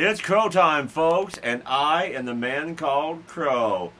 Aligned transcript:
It's 0.00 0.20
Crow 0.20 0.48
time, 0.48 0.86
folks, 0.86 1.38
and 1.38 1.60
I 1.66 2.04
am 2.04 2.24
the 2.24 2.32
man 2.32 2.76
called 2.76 3.26
Crow. 3.26 3.92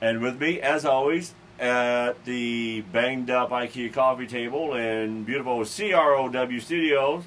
And 0.00 0.22
with 0.22 0.40
me, 0.40 0.60
as 0.60 0.84
always, 0.84 1.34
at 1.58 2.24
the 2.24 2.82
banged 2.82 3.28
up 3.28 3.50
IKEA 3.50 3.92
coffee 3.92 4.28
table 4.28 4.76
in 4.76 5.24
beautiful 5.24 5.64
CROW 5.64 6.60
Studios 6.60 7.24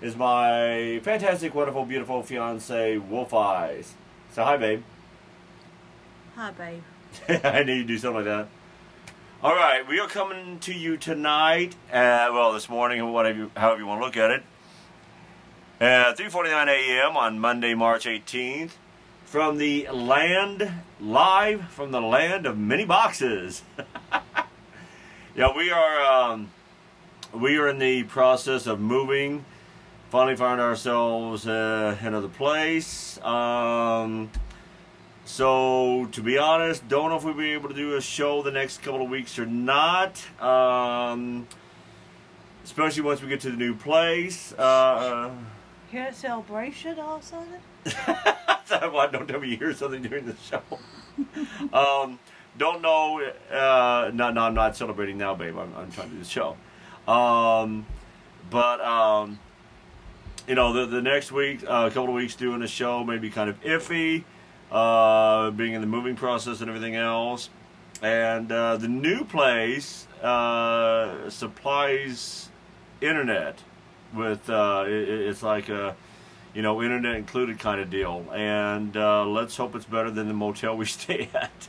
is 0.00 0.16
my 0.16 0.98
fantastic, 1.02 1.54
wonderful, 1.54 1.84
beautiful 1.84 2.22
fiance, 2.22 2.96
Wolf 2.96 3.34
Eyes. 3.34 3.92
So, 4.32 4.42
hi, 4.42 4.56
babe. 4.56 4.82
Hi, 6.36 6.52
babe. 6.52 6.82
I 7.44 7.64
need 7.64 7.82
to 7.82 7.84
do 7.84 7.98
something 7.98 8.24
like 8.24 8.24
that. 8.24 8.48
All 9.42 9.54
right, 9.54 9.86
we 9.86 10.00
are 10.00 10.08
coming 10.08 10.58
to 10.60 10.72
you 10.72 10.96
tonight, 10.96 11.76
uh, 11.92 12.30
well, 12.32 12.54
this 12.54 12.70
morning, 12.70 13.12
whatever, 13.12 13.50
however 13.58 13.80
you 13.80 13.86
want 13.86 14.00
to 14.00 14.06
look 14.06 14.16
at 14.16 14.30
it, 14.30 14.42
at 15.82 16.16
3.49 16.16 16.68
a.m. 16.68 17.16
on 17.16 17.40
Monday, 17.40 17.74
March 17.74 18.04
18th, 18.04 18.70
from 19.24 19.58
the 19.58 19.88
land, 19.88 20.70
live 21.00 21.68
from 21.70 21.90
the 21.90 22.00
land 22.00 22.46
of 22.46 22.56
many 22.56 22.84
boxes. 22.84 23.64
yeah, 25.34 25.48
we 25.56 25.72
are, 25.72 26.00
um, 26.00 26.52
we 27.34 27.58
are 27.58 27.66
in 27.66 27.80
the 27.80 28.04
process 28.04 28.68
of 28.68 28.78
moving, 28.78 29.44
finally 30.08 30.36
found 30.36 30.60
ourselves 30.60 31.48
uh, 31.48 31.96
another 32.00 32.28
place. 32.28 33.20
Um, 33.20 34.30
so, 35.24 36.06
to 36.12 36.22
be 36.22 36.38
honest, 36.38 36.86
don't 36.86 37.10
know 37.10 37.16
if 37.16 37.24
we'll 37.24 37.34
be 37.34 37.54
able 37.54 37.70
to 37.70 37.74
do 37.74 37.96
a 37.96 38.00
show 38.00 38.40
the 38.42 38.52
next 38.52 38.82
couple 38.82 39.02
of 39.02 39.10
weeks 39.10 39.36
or 39.36 39.46
not. 39.46 40.24
Um, 40.40 41.48
especially 42.62 43.02
once 43.02 43.20
we 43.20 43.28
get 43.28 43.40
to 43.40 43.50
the 43.50 43.56
new 43.56 43.74
place. 43.74 44.52
Uh, 44.52 45.32
Hear 45.92 46.06
a 46.06 46.14
celebration 46.14 46.98
or 46.98 47.20
something? 47.20 47.60
Why 48.92 49.08
don't 49.08 49.28
tell 49.28 49.38
me 49.38 49.50
you 49.50 49.58
hear 49.58 49.74
something 49.74 50.00
during 50.00 50.24
the 50.24 50.34
show? 50.36 50.62
um, 51.74 52.18
don't 52.56 52.80
know. 52.80 53.20
Uh, 53.50 54.10
no, 54.14 54.30
no, 54.30 54.40
I'm 54.40 54.54
not 54.54 54.74
celebrating 54.74 55.18
now, 55.18 55.34
babe. 55.34 55.54
I'm, 55.58 55.70
I'm 55.76 55.92
trying 55.92 56.08
to 56.08 56.14
do 56.14 56.18
the 56.18 56.24
show. 56.24 56.56
Um, 57.06 57.84
but 58.48 58.80
um, 58.80 59.38
you 60.48 60.54
know, 60.54 60.72
the 60.72 60.86
the 60.86 61.02
next 61.02 61.30
week, 61.30 61.62
uh, 61.64 61.88
a 61.90 61.90
couple 61.90 62.08
of 62.08 62.14
weeks 62.14 62.36
doing 62.36 62.60
the 62.60 62.68
show 62.68 63.04
may 63.04 63.18
be 63.18 63.28
kind 63.28 63.50
of 63.50 63.60
iffy 63.60 64.24
uh, 64.70 65.50
being 65.50 65.74
in 65.74 65.82
the 65.82 65.86
moving 65.86 66.16
process 66.16 66.62
and 66.62 66.70
everything 66.70 66.96
else. 66.96 67.50
And 68.00 68.50
uh, 68.50 68.78
the 68.78 68.88
new 68.88 69.24
place 69.24 70.06
uh, 70.22 71.28
supplies 71.28 72.48
internet 73.02 73.58
with 74.14 74.48
uh, 74.50 74.84
it, 74.86 75.08
it's 75.08 75.42
like 75.42 75.68
a 75.68 75.96
you 76.54 76.62
know 76.62 76.82
internet 76.82 77.16
included 77.16 77.58
kind 77.58 77.80
of 77.80 77.90
deal. 77.90 78.26
And 78.34 78.96
uh, 78.96 79.26
let's 79.26 79.56
hope 79.56 79.74
it's 79.74 79.84
better 79.84 80.10
than 80.10 80.28
the 80.28 80.34
motel 80.34 80.76
we 80.76 80.86
stay 80.86 81.28
at. 81.34 81.68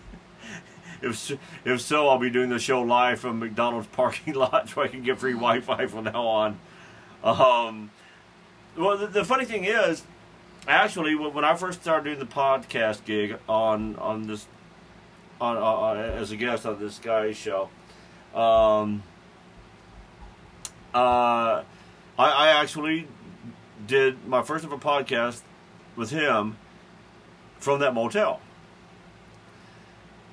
if 1.01 1.31
if 1.65 1.81
so, 1.81 2.07
I'll 2.09 2.19
be 2.19 2.29
doing 2.29 2.49
the 2.49 2.59
show 2.59 2.81
live 2.81 3.19
from 3.19 3.39
McDonald's 3.39 3.87
parking 3.87 4.33
lot 4.35 4.69
so 4.69 4.81
I 4.81 4.87
can 4.87 5.03
get 5.03 5.19
free 5.19 5.33
Wi-Fi 5.33 5.87
from 5.87 6.05
now 6.05 6.25
on. 6.25 6.59
Um, 7.23 7.91
well, 8.75 8.97
the, 8.97 9.07
the 9.07 9.23
funny 9.23 9.45
thing 9.45 9.63
is, 9.65 10.03
actually, 10.67 11.15
when 11.15 11.45
I 11.45 11.55
first 11.55 11.81
started 11.81 12.03
doing 12.05 12.19
the 12.19 12.25
podcast 12.25 13.05
gig 13.05 13.37
on 13.47 13.95
on 13.97 14.27
this 14.27 14.47
on 15.39 15.97
as 15.97 16.31
a 16.31 16.35
guest 16.37 16.65
on 16.65 16.79
this 16.79 16.99
guy's 16.99 17.37
show, 17.37 17.69
um, 18.33 19.03
uh, 20.93 21.63
I, 22.17 22.29
I 22.29 22.47
actually 22.61 23.07
did 23.85 24.27
my 24.27 24.41
first 24.41 24.65
ever 24.65 24.77
podcast 24.77 25.41
with 25.95 26.09
him 26.09 26.57
from 27.59 27.79
that 27.79 27.93
motel. 27.93 28.39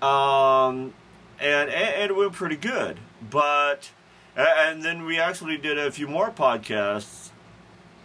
Um, 0.03 0.95
and, 1.41 1.71
and 1.71 2.11
it 2.11 2.17
went 2.17 2.33
pretty 2.33 2.57
good, 2.57 2.99
but 3.29 3.91
and 4.37 4.83
then 4.83 5.05
we 5.05 5.19
actually 5.19 5.59
did 5.59 5.79
a 5.79 5.91
few 5.91 6.07
more 6.07 6.31
podcasts 6.31 7.31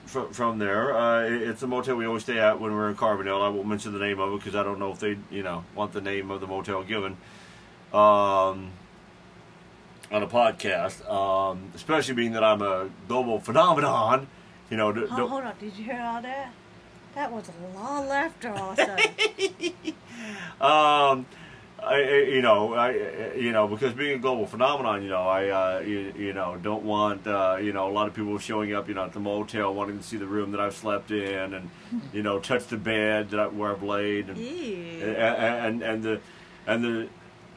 from, 0.06 0.34
from 0.34 0.60
there. 0.60 0.96
Uh, 0.96 1.24
it's 1.24 1.64
a 1.64 1.68
motel 1.68 1.96
we 1.96 2.06
always 2.06 2.24
stay 2.24 2.40
at 2.40 2.60
when 2.60 2.74
we're 2.74 2.90
in 2.90 2.96
Carbondale. 2.96 3.42
I 3.42 3.50
won't 3.50 3.68
mention 3.68 3.94
the 3.94 4.00
name 4.00 4.20
of 4.20 4.34
it 4.34 4.38
because 4.38 4.56
I 4.56 4.64
don't 4.64 4.80
know 4.80 4.92
if 4.92 5.00
they, 5.00 5.18
you 5.32 5.44
know, 5.44 5.64
want 5.76 5.94
the 5.94 6.02
name 6.02 6.32
of 6.32 6.42
the 6.42 6.48
motel 6.48 6.84
given 6.84 7.18
um, 7.94 8.72
on 10.12 10.24
a 10.24 10.28
podcast. 10.28 11.08
Um, 11.12 11.72
especially 11.76 12.14
being 12.16 12.34
that 12.34 12.44
I'm 12.44 12.62
a 12.62 12.90
global 13.08 13.40
phenomenon. 13.40 14.28
You 14.70 14.78
know, 14.78 14.92
d- 14.92 15.06
Oh, 15.12 15.28
hold 15.28 15.44
on. 15.44 15.54
Did 15.60 15.76
you 15.78 15.84
hear 15.86 16.02
all 16.04 16.22
that? 16.22 16.52
That 17.16 17.32
was 17.32 17.50
a 17.50 17.78
lot 17.78 18.04
of 18.04 18.10
laughter 18.10 18.50
all 18.50 18.72
of 18.72 18.80
a 18.80 18.86
sudden. 18.86 19.96
um, 20.62 21.26
I, 21.84 22.02
you 22.30 22.42
know, 22.42 22.74
I, 22.74 23.34
you 23.36 23.52
know, 23.52 23.68
because 23.68 23.94
being 23.94 24.16
a 24.16 24.18
global 24.18 24.48
phenomenon, 24.48 25.04
you 25.04 25.10
know, 25.10 25.22
I, 25.22 25.50
uh, 25.50 25.80
you, 25.82 26.14
you 26.18 26.34
know, 26.34 26.58
don't 26.62 26.84
want, 26.84 27.28
uh, 27.28 27.58
you 27.62 27.74
know, 27.74 27.88
a 27.90 27.94
lot 27.94 28.08
of 28.08 28.14
people 28.16 28.38
showing 28.40 28.74
up, 28.74 28.88
you 28.88 28.96
know, 28.96 29.06
at 29.06 29.14
the 29.14 29.20
motel 29.20 29.74
wanting 29.74 29.98
to 30.00 30.04
see 30.04 30.18
the 30.18 30.26
room 30.26 30.52
that 30.52 30.60
I've 30.60 30.76
slept 30.76 31.12
in, 31.12 31.54
and 31.54 31.70
you 32.12 32.24
know, 32.24 32.40
touch 32.40 32.66
the 32.68 32.78
bed 32.78 33.30
that 33.32 33.40
I, 33.40 33.48
where 33.48 33.72
I've 33.72 33.84
laid, 33.84 34.30
and, 34.30 34.38
and 34.40 35.82
and 35.82 35.84
and 35.84 36.04
the 36.04 36.20
and 36.66 36.84
the 36.84 37.08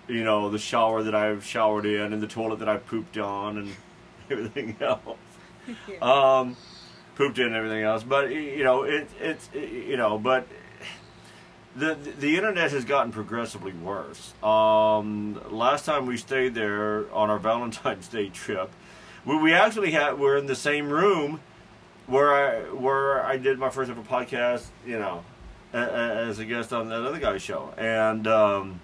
you 0.09 0.25
know 0.25 0.51
the 0.51 0.59
shower 0.59 1.03
that 1.03 1.15
I've 1.15 1.45
showered 1.45 1.87
in, 1.87 2.13
and 2.13 2.23
the 2.23 2.27
toilet 2.27 2.59
that 2.61 2.69
I 2.69 2.79
pooped 2.79 3.19
on, 3.19 3.59
and 3.59 3.77
everything 4.31 4.77
else 4.81 5.19
um, 6.03 6.57
pooped 7.15 7.39
in 7.39 7.47
and 7.47 7.57
everything 7.57 7.83
else. 7.83 8.03
But 8.03 8.31
you 8.31 8.65
know, 8.65 8.83
it, 8.83 9.09
it's 9.21 9.49
you 9.55 9.97
know, 9.97 10.19
but 10.19 10.47
the 11.77 11.97
the 12.19 12.37
internet 12.37 12.71
has 12.73 12.85
gotten 12.85 13.13
progressively 13.13 13.73
worse. 13.73 14.33
Um, 14.43 15.41
last 15.51 15.85
time 15.85 16.07
we 16.07 16.17
stayed 16.17 16.55
there 16.55 17.13
on 17.13 17.31
our 17.31 17.39
Valentine's 17.51 18.09
Day 18.09 18.29
trip, 18.29 18.71
we, 19.25 19.37
we 19.37 19.53
actually 19.53 19.91
had 19.91 20.19
we're 20.19 20.37
in 20.37 20.47
the 20.47 20.57
same 20.57 20.89
room 20.89 21.41
where 22.07 22.33
I 22.33 22.61
where 22.71 23.25
I 23.25 23.37
did 23.37 23.59
my 23.59 23.71
first 23.71 23.91
ever 23.91 24.03
podcast. 24.03 24.67
You 24.87 24.99
know, 24.99 25.25
as 25.73 26.39
a 26.39 26.45
guest 26.45 26.73
on 26.73 26.89
that 26.89 27.03
other 27.03 27.19
guy's 27.19 27.43
show, 27.43 27.73
and. 27.77 28.27
Um, 28.27 28.81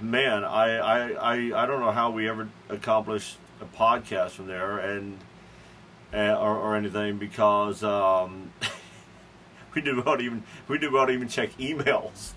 man, 0.00 0.44
I, 0.44 0.76
I, 0.76 1.08
I, 1.10 1.62
I 1.62 1.66
don't 1.66 1.80
know 1.80 1.90
how 1.90 2.10
we 2.10 2.28
ever 2.28 2.48
accomplished 2.68 3.36
a 3.60 3.64
podcast 3.64 4.30
from 4.30 4.46
there 4.46 4.78
and 4.78 5.18
uh, 6.12 6.38
or, 6.38 6.56
or 6.56 6.76
anything 6.76 7.18
because 7.18 7.82
um, 7.82 8.52
we 9.74 9.80
did 9.80 9.98
about 9.98 10.20
even 10.20 10.42
we 10.68 10.78
did 10.78 10.90
about 10.90 11.10
even 11.10 11.28
check 11.28 11.56
emails. 11.58 12.32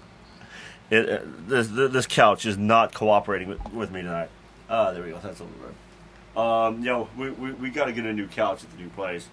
It, 0.90 1.10
uh, 1.10 1.20
this 1.48 1.68
this 1.68 2.06
couch 2.06 2.46
is 2.46 2.58
not 2.58 2.94
cooperating 2.94 3.50
with, 3.50 3.74
with 3.74 3.92
me 3.92 4.02
tonight. 4.02 4.30
Ah, 4.70 4.92
there 4.92 5.04
we 5.04 5.12
go. 5.12 5.20
That's 5.20 5.40
a 5.40 5.44
little 5.44 5.60
bit. 5.60 5.76
Um, 6.38 6.80
you 6.80 6.86
know, 6.86 7.10
we, 7.18 7.32
we, 7.32 7.52
we 7.54 7.70
got 7.70 7.86
to 7.86 7.94
get 7.94 8.06
a 8.06 8.14
new 8.14 8.28
couch 8.28 8.64
at 8.64 8.72
the 8.72 8.78
new 8.78 8.90
place. 8.90 9.28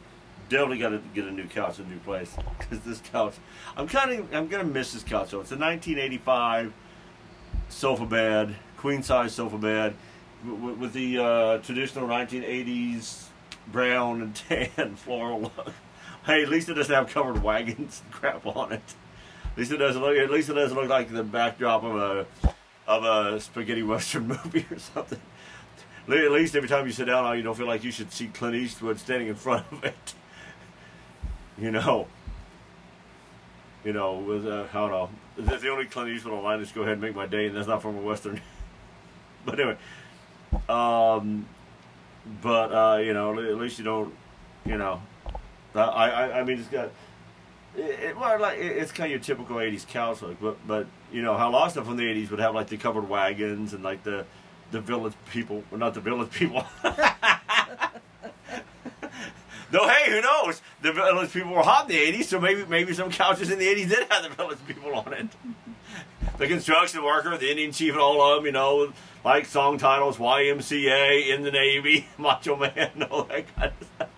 Definitely 0.49 0.79
got 0.79 0.91
to 0.91 1.03
get 1.15 1.27
a 1.27 1.31
new 1.31 1.47
couch 1.47 1.79
at 1.79 1.87
the 1.87 1.93
new 1.93 2.01
place 2.01 2.35
because 2.59 2.81
this 2.81 3.01
couch. 3.01 3.35
I'm 3.77 3.89
kind 3.89 4.13
of 4.13 4.35
I'm 4.35 4.49
gonna 4.49 4.65
miss 4.65 4.93
this 4.93 5.03
couch. 5.03 5.31
though. 5.31 5.41
it's 5.41 5.53
a 5.53 5.57
1985 5.57 6.73
sofa 7.69 8.07
bed, 8.07 8.55
queen 8.77 9.03
size 9.03 9.35
sofa 9.35 9.59
bed, 9.59 9.95
with, 10.45 10.79
with 10.79 10.93
the 10.93 11.19
uh, 11.19 11.59
traditional 11.59 12.07
1980s 12.09 13.27
brown 13.67 14.21
and 14.23 14.35
tan 14.35 14.97
floral 14.97 15.43
look. 15.43 15.73
Hey, 16.27 16.43
at 16.43 16.49
least 16.49 16.69
it 16.69 16.75
doesn't 16.75 16.95
have 16.95 17.09
covered 17.09 17.43
wagons 17.43 18.03
and 18.05 18.13
crap 18.13 18.47
on 18.47 18.73
it. 18.73 18.95
At 19.53 19.59
least 19.59 19.73
it 19.73 19.77
doesn't 19.77 20.01
look. 20.01 20.17
At 20.17 20.31
least 20.31 20.49
it 20.49 20.55
doesn't 20.55 20.77
look 20.77 20.89
like 20.89 21.13
the 21.13 21.23
backdrop 21.23 21.85
of 21.85 21.97
a 21.97 22.27
of 22.87 23.05
a 23.05 23.41
spaghetti 23.41 23.83
western 23.83 24.27
movie 24.45 24.67
or 24.71 24.79
something. 24.79 25.21
At 26.07 26.33
least 26.33 26.55
every 26.55 26.69
time 26.69 26.87
you 26.87 26.93
sit 26.93 27.07
down, 27.07 27.37
you 27.37 27.43
don't 27.43 27.57
feel 27.57 27.67
like 27.67 27.83
you 27.83 27.91
should 27.91 28.13
see 28.13 28.27
Clint 28.27 28.55
Eastwood 28.57 28.99
standing 28.99 29.29
in 29.29 29.35
front 29.35 29.67
of 29.71 29.85
it. 29.85 30.15
You 31.57 31.71
know. 31.71 32.09
You 33.85 33.93
know, 33.93 34.15
with 34.15 34.47
uh, 34.47 34.67
I 34.73 34.77
don't 34.77 34.91
know. 34.91 35.11
That's 35.37 35.63
the 35.63 35.69
only 35.69 35.85
Clint 35.85 36.09
Eastwood 36.09 36.43
line 36.43 36.61
is 36.61 36.73
"Go 36.73 36.83
ahead 36.83 36.95
and 36.95 37.03
make 37.03 37.15
my 37.15 37.27
day," 37.27 37.47
and 37.47 37.57
that's 37.57 37.69
not 37.69 37.83
from 37.83 37.99
a 37.99 38.01
western. 38.01 38.41
but 39.45 39.61
anyway, 39.61 39.77
um, 40.69 41.47
but 42.43 42.73
uh, 42.73 42.99
you 42.99 43.13
know, 43.13 43.39
at 43.39 43.57
least 43.57 43.79
you 43.79 43.85
don't, 43.85 44.15
you 44.65 44.79
know, 44.79 45.03
I 45.75 45.81
I, 45.81 46.41
I 46.41 46.45
mean, 46.45 46.59
it's 46.59 46.69
got. 46.69 46.91
It, 47.77 47.81
it, 47.81 48.17
well, 48.17 48.41
like 48.41 48.59
it, 48.59 48.77
it's 48.77 48.93
kind 48.93 49.07
of 49.07 49.11
your 49.11 49.21
typical 49.21 49.57
'80s 49.57 49.87
couch 49.87 50.23
look, 50.23 50.41
but 50.41 50.67
but 50.67 50.87
you 51.13 51.21
know 51.21 51.37
how 51.37 51.51
a 51.51 51.53
lot 51.53 51.67
of 51.67 51.73
stuff 51.73 51.85
from 51.85 51.97
the 51.99 52.05
'80s 52.05 52.31
would 52.31 52.41
have 52.41 52.55
like 52.55 52.69
the 52.69 52.79
covered 52.79 53.09
wagons 53.09 53.75
and 53.75 53.85
like 53.85 54.03
the 54.03 54.25
the 54.71 54.81
village 54.81 55.13
people, 55.31 55.63
well, 55.71 55.79
not 55.79 55.93
the 55.93 56.01
village 56.01 56.31
people. 56.31 56.65
Though, 59.71 59.89
hey, 59.89 60.11
who 60.11 60.21
knows? 60.21 60.61
The 60.83 60.93
village 60.93 61.33
people 61.33 61.53
were 61.53 61.63
hot 61.63 61.91
in 61.91 61.97
the 61.97 62.19
'80s, 62.19 62.25
so 62.25 62.41
maybe 62.41 62.65
maybe 62.67 62.93
some 62.93 63.11
couches 63.11 63.51
in 63.51 63.59
the 63.59 63.67
'80s 63.67 63.89
did 63.89 64.13
have 64.13 64.23
the 64.23 64.29
village 64.31 64.59
people 64.67 64.95
on 64.95 65.13
it. 65.13 65.29
the 66.39 66.47
construction 66.47 67.03
worker, 67.03 67.37
the 67.37 67.51
Indian 67.51 67.73
chief, 67.73 67.93
and 67.93 68.01
all 68.01 68.21
of 68.23 68.39
them, 68.39 68.47
you 68.47 68.53
know, 68.53 68.93
like 69.25 69.47
song 69.47 69.79
titles, 69.79 70.19
YMCA, 70.19 71.35
in 71.35 71.43
the 71.43 71.51
Navy, 71.51 72.07
Macho 72.19 72.57
Man, 72.57 73.03
all 73.11 73.25
that 73.25 73.55
kind 73.57 73.73
of 73.81 73.89
stuff. 73.97 74.09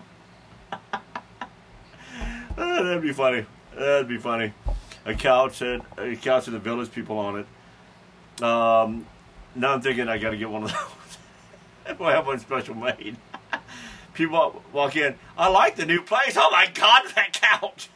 Uh, 2.57 2.83
that'd 2.83 3.01
be 3.01 3.13
funny. 3.13 3.45
That'd 3.75 4.07
be 4.07 4.17
funny. 4.17 4.53
A 5.05 5.13
couch 5.13 5.59
had 5.59 5.81
a 5.97 6.15
couch 6.15 6.47
with 6.47 6.53
the 6.53 6.59
village 6.59 6.91
people 6.91 7.17
on 7.19 7.39
it. 7.39 8.43
Um, 8.43 9.05
now 9.55 9.73
I'm 9.73 9.81
thinking 9.81 10.07
I 10.09 10.17
got 10.17 10.31
to 10.31 10.37
get 10.37 10.49
one 10.49 10.63
of 10.63 10.71
those. 10.73 11.99
we'll 11.99 12.09
have 12.09 12.25
one 12.25 12.39
special 12.39 12.75
made. 12.75 13.15
People 14.17 14.63
walk- 14.73 14.95
in. 14.95 15.13
I 15.37 15.47
like 15.47 15.75
the 15.75 15.85
new 15.85 16.01
place. 16.01 16.35
Oh 16.35 16.49
my 16.51 16.65
God, 16.73 17.03
that 17.15 17.33
couch. 17.39 17.89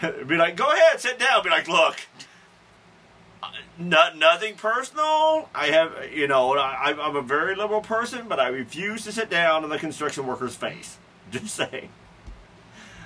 Be 0.26 0.36
like, 0.36 0.56
go 0.56 0.64
ahead, 0.72 1.00
sit 1.00 1.18
down. 1.18 1.44
Be 1.44 1.50
like, 1.50 1.68
look, 1.68 1.96
not 3.78 4.16
nothing 4.16 4.54
personal. 4.54 5.50
I 5.54 5.66
have, 5.66 6.10
you 6.12 6.26
know, 6.26 6.56
I, 6.56 6.94
I'm 6.98 7.14
a 7.14 7.20
very 7.22 7.54
liberal 7.54 7.82
person, 7.82 8.26
but 8.26 8.40
I 8.40 8.48
refuse 8.48 9.04
to 9.04 9.12
sit 9.12 9.28
down 9.28 9.64
in 9.64 9.70
the 9.70 9.78
construction 9.78 10.26
worker's 10.26 10.56
face. 10.56 10.96
Just 11.30 11.54
saying. 11.54 11.90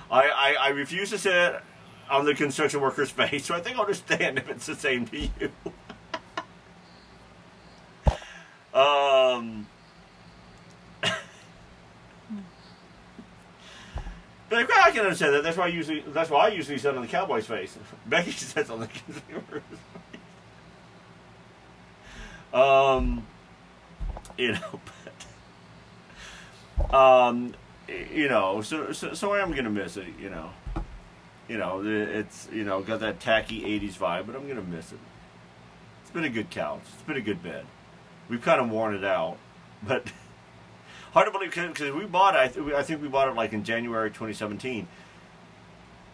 I, 0.09 0.29
I, 0.29 0.55
I 0.59 0.69
refuse 0.69 1.09
to 1.09 1.17
sit 1.17 1.61
on 2.09 2.23
the 2.25 2.33
construction 2.33 2.79
worker's 2.79 3.11
face, 3.11 3.45
so 3.45 3.53
I 3.53 3.59
think 3.59 3.77
I'll 3.77 3.85
just 3.85 4.05
stand 4.11 4.39
if 4.39 4.49
it's 4.49 4.65
the 4.65 4.75
same 4.75 5.05
to 5.07 5.19
you. 5.19 5.51
um. 8.73 9.67
Like, 14.51 14.67
well, 14.67 14.83
I 14.83 14.91
can 14.91 15.01
understand 15.01 15.35
that. 15.35 15.43
That's 15.43 15.57
why 15.57 15.65
I 15.65 15.67
usually 15.67 16.03
that's 16.07 16.29
why 16.29 16.45
I 16.45 16.49
usually 16.49 16.77
sit 16.77 16.95
on 16.95 17.01
the 17.01 17.07
cowboy's 17.07 17.45
face. 17.45 17.77
Becky 18.05 18.31
sits 18.31 18.69
on 18.69 18.79
the 18.79 18.87
consumer's 18.87 19.63
face. 19.71 19.79
Um, 22.53 23.27
you 24.37 24.53
know, 24.53 24.79
but 26.79 26.95
um, 26.95 27.53
you 28.11 28.27
know, 28.27 28.61
so 28.61 28.91
so, 28.91 29.13
so 29.13 29.33
I 29.33 29.41
am 29.41 29.53
gonna 29.53 29.69
miss 29.69 29.97
it. 29.97 30.07
You 30.19 30.31
know, 30.31 30.49
you 31.47 31.57
know, 31.57 31.83
it's 31.85 32.47
you 32.51 32.63
know 32.63 32.81
got 32.81 33.01
that 33.01 33.19
tacky 33.19 33.61
'80s 33.61 33.97
vibe, 33.97 34.25
but 34.25 34.35
I'm 34.35 34.47
gonna 34.47 34.63
miss 34.63 34.91
it. 34.91 34.99
It's 36.01 36.11
been 36.11 36.23
a 36.23 36.29
good 36.29 36.49
couch. 36.49 36.81
It's 36.93 37.03
been 37.03 37.17
a 37.17 37.21
good 37.21 37.43
bed. 37.43 37.65
We've 38.29 38.41
kind 38.41 38.59
of 38.59 38.71
worn 38.71 38.95
it 38.95 39.03
out, 39.03 39.37
but 39.83 40.11
hard 41.13 41.27
to 41.27 41.31
believe 41.31 41.53
because 41.53 41.91
we 41.93 42.05
bought 42.05 42.35
it. 42.35 42.39
I, 42.39 42.47
th- 42.47 42.73
I 42.73 42.83
think 42.83 43.01
we 43.01 43.07
bought 43.07 43.27
it 43.27 43.35
like 43.35 43.53
in 43.53 43.63
January 43.63 44.09
2017. 44.09 44.87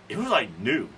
It 0.10 0.18
was 0.18 0.28
like 0.28 0.58
new. 0.60 0.90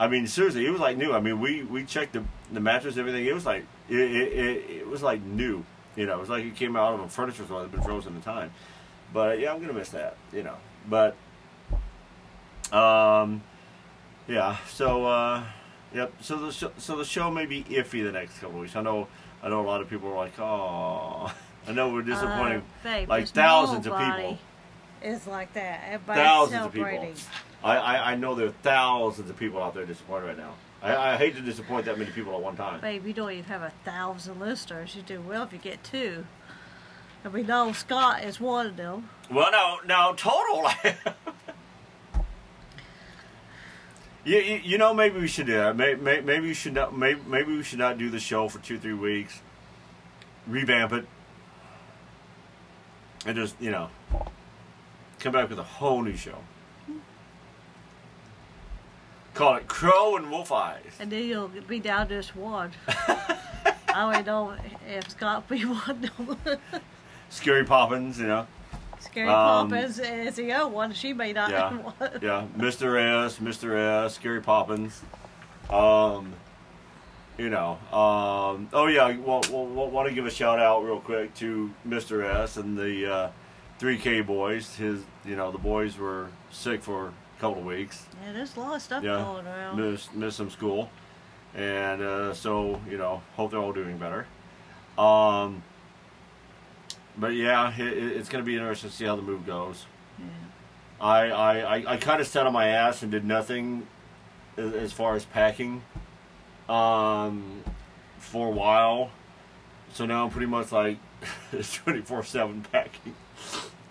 I 0.00 0.08
mean, 0.08 0.26
seriously, 0.26 0.66
it 0.66 0.70
was 0.70 0.80
like 0.80 0.96
new. 0.96 1.12
I 1.12 1.20
mean, 1.20 1.40
we 1.40 1.62
we 1.62 1.84
checked 1.84 2.14
the 2.14 2.24
the 2.52 2.60
mattress, 2.60 2.96
everything. 2.96 3.24
It 3.24 3.34
was 3.34 3.46
like 3.46 3.64
it, 3.88 3.96
it, 3.96 4.32
it, 4.32 4.70
it 4.70 4.86
was 4.88 5.02
like 5.02 5.22
new. 5.22 5.64
You 5.96 6.06
know, 6.06 6.14
it 6.14 6.20
was 6.20 6.28
like 6.28 6.44
it 6.44 6.56
came 6.56 6.74
out 6.74 6.94
of 6.94 7.00
a 7.00 7.08
furniture 7.08 7.44
store 7.44 7.60
that 7.60 7.70
had 7.70 7.72
been 7.72 7.82
frozen 7.82 8.16
in 8.16 8.22
time. 8.22 8.50
But 9.12 9.38
yeah, 9.38 9.52
I'm 9.52 9.60
gonna 9.60 9.72
miss 9.72 9.90
that. 9.90 10.16
You 10.32 10.42
know, 10.42 10.56
but 10.88 11.14
um, 12.72 13.42
yeah. 14.26 14.56
So 14.68 15.06
uh, 15.06 15.44
yep. 15.94 16.12
So 16.20 16.38
the 16.38 16.50
sh- 16.50 16.74
so 16.78 16.96
the 16.96 17.04
show 17.04 17.30
may 17.30 17.46
be 17.46 17.62
iffy 17.64 18.02
the 18.04 18.12
next 18.12 18.38
couple 18.40 18.56
of 18.56 18.62
weeks. 18.62 18.74
I 18.76 18.82
know. 18.82 19.06
I 19.42 19.48
know 19.48 19.60
a 19.60 19.66
lot 19.66 19.80
of 19.82 19.88
people 19.90 20.08
are 20.08 20.16
like, 20.16 20.38
oh. 20.40 21.32
I 21.66 21.72
know 21.72 21.90
we're 21.92 22.02
disappointing 22.02 22.58
Uh, 22.58 22.84
babe, 22.84 23.08
like 23.08 23.28
thousands 23.28 23.86
of 23.86 23.96
people. 23.98 24.38
It's 25.02 25.26
like 25.26 25.52
that. 25.54 25.82
Everybody's 25.86 26.22
Thousands 26.22 26.66
of 26.66 26.72
people. 26.72 26.88
celebrating. 26.90 27.16
I, 27.62 27.76
I, 27.76 28.12
I 28.12 28.14
know 28.16 28.34
there 28.34 28.46
are 28.46 28.54
thousands 28.62 29.28
of 29.30 29.38
people 29.38 29.62
out 29.62 29.74
there 29.74 29.84
disappointed 29.84 30.26
right 30.26 30.36
now. 30.38 30.54
I, 30.82 31.12
I 31.12 31.16
hate 31.16 31.34
to 31.36 31.42
disappoint 31.42 31.86
that 31.86 31.98
many 31.98 32.10
people 32.10 32.34
at 32.34 32.40
one 32.40 32.56
time. 32.56 32.80
Babe, 32.80 33.06
you 33.06 33.12
don't 33.12 33.30
even 33.32 33.44
have 33.44 33.62
a 33.62 33.72
thousand 33.84 34.40
listeners. 34.40 34.94
You 34.94 35.02
do 35.02 35.20
well 35.20 35.42
if 35.42 35.52
you 35.52 35.58
get 35.58 35.82
two. 35.84 36.26
And 37.22 37.32
we 37.32 37.42
know 37.42 37.72
Scott 37.72 38.22
is 38.22 38.38
one 38.38 38.66
of 38.66 38.76
them. 38.76 39.08
Well, 39.30 39.50
no, 39.50 39.78
no, 39.86 40.14
total. 40.14 40.70
you, 44.24 44.38
you, 44.38 44.60
you 44.62 44.78
know, 44.78 44.92
maybe 44.92 45.18
we 45.20 45.26
should 45.26 45.46
do 45.46 45.54
that. 45.54 45.76
Maybe, 45.76 46.00
maybe 46.00 46.40
we 46.48 46.54
should 46.54 46.74
not. 46.74 46.96
Maybe, 46.96 47.20
maybe 47.26 47.56
we 47.56 47.62
should 47.62 47.78
not 47.78 47.96
do 47.98 48.10
the 48.10 48.20
show 48.20 48.48
for 48.48 48.58
two, 48.58 48.78
three 48.78 48.92
weeks. 48.94 49.40
Revamp 50.46 50.92
it, 50.92 51.06
and 53.26 53.36
just 53.36 53.54
you 53.60 53.70
know, 53.70 53.88
come 55.20 55.32
back 55.32 55.48
with 55.48 55.58
a 55.58 55.62
whole 55.64 56.02
new 56.02 56.16
show. 56.16 56.38
Call 59.34 59.56
it 59.56 59.66
Crow 59.66 60.16
and 60.16 60.30
Wolf 60.30 60.52
Eyes. 60.52 60.82
And 61.00 61.10
then 61.10 61.24
you'll 61.24 61.48
be 61.48 61.80
down 61.80 62.06
to 62.08 62.16
just 62.16 62.36
one. 62.36 62.70
I 63.88 64.22
don't 64.22 64.26
know 64.26 64.54
if 64.88 65.10
Scott 65.10 65.48
be 65.48 65.62
one. 65.64 66.08
Scary 67.30 67.64
Poppins, 67.64 68.18
you 68.20 68.26
know. 68.28 68.46
Scary 69.00 69.28
Um, 69.28 69.68
Poppins 69.68 69.98
is 69.98 70.36
the 70.36 70.52
other 70.52 70.68
one. 70.68 70.92
She 70.92 71.12
may 71.12 71.32
not 71.32 71.50
Yeah, 71.50 71.68
have 71.70 71.84
one. 71.84 71.94
yeah. 72.22 72.44
Mr. 72.56 73.24
S, 73.26 73.38
Mr. 73.38 73.76
S, 74.06 74.14
Scary 74.14 74.40
Poppins. 74.40 75.02
Um, 75.68 76.32
you 77.38 77.50
know. 77.50 77.72
Um, 77.92 78.68
oh 78.72 78.86
yeah. 78.86 79.16
Well, 79.16 79.42
well, 79.50 79.66
well, 79.66 79.90
want 79.90 80.08
to 80.08 80.14
give 80.14 80.26
a 80.26 80.30
shout 80.30 80.58
out 80.58 80.84
real 80.84 81.00
quick 81.00 81.34
to 81.36 81.72
Mr. 81.86 82.24
S 82.24 82.56
and 82.56 82.76
the 82.76 83.12
uh, 83.12 83.30
3K 83.80 84.26
boys. 84.26 84.74
His, 84.76 85.00
you 85.24 85.36
know, 85.36 85.50
the 85.50 85.58
boys 85.58 85.96
were 85.98 86.28
sick 86.50 86.82
for 86.82 87.08
a 87.08 87.40
couple 87.40 87.58
of 87.60 87.64
weeks. 87.66 88.06
Yeah, 88.24 88.32
there's 88.32 88.56
a 88.56 88.60
lot 88.60 88.76
of 88.76 88.82
stuff 88.82 89.02
Yeah, 89.02 89.16
going 89.22 89.46
around. 89.46 89.76
missed 89.78 90.14
missed 90.14 90.36
some 90.36 90.50
school, 90.50 90.90
and 91.54 92.00
uh, 92.02 92.34
so 92.34 92.80
you 92.88 92.96
know, 92.98 93.22
hope 93.36 93.50
they're 93.50 93.60
all 93.60 93.72
doing 93.72 93.98
better. 93.98 94.26
Um, 94.98 95.62
but 97.16 97.34
yeah, 97.34 97.72
it- 97.76 97.96
it's 98.16 98.28
going 98.28 98.42
to 98.44 98.46
be 98.46 98.54
interesting 98.56 98.90
to 98.90 98.96
see 98.96 99.04
how 99.04 99.16
the 99.16 99.22
move 99.22 99.44
goes. 99.46 99.86
Yeah. 100.18 100.24
I 101.00 101.30
I, 101.30 101.58
I, 101.78 101.84
I 101.92 101.96
kind 101.96 102.20
of 102.20 102.26
sat 102.26 102.46
on 102.46 102.52
my 102.52 102.68
ass 102.68 103.02
and 103.02 103.10
did 103.10 103.24
nothing 103.24 103.86
as, 104.56 104.72
as 104.74 104.92
far 104.92 105.16
as 105.16 105.24
packing 105.24 105.82
um, 106.68 107.62
for 108.18 108.48
a 108.48 108.50
while. 108.50 109.10
So 109.92 110.06
now 110.06 110.24
I'm 110.24 110.30
pretty 110.30 110.46
much 110.46 110.72
like 110.72 110.98
it's 111.52 111.74
24 111.74 112.24
seven 112.24 112.62
packing. 112.72 113.14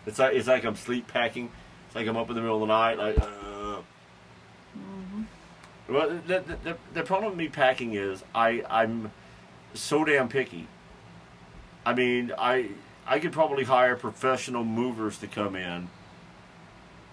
It's 0.06 0.20
like 0.20 0.36
it's 0.36 0.48
like 0.48 0.66
I'm 0.66 0.76
sleep 0.76 1.08
packing. 1.08 1.52
It's 1.88 1.96
like 1.96 2.08
I'm 2.08 2.18
up 2.18 2.30
in 2.30 2.36
the 2.36 2.42
middle 2.42 2.62
of 2.62 2.68
the 2.68 2.74
night. 2.74 2.98
Like, 2.98 3.20
uh, 3.20 3.82
well, 5.88 6.10
the, 6.10 6.40
the, 6.40 6.58
the, 6.64 6.78
the 6.94 7.04
problem 7.04 7.32
with 7.32 7.38
me 7.38 7.50
packing 7.50 7.94
is 7.94 8.24
I 8.34 8.64
I'm 8.70 9.12
so 9.74 10.04
damn 10.04 10.30
picky. 10.30 10.68
I 11.86 11.94
mean, 11.94 12.32
I 12.38 12.70
I 13.06 13.20
could 13.20 13.32
probably 13.32 13.64
hire 13.64 13.96
professional 13.96 14.64
movers 14.64 15.18
to 15.20 15.28
come 15.28 15.56
in. 15.56 15.90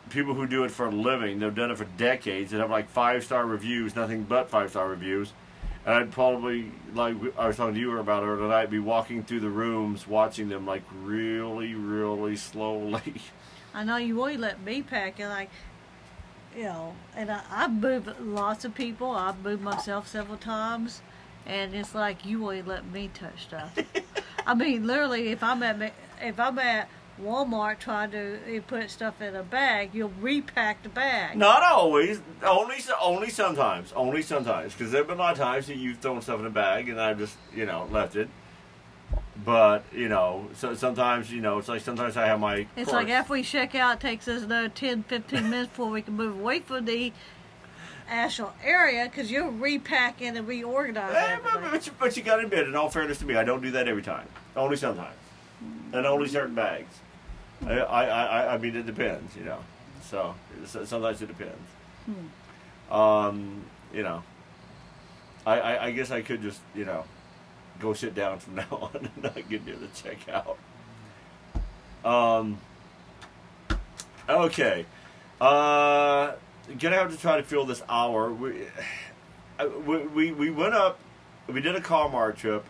People 0.09 0.35
who 0.35 0.47
do 0.47 0.65
it 0.65 0.71
for 0.71 0.87
a 0.87 0.91
living, 0.91 1.39
they've 1.39 1.55
done 1.55 1.71
it 1.71 1.79
for 1.79 1.85
decades, 1.85 2.53
and 2.53 2.61
have 2.61 2.71
like 2.71 2.89
five 2.89 3.25
star 3.25 3.47
reviews, 3.47 3.95
nothing 3.95 4.25
but 4.25 4.51
five 4.51 4.71
star 4.71 4.89
reviews. 4.89 5.33
And 5.91 5.99
I'd 5.99 6.13
probably, 6.13 6.71
like 6.95 7.17
I 7.37 7.49
was 7.49 7.57
talking 7.57 7.75
to 7.75 7.81
you 7.81 7.99
about 7.99 8.23
earlier 8.23 8.37
tonight, 8.37 8.67
be 8.71 8.79
walking 8.79 9.25
through 9.25 9.41
the 9.41 9.51
rooms, 9.51 10.07
watching 10.07 10.49
them 10.49 10.65
like 10.65 10.85
really, 11.03 11.75
really 11.75 12.37
slowly. 12.37 13.15
I 13.75 13.83
know 13.83 13.97
you 13.97 14.15
won't 14.15 14.39
let 14.39 14.63
me 14.63 14.83
pack 14.83 15.19
it, 15.19 15.27
like, 15.27 15.51
you 16.57 16.63
know, 16.63 16.95
and 17.17 17.29
I, 17.29 17.41
I've 17.51 17.73
moved 17.73 18.09
lots 18.21 18.65
of 18.65 18.73
people. 18.73 19.11
I've 19.11 19.43
moved 19.43 19.63
myself 19.63 20.07
several 20.07 20.37
times, 20.39 21.03
and 21.45 21.75
it's 21.75 21.93
like 21.93 22.25
you 22.25 22.41
won't 22.41 22.69
let 22.69 22.87
me 22.87 23.11
touch 23.13 23.43
stuff. 23.43 23.77
I 24.47 24.55
mean, 24.55 24.87
literally, 24.87 25.31
if 25.31 25.43
I'm 25.43 25.61
at 25.65 25.93
if 26.21 26.39
I'm 26.39 26.57
at 26.61 26.89
Walmart 27.23 27.79
trying 27.79 28.11
to 28.13 28.37
uh, 28.37 28.61
put 28.67 28.91
stuff 28.91 29.21
in 29.21 29.37
a 29.37 29.43
bag, 29.43 29.91
you'll 29.93 30.13
repack 30.21 30.83
the 30.83 30.89
bag. 30.89 31.37
Not 31.37 31.63
always, 31.63 32.21
only 32.43 32.77
only 33.01 33.31
sometimes, 33.31 33.93
only 33.93 34.23
sometimes, 34.23 34.73
because 34.75 34.93
there've 34.93 35.07
been 35.07 35.19
a 35.19 35.21
lot 35.21 35.33
of 35.33 35.39
times 35.39 35.67
that 35.67 35.77
you've 35.77 35.99
thrown 35.99 36.21
stuff 36.23 36.41
in 36.41 36.47
a 36.47 36.51
bag 36.51 36.89
and 36.89 37.01
I've 37.01 37.19
just 37.19 37.37
you 37.55 37.67
know 37.67 37.89
left 37.91 38.17
it. 38.17 38.29
But 39.45 39.85
you 39.93 40.09
know, 40.09 40.49
so 40.55 40.75
sometimes 40.75 41.33
you 41.33 41.41
know 41.41 41.59
it's 41.59 41.69
like 41.69 41.81
sometimes 41.81 42.17
I 42.17 42.27
have 42.27 42.41
my. 42.41 42.67
It's 42.77 42.91
purse. 42.91 42.93
like 42.93 43.09
after 43.09 43.33
we 43.33 43.43
check 43.43 43.75
out, 43.75 43.97
it 43.97 44.01
takes 44.01 44.29
us 44.29 44.43
another 44.43 44.69
10, 44.69 45.05
15 45.05 45.51
minutes 45.51 45.69
before 45.71 45.91
we 45.91 46.03
can 46.03 46.15
move 46.15 46.39
away 46.39 46.61
from 46.61 46.85
the 46.85 47.13
actual 48.09 48.53
area 48.63 49.05
because 49.05 49.31
you're 49.31 49.51
repacking 49.51 50.37
and 50.37 50.47
reorganizing. 50.47 51.17
Eh, 51.17 51.39
but, 51.43 51.71
but, 51.71 51.87
you, 51.87 51.93
but 51.99 52.17
you 52.17 52.23
got 52.23 52.37
to 52.37 52.43
admit, 52.43 52.67
in 52.67 52.75
all 52.75 52.91
fairness 52.91 53.19
to 53.19 53.25
me, 53.25 53.37
I 53.37 53.45
don't 53.45 53.63
do 53.63 53.71
that 53.71 53.89
every 53.89 54.03
time. 54.03 54.27
Only 54.57 54.77
sometimes, 54.77 55.15
and 55.93 56.05
only 56.05 56.29
certain 56.29 56.55
bags. 56.55 57.01
I, 57.67 57.79
I, 57.79 58.05
I, 58.05 58.55
I 58.55 58.59
mean, 58.59 58.75
it 58.77 58.87
depends, 58.87 59.37
you 59.37 59.45
know. 59.45 59.59
So 60.03 60.35
so- 60.67 60.85
sometimes 60.85 61.21
it 61.23 61.27
depends. 61.29 61.59
Um, 62.91 63.63
you 63.95 64.03
know, 64.03 64.23
I, 65.47 65.61
I, 65.61 65.85
I 65.87 65.91
guess 65.93 66.11
I 66.11 66.23
could 66.23 66.43
just, 66.43 66.61
you 66.75 66.85
know, 66.85 67.05
go 67.79 67.93
sit 67.95 68.15
down 68.15 68.39
from 68.41 68.55
now 68.57 68.67
on 68.71 68.91
and 69.15 69.23
not 69.23 69.49
get 69.49 69.65
near 69.65 69.77
the 69.77 69.87
checkout. 69.89 70.57
Um. 72.05 72.59
Okay. 74.29 74.87
Uh, 75.41 76.33
gonna 76.79 76.97
have 76.97 77.11
to 77.11 77.19
try 77.19 77.37
to 77.37 77.43
fill 77.43 77.65
this 77.65 77.83
hour. 77.89 78.33
We, 78.33 78.65
we, 79.87 79.99
we, 80.07 80.33
we 80.33 80.51
went 80.51 80.75
up, 80.75 80.99
we 81.47 81.61
did 81.61 81.75
a 81.77 81.81
car 81.81 82.09
mart 82.09 82.37
trip 82.37 82.65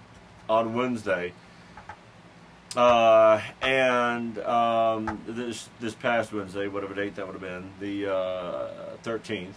on 0.48 0.74
Wednesday. 0.74 1.32
Uh, 2.76 3.40
and 3.62 4.38
um, 4.38 5.20
this 5.26 5.68
this 5.80 5.94
past 5.94 6.32
Wednesday, 6.32 6.68
whatever 6.68 6.94
date 6.94 7.16
that 7.16 7.26
would 7.26 7.32
have 7.32 7.42
been, 7.42 7.70
the 7.80 8.12
uh, 8.12 8.68
thirteenth. 9.02 9.56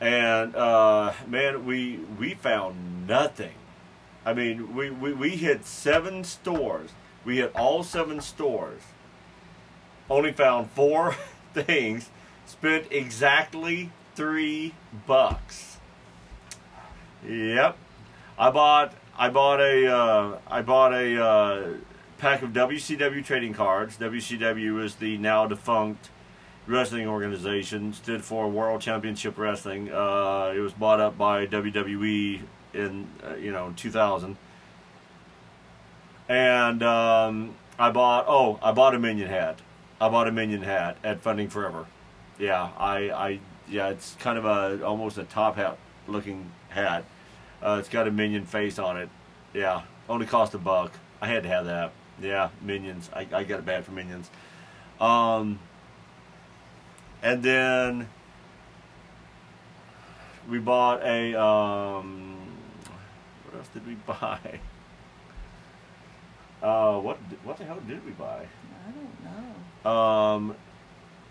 and 0.00 0.54
uh, 0.54 1.12
man, 1.26 1.66
we 1.66 1.96
we 2.18 2.34
found 2.34 3.08
nothing. 3.08 3.54
I 4.24 4.34
mean, 4.34 4.74
we, 4.76 4.90
we, 4.90 5.12
we 5.12 5.30
hit 5.30 5.64
seven 5.64 6.22
stores. 6.22 6.90
We 7.24 7.38
hit 7.38 7.50
all 7.56 7.82
seven 7.82 8.20
stores. 8.20 8.82
Only 10.10 10.32
found 10.32 10.70
four 10.70 11.16
things. 11.54 12.10
Spent 12.44 12.86
exactly 12.90 13.90
three 14.14 14.74
bucks. 15.06 15.78
Yep. 17.26 17.76
I 18.38 18.50
bought 18.50 18.92
I 19.18 19.30
bought 19.30 19.60
a 19.60 19.92
uh, 19.92 20.38
I 20.46 20.62
bought 20.62 20.94
a 20.94 21.22
uh, 21.22 21.68
pack 22.18 22.42
of 22.42 22.50
WCW 22.50 23.24
trading 23.24 23.52
cards. 23.52 23.96
WCW 23.96 24.82
is 24.84 24.94
the 24.94 25.18
now 25.18 25.44
defunct 25.46 26.10
wrestling 26.68 27.08
organization. 27.08 27.92
Stood 27.92 28.22
for 28.22 28.48
World 28.48 28.80
Championship 28.80 29.36
Wrestling. 29.36 29.90
Uh, 29.90 30.52
it 30.54 30.60
was 30.60 30.72
bought 30.72 31.00
up 31.00 31.18
by 31.18 31.46
WWE 31.46 32.42
in 32.74 33.08
uh, 33.28 33.34
you 33.34 33.50
know 33.50 33.74
2000. 33.76 34.36
And 36.28 36.82
um, 36.84 37.56
I 37.76 37.90
bought 37.90 38.26
oh 38.28 38.60
I 38.62 38.70
bought 38.70 38.94
a 38.94 39.00
minion 39.00 39.28
hat. 39.28 39.58
I 40.00 40.08
bought 40.08 40.28
a 40.28 40.32
minion 40.32 40.62
hat 40.62 40.96
at 41.02 41.22
Funding 41.22 41.48
Forever. 41.48 41.86
Yeah, 42.38 42.70
I 42.78 43.10
I 43.10 43.40
yeah 43.68 43.88
it's 43.88 44.14
kind 44.20 44.38
of 44.38 44.44
a 44.44 44.84
almost 44.86 45.18
a 45.18 45.24
top 45.24 45.56
hat 45.56 45.76
looking 46.06 46.52
hat. 46.68 47.04
Uh, 47.62 47.76
it's 47.80 47.88
got 47.88 48.06
a 48.06 48.10
minion 48.10 48.44
face 48.44 48.78
on 48.78 48.96
it. 48.96 49.08
Yeah, 49.52 49.82
only 50.08 50.26
cost 50.26 50.54
a 50.54 50.58
buck. 50.58 50.92
I 51.20 51.26
had 51.26 51.42
to 51.42 51.48
have 51.48 51.66
that. 51.66 51.92
Yeah, 52.20 52.50
minions. 52.62 53.10
I, 53.14 53.20
I 53.32 53.44
got 53.44 53.60
it 53.60 53.66
bad 53.66 53.84
for 53.84 53.92
minions. 53.92 54.30
Um, 55.00 55.58
and 57.22 57.42
then 57.42 58.08
we 60.48 60.58
bought 60.58 61.02
a. 61.02 61.40
Um, 61.40 62.36
what 63.44 63.58
else 63.58 63.68
did 63.68 63.86
we 63.86 63.94
buy? 64.06 64.60
Uh, 66.62 66.98
what 66.98 67.18
what 67.44 67.56
the 67.56 67.64
hell 67.64 67.78
did 67.86 68.04
we 68.04 68.12
buy? 68.12 68.46
I 68.86 68.90
don't 68.90 69.84
know. 69.84 69.90
Um, 69.90 70.56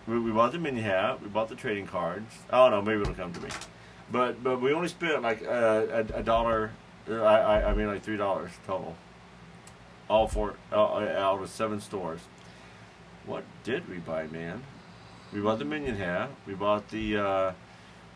we, 0.08 0.20
we 0.20 0.32
bought 0.32 0.54
the 0.54 0.60
mini 0.60 0.82
hat. 0.82 1.22
We 1.22 1.28
bought 1.28 1.50
the 1.50 1.56
trading 1.56 1.88
cards. 1.88 2.34
I 2.50 2.58
don't 2.58 2.72
know. 2.72 2.82
Maybe 2.82 3.02
it'll 3.02 3.14
come 3.14 3.34
to 3.34 3.42
me. 3.42 3.50
But 4.12 4.44
but 4.44 4.62
we 4.62 4.74
only 4.74 4.88
spent 4.88 5.22
like 5.22 5.44
uh, 5.46 5.86
a, 5.92 6.20
a 6.20 6.24
dollar. 6.24 6.72
I, 7.10 7.14
I 7.14 7.70
I 7.70 7.74
mean 7.74 7.88
like 7.88 8.04
three 8.04 8.18
dollars 8.18 8.52
total. 8.66 8.96
All 10.10 10.28
four 10.28 10.56
uh, 10.72 10.78
out 10.78 11.42
of 11.42 11.50
seven 11.50 11.82
stores. 11.82 12.22
What 13.26 13.44
did 13.64 13.90
we 13.90 13.98
buy, 13.98 14.28
man? 14.28 14.64
We 15.34 15.42
bought 15.42 15.60
the 15.60 15.66
minion 15.66 15.98
hat. 15.98 16.30
We 16.46 16.54
bought 16.54 16.88
the 16.90 17.18
uh, 17.18 17.52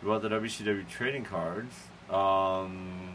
we 0.02 0.08
bought 0.08 0.22
the 0.22 0.30
WCW 0.30 0.88
trading 0.88 1.26
cards. 1.26 1.74
Um, 2.10 3.14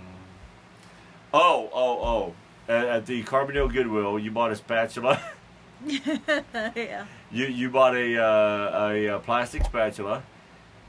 oh 1.33 1.71
oh 1.73 2.01
oh! 2.03 2.35
At, 2.69 2.87
at 2.87 3.07
the 3.07 3.23
Carbondale 3.25 3.73
Goodwill, 3.73 4.19
you 4.19 4.31
bought 4.31 4.53
a 4.53 4.57
spatula. 4.57 5.19
yeah. 5.87 7.07
You 7.31 7.47
you 7.47 7.71
bought 7.71 7.97
a 7.97 8.23
uh, 8.23 8.89
a, 8.91 9.09
uh 9.09 9.19
plastic 9.21 9.65
spatula 9.65 10.23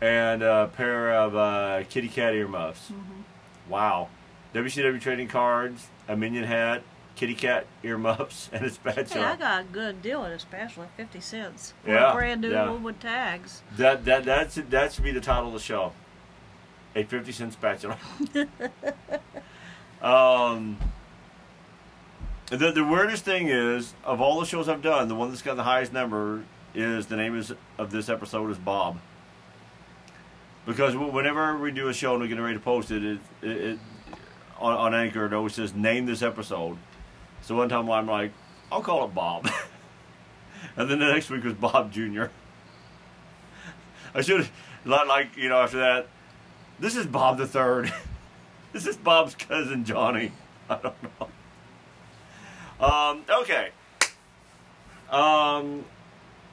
and 0.01 0.43
a 0.43 0.69
pair 0.75 1.13
of 1.13 1.35
uh, 1.35 1.83
kitty 1.89 2.07
cat 2.07 2.33
earmuffs. 2.33 2.91
Mm-hmm. 2.91 3.69
Wow. 3.69 4.09
WCW 4.53 5.01
trading 5.01 5.27
cards, 5.27 5.87
a 6.07 6.15
minion 6.15 6.43
hat, 6.43 6.83
kitty 7.15 7.35
cat 7.35 7.65
earmuffs, 7.83 8.49
and 8.53 8.65
a 8.65 8.91
Hey. 8.91 9.19
I 9.19 9.35
got 9.35 9.61
a 9.61 9.65
good 9.65 10.01
deal 10.01 10.23
at 10.23 10.31
a 10.31 10.57
at 10.57 10.89
50 10.95 11.19
cents. 11.19 11.73
Yeah, 11.85 12.11
a 12.11 12.13
brand 12.13 12.41
new 12.41 12.51
yeah. 12.51 12.69
one 12.69 12.83
with 12.83 12.99
tags. 12.99 13.61
That 13.75 14.05
that 14.05 14.23
that's 14.23 14.55
that 14.55 14.93
should 14.93 15.03
be 15.03 15.11
the 15.11 15.21
title 15.21 15.47
of 15.47 15.53
the 15.53 15.59
show. 15.59 15.93
A 16.95 17.03
fifty 17.03 17.31
cent 17.31 17.53
spatula. 17.53 17.97
um. 20.01 20.77
The 22.49 22.71
the 22.71 22.85
weirdest 22.85 23.25
thing 23.25 23.49
is 23.49 23.93
of 24.05 24.21
all 24.21 24.39
the 24.39 24.45
shows 24.45 24.69
I've 24.69 24.81
done, 24.81 25.09
the 25.09 25.15
one 25.15 25.29
that's 25.29 25.41
got 25.41 25.57
the 25.57 25.63
highest 25.63 25.91
number 25.91 26.43
is 26.73 27.07
the 27.07 27.17
name 27.17 27.37
is, 27.37 27.53
of 27.77 27.91
this 27.91 28.07
episode 28.07 28.49
is 28.51 28.57
Bob. 28.57 28.99
Because 30.67 30.97
whenever 30.97 31.57
we 31.57 31.71
do 31.71 31.87
a 31.87 31.93
show 31.93 32.11
and 32.11 32.21
we 32.21 32.27
get 32.27 32.37
ready 32.37 32.55
to 32.55 32.59
post 32.59 32.91
it, 32.91 33.01
it, 33.01 33.19
it, 33.41 33.49
it 33.49 33.79
on, 34.59 34.73
on 34.73 34.93
Anchor 34.93 35.25
it 35.25 35.33
always 35.33 35.53
says 35.53 35.73
name 35.73 36.05
this 36.05 36.21
episode. 36.21 36.77
So 37.41 37.55
one 37.55 37.69
time 37.69 37.89
I'm 37.89 38.05
like, 38.05 38.33
I'll 38.69 38.81
call 38.81 39.05
it 39.05 39.15
Bob, 39.15 39.49
and 40.75 40.91
then 40.91 40.99
the 40.99 41.07
next 41.07 41.29
week 41.29 41.45
was 41.45 41.53
Bob 41.53 41.93
Junior. 41.93 42.31
I 44.13 44.19
should 44.19 44.49
like 44.83 45.07
like 45.07 45.37
you 45.37 45.47
know 45.47 45.61
after 45.61 45.77
that. 45.77 46.09
This 46.79 46.97
is 46.97 47.05
Bob 47.05 47.37
the 47.37 47.47
Third. 47.47 47.93
this 48.73 48.85
is 48.85 48.97
Bob's 48.97 49.35
cousin 49.35 49.85
Johnny. 49.85 50.33
I 50.69 50.75
don't 50.75 50.95
know. 52.79 52.85
Um, 52.85 53.23
okay. 53.41 53.69
Um, 55.09 55.85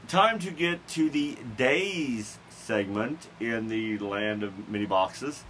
time 0.06 0.38
to 0.38 0.52
get 0.52 0.87
to 0.88 1.11
the 1.11 1.37
days 1.56 2.38
segment 2.64 3.28
in 3.40 3.68
the 3.68 3.99
land 3.99 4.42
of 4.42 4.68
mini 4.68 4.87
boxes. 4.87 5.44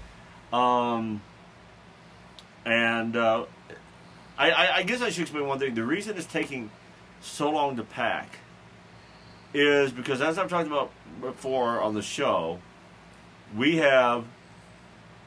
Um, 0.53 1.23
and 2.65 3.17
uh, 3.17 3.45
I, 4.37 4.51
I, 4.51 4.77
I 4.77 4.83
guess 4.83 5.01
I 5.01 5.11
should 5.11 5.23
explain 5.23 5.47
one 5.47 5.59
thing. 5.59 5.75
The 5.75 5.85
reason 5.85 6.17
it's 6.17 6.27
taking 6.27 6.71
so 7.21 7.51
long 7.51 7.77
to 7.77 7.85
pack 7.85 8.39
is 9.53 9.93
because, 9.93 10.21
as 10.21 10.39
I've 10.39 10.49
talked 10.49 10.67
about 10.67 10.91
before 11.21 11.81
on 11.81 11.95
the 11.95 12.03
show, 12.03 12.59
we 13.57 13.77
have 13.77 14.25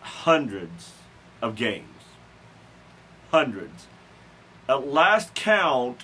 hundreds 0.02 0.92
of 1.42 1.56
games. 1.56 1.88
Hundreds. 3.32 3.88
At 4.68 4.88
last 4.88 5.34
count, 5.34 6.04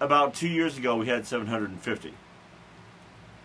about 0.00 0.34
two 0.34 0.48
years 0.48 0.78
ago, 0.78 0.96
we 0.96 1.06
had 1.06 1.26
750. 1.26 2.14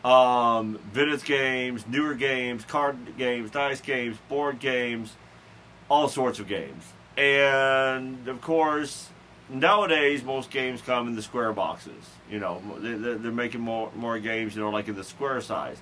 Um, 0.03 0.79
vintage 0.93 1.23
games, 1.25 1.85
newer 1.87 2.13
games, 2.13 2.63
card 2.65 3.17
games, 3.17 3.51
dice 3.51 3.81
games, 3.81 4.17
board 4.29 4.59
games, 4.59 5.13
all 5.89 6.07
sorts 6.07 6.39
of 6.39 6.47
games. 6.47 6.85
And 7.17 8.27
of 8.29 8.39
course, 8.39 9.09
nowadays 9.49 10.23
most 10.23 10.51
games 10.51 10.81
come 10.81 11.07
in 11.07 11.15
the 11.15 11.21
square 11.21 11.51
boxes. 11.51 12.11
You 12.31 12.39
know, 12.39 12.61
they- 12.77 12.93
they- 12.93 13.15
they're 13.15 13.31
making 13.31 13.61
more 13.61 13.91
more 13.95 14.19
games. 14.19 14.55
You 14.55 14.61
know, 14.61 14.69
like 14.69 14.87
in 14.87 14.95
the 14.95 15.03
square 15.03 15.41
size. 15.41 15.81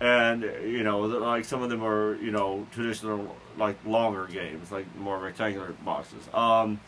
And 0.00 0.42
you 0.42 0.82
know, 0.82 1.00
like 1.00 1.44
some 1.44 1.62
of 1.62 1.68
them 1.70 1.84
are 1.84 2.14
you 2.16 2.30
know 2.30 2.66
traditional 2.72 3.36
like 3.58 3.76
longer 3.84 4.26
games, 4.26 4.72
like 4.72 4.86
more 4.96 5.18
rectangular 5.18 5.72
boxes. 5.84 6.28
Um, 6.32 6.80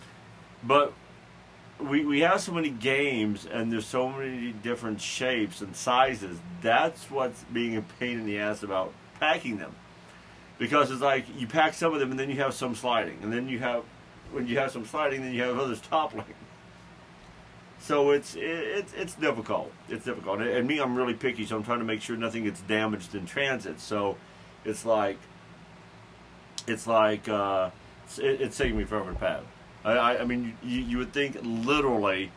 but 0.62 0.94
we 1.80 2.04
we 2.04 2.20
have 2.20 2.40
so 2.40 2.52
many 2.52 2.70
games 2.70 3.46
and 3.46 3.72
there's 3.72 3.86
so 3.86 4.08
many 4.08 4.52
different 4.52 5.00
shapes 5.00 5.60
and 5.60 5.74
sizes. 5.74 6.38
That's 6.62 7.10
what's 7.10 7.44
being 7.44 7.76
a 7.76 7.82
pain 7.98 8.20
in 8.20 8.26
the 8.26 8.38
ass 8.38 8.62
about 8.62 8.92
packing 9.20 9.58
them. 9.58 9.74
Because 10.58 10.90
it's 10.90 11.02
like 11.02 11.24
you 11.36 11.46
pack 11.46 11.74
some 11.74 11.92
of 11.92 12.00
them 12.00 12.10
and 12.10 12.18
then 12.18 12.30
you 12.30 12.36
have 12.36 12.54
some 12.54 12.74
sliding, 12.74 13.18
and 13.22 13.32
then 13.32 13.48
you 13.48 13.58
have 13.58 13.82
when 14.32 14.46
you 14.46 14.58
have 14.58 14.70
some 14.70 14.86
sliding, 14.86 15.22
then 15.22 15.34
you 15.34 15.42
have 15.42 15.58
others 15.58 15.80
toppling. 15.80 16.24
So 17.80 18.12
it's 18.12 18.34
it, 18.34 18.40
it's 18.42 18.92
it's 18.94 19.14
difficult. 19.14 19.72
It's 19.88 20.04
difficult. 20.04 20.40
And, 20.40 20.66
me, 20.66 20.78
I'm 20.78 20.96
really 20.96 21.14
picky, 21.14 21.44
so 21.44 21.56
I'm 21.56 21.64
trying 21.64 21.80
to 21.80 21.84
make 21.84 22.00
sure 22.00 22.16
nothing 22.16 22.44
gets 22.44 22.60
damaged 22.62 23.14
in 23.14 23.26
transit. 23.26 23.80
So 23.80 24.16
it's 24.64 24.86
like 24.86 25.18
it's 26.66 26.86
like 26.86 27.28
uh, 27.28 27.70
it's, 28.04 28.18
it, 28.18 28.40
it's 28.40 28.56
taking 28.56 28.78
me 28.78 28.84
forever 28.84 29.12
to 29.12 29.18
pack. 29.18 29.42
I, 29.84 30.18
I, 30.18 30.24
mean, 30.24 30.56
you, 30.62 30.80
you 30.80 30.98
would 30.98 31.12
think 31.12 31.36
literally 31.42 32.30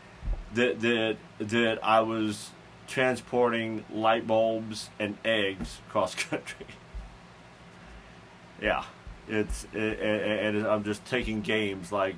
that 0.53 0.81
that 0.81 1.17
that 1.39 1.79
I 1.83 2.01
was 2.01 2.51
transporting 2.87 3.85
light 3.91 4.27
bulbs 4.27 4.89
and 4.99 5.17
eggs 5.23 5.79
cross 5.89 6.15
country. 6.15 6.65
yeah, 8.61 8.83
it's 9.27 9.65
it, 9.73 9.99
and, 9.99 10.57
and 10.57 10.67
I'm 10.67 10.83
just 10.83 11.05
taking 11.05 11.41
games 11.41 11.91
like, 11.91 12.15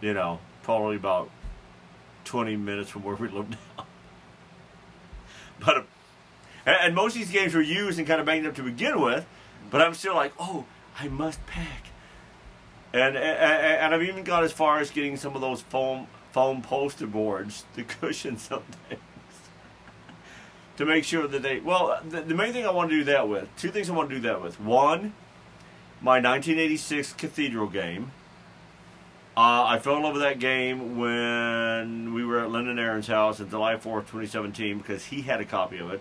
you 0.00 0.14
know, 0.14 0.38
probably 0.62 0.96
about 0.96 1.30
twenty 2.24 2.56
minutes 2.56 2.90
from 2.90 3.02
where 3.02 3.16
we 3.16 3.28
live 3.28 3.50
now. 3.50 3.84
but 5.64 5.86
and 6.66 6.94
most 6.94 7.12
of 7.12 7.18
these 7.18 7.30
games 7.30 7.54
were 7.54 7.60
used 7.60 7.98
and 7.98 8.08
kind 8.08 8.20
of 8.20 8.26
banged 8.26 8.46
up 8.46 8.54
to 8.54 8.62
begin 8.62 9.00
with, 9.00 9.26
but 9.70 9.82
I'm 9.82 9.92
still 9.92 10.14
like, 10.14 10.32
oh, 10.38 10.64
I 10.98 11.08
must 11.08 11.44
pack. 11.46 11.88
And, 12.94 13.16
and 13.16 13.18
and 13.18 13.94
I've 13.94 14.02
even 14.02 14.22
got 14.24 14.44
as 14.44 14.52
far 14.52 14.78
as 14.78 14.90
getting 14.90 15.16
some 15.16 15.34
of 15.34 15.40
those 15.40 15.60
foam 15.62 16.06
foam 16.32 16.62
poster 16.62 17.06
boards 17.08 17.64
to 17.74 17.82
cushion 17.84 18.38
some 18.38 18.62
things 18.88 19.00
to 20.76 20.84
make 20.84 21.04
sure 21.04 21.26
that 21.26 21.42
they. 21.42 21.58
Well, 21.60 22.00
the, 22.08 22.20
the 22.22 22.34
main 22.34 22.52
thing 22.52 22.64
I 22.66 22.70
want 22.70 22.90
to 22.90 22.96
do 22.96 23.04
that 23.04 23.28
with 23.28 23.48
two 23.56 23.70
things 23.70 23.90
I 23.90 23.94
want 23.94 24.10
to 24.10 24.14
do 24.16 24.20
that 24.22 24.40
with. 24.40 24.60
One, 24.60 25.14
my 26.00 26.20
1986 26.20 27.14
Cathedral 27.14 27.66
game, 27.68 28.12
Uh, 29.36 29.64
I 29.66 29.78
fell 29.80 29.96
in 29.96 30.04
love 30.04 30.12
with 30.12 30.22
that 30.22 30.38
game 30.38 30.96
when 30.96 32.14
we 32.14 32.24
were 32.24 32.38
at 32.38 32.50
Lyndon 32.50 32.78
Aaron's 32.78 33.08
house 33.08 33.40
on 33.40 33.50
July 33.50 33.74
4th, 33.74 34.06
2017, 34.06 34.78
because 34.78 35.06
he 35.06 35.22
had 35.22 35.40
a 35.40 35.44
copy 35.44 35.78
of 35.78 35.90
it. 35.90 36.00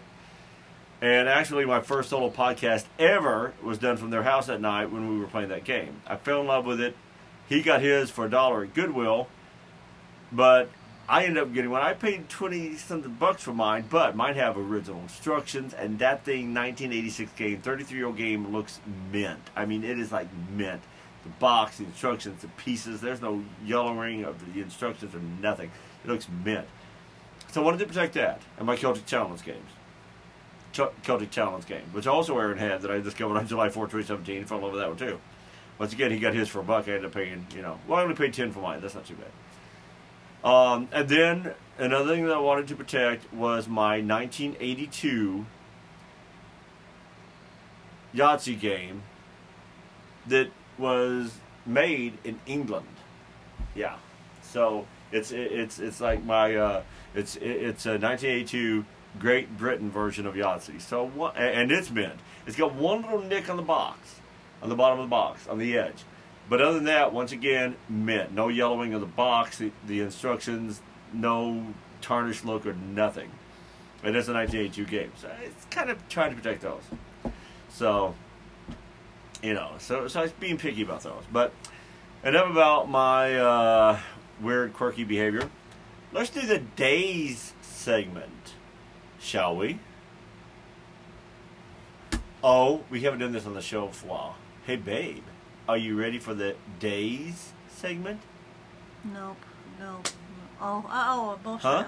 And 1.03 1.27
actually, 1.27 1.65
my 1.65 1.81
first 1.81 2.09
solo 2.09 2.29
podcast 2.29 2.85
ever 2.97 3.51
was 3.61 3.77
done 3.77 3.97
from 3.97 4.09
their 4.09 4.23
house 4.23 4.47
at 4.47 4.61
night 4.61 4.89
when 4.89 5.09
we 5.09 5.19
were 5.19 5.27
playing 5.27 5.49
that 5.49 5.65
game. 5.65 6.01
I 6.07 6.15
fell 6.15 6.39
in 6.39 6.47
love 6.47 6.65
with 6.65 6.79
it. 6.79 6.95
He 7.49 7.61
got 7.61 7.81
his 7.81 8.09
for 8.09 8.25
a 8.25 8.29
dollar 8.29 8.63
at 8.63 8.73
Goodwill, 8.73 9.27
but 10.31 10.69
I 11.09 11.25
ended 11.25 11.43
up 11.43 11.53
getting 11.53 11.71
one. 11.71 11.81
I 11.81 11.93
paid 11.93 12.29
20 12.29 12.77
something 12.77 13.15
bucks 13.15 13.43
for 13.43 13.51
mine, 13.51 13.83
but 13.89 14.15
mine 14.15 14.35
have 14.35 14.57
original 14.57 15.01
instructions, 15.01 15.73
and 15.73 15.99
that 15.99 16.23
thing, 16.23 16.53
1986 16.53 17.33
game, 17.33 17.59
33 17.61 17.97
year 17.97 18.07
old 18.07 18.15
game, 18.15 18.53
looks 18.53 18.79
mint. 19.11 19.41
I 19.57 19.65
mean, 19.65 19.83
it 19.83 19.99
is 19.99 20.13
like 20.13 20.29
mint 20.55 20.81
the 21.23 21.29
box, 21.31 21.79
the 21.79 21.83
instructions, 21.83 22.43
the 22.43 22.47
pieces. 22.47 23.01
There's 23.01 23.21
no 23.21 23.43
yellowing 23.65 24.23
of 24.23 24.53
the 24.53 24.61
instructions 24.61 25.13
or 25.13 25.19
nothing. 25.41 25.69
It 26.05 26.09
looks 26.09 26.29
mint. 26.45 26.65
So 27.51 27.61
I 27.61 27.65
wanted 27.65 27.79
to 27.79 27.87
protect 27.87 28.13
that 28.13 28.41
and 28.57 28.65
my 28.65 28.77
Celtic 28.77 29.05
Challenge 29.05 29.43
games. 29.43 29.69
Celtic 30.73 31.31
Challenge 31.31 31.65
game, 31.65 31.83
which 31.91 32.07
also 32.07 32.37
Aaron 32.37 32.57
had 32.57 32.81
that 32.81 32.91
I 32.91 32.99
discovered 32.99 33.37
on 33.37 33.47
July 33.47 33.69
4, 33.69 33.85
2017. 33.85 34.45
Fell 34.45 34.57
in 34.57 34.63
love 34.63 34.73
with 34.73 34.81
that 34.81 34.89
one 34.89 34.97
too. 34.97 35.19
Once 35.79 35.93
again, 35.93 36.11
he 36.11 36.19
got 36.19 36.33
his 36.33 36.49
for 36.49 36.59
a 36.59 36.63
buck. 36.63 36.87
I 36.87 36.91
ended 36.91 37.05
up 37.05 37.13
paying, 37.13 37.47
you 37.55 37.61
know, 37.61 37.79
well, 37.87 37.99
I 37.99 38.03
only 38.03 38.15
paid 38.15 38.33
10 38.33 38.51
for 38.51 38.59
mine. 38.59 38.81
That's 38.81 38.95
not 38.95 39.05
too 39.05 39.15
bad. 39.15 40.49
Um, 40.49 40.89
and 40.91 41.07
then 41.07 41.53
another 41.77 42.13
thing 42.13 42.25
that 42.25 42.33
I 42.33 42.39
wanted 42.39 42.67
to 42.67 42.75
protect 42.75 43.31
was 43.33 43.67
my 43.67 44.01
1982 44.01 45.45
Yahtzee 48.13 48.59
game 48.59 49.03
that 50.27 50.49
was 50.77 51.37
made 51.65 52.17
in 52.23 52.39
England. 52.45 52.87
Yeah, 53.75 53.95
so 54.41 54.85
it's 55.11 55.31
it's 55.31 55.79
it's 55.79 56.01
like 56.01 56.23
my 56.23 56.55
uh, 56.55 56.81
it's 57.15 57.35
it's 57.37 57.85
a 57.85 57.97
1982 57.97 58.85
Great 59.19 59.57
Britain 59.57 59.89
version 59.91 60.25
of 60.25 60.35
Yahtzee. 60.35 60.81
So 60.81 61.07
what, 61.07 61.37
and 61.37 61.71
it's 61.71 61.91
mint. 61.91 62.19
It's 62.45 62.55
got 62.55 62.73
one 62.73 63.01
little 63.03 63.21
nick 63.21 63.49
on 63.49 63.57
the 63.57 63.63
box, 63.63 64.19
on 64.61 64.69
the 64.69 64.75
bottom 64.75 64.99
of 64.99 65.05
the 65.05 65.09
box, 65.09 65.47
on 65.47 65.57
the 65.59 65.77
edge. 65.77 66.03
But 66.49 66.61
other 66.61 66.75
than 66.75 66.85
that, 66.85 67.13
once 67.13 67.31
again, 67.31 67.75
mint. 67.87 68.33
No 68.33 68.49
yellowing 68.49 68.93
of 68.93 69.01
the 69.01 69.07
box, 69.07 69.57
the, 69.57 69.71
the 69.87 70.01
instructions, 70.01 70.81
no 71.13 71.73
tarnished 72.01 72.43
look 72.43 72.65
or 72.65 72.73
nothing. 72.73 73.31
And 74.03 74.15
It 74.15 74.19
is 74.19 74.27
a 74.27 74.33
1982 74.33 74.85
game, 74.85 75.11
so 75.15 75.31
it's 75.41 75.65
kind 75.65 75.89
of 75.89 76.09
trying 76.09 76.31
to 76.31 76.35
protect 76.35 76.61
those. 76.61 76.83
So 77.69 78.13
you 79.43 79.53
know, 79.53 79.71
so 79.77 80.07
so 80.07 80.21
I 80.21 80.23
was 80.23 80.31
being 80.31 80.57
picky 80.57 80.81
about 80.81 81.03
those. 81.03 81.23
But 81.31 81.53
enough 82.23 82.49
about 82.49 82.89
my 82.89 83.37
uh, 83.37 83.99
weird, 84.41 84.73
quirky 84.73 85.03
behavior. 85.03 85.49
Let's 86.11 86.29
do 86.29 86.41
the 86.41 86.59
days 86.59 87.53
segment, 87.61 88.53
shall 89.23 89.55
we? 89.55 89.79
Oh, 92.43 92.83
we 92.89 93.01
haven't 93.01 93.19
done 93.19 93.31
this 93.31 93.45
on 93.45 93.53
the 93.53 93.61
show 93.61 93.87
for 93.87 94.05
a 94.05 94.09
while. 94.09 94.35
Hey, 94.67 94.75
babe, 94.75 95.23
are 95.67 95.77
you 95.77 95.97
ready 95.97 96.19
for 96.19 96.33
the 96.33 96.55
days 96.79 97.53
segment? 97.69 98.19
Nope. 99.03 99.37
Nope. 99.79 100.09
Oh, 100.61 100.85
oh, 100.89 101.39
bullshit. 101.43 101.63
Huh? 101.63 101.85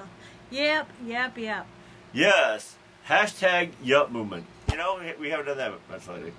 Yep, 0.52 0.90
yep, 1.06 1.38
yep. 1.38 1.68
Yes. 2.14 2.76
Hashtag 3.08 3.72
Yup 3.84 4.12
Movement. 4.12 4.46
You 4.72 4.78
know, 4.78 5.00
we 5.20 5.30
haven't 5.30 5.46
done 5.46 5.58
that 5.58 5.74
much 5.90 6.08
lately. 6.08 6.34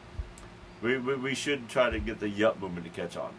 We, 0.82 0.98
we, 0.98 1.14
we 1.14 1.34
should 1.34 1.68
try 1.68 1.90
to 1.90 1.98
get 1.98 2.20
the 2.20 2.28
Yup 2.28 2.60
movement 2.60 2.84
to 2.86 2.90
catch 2.90 3.16
on. 3.16 3.32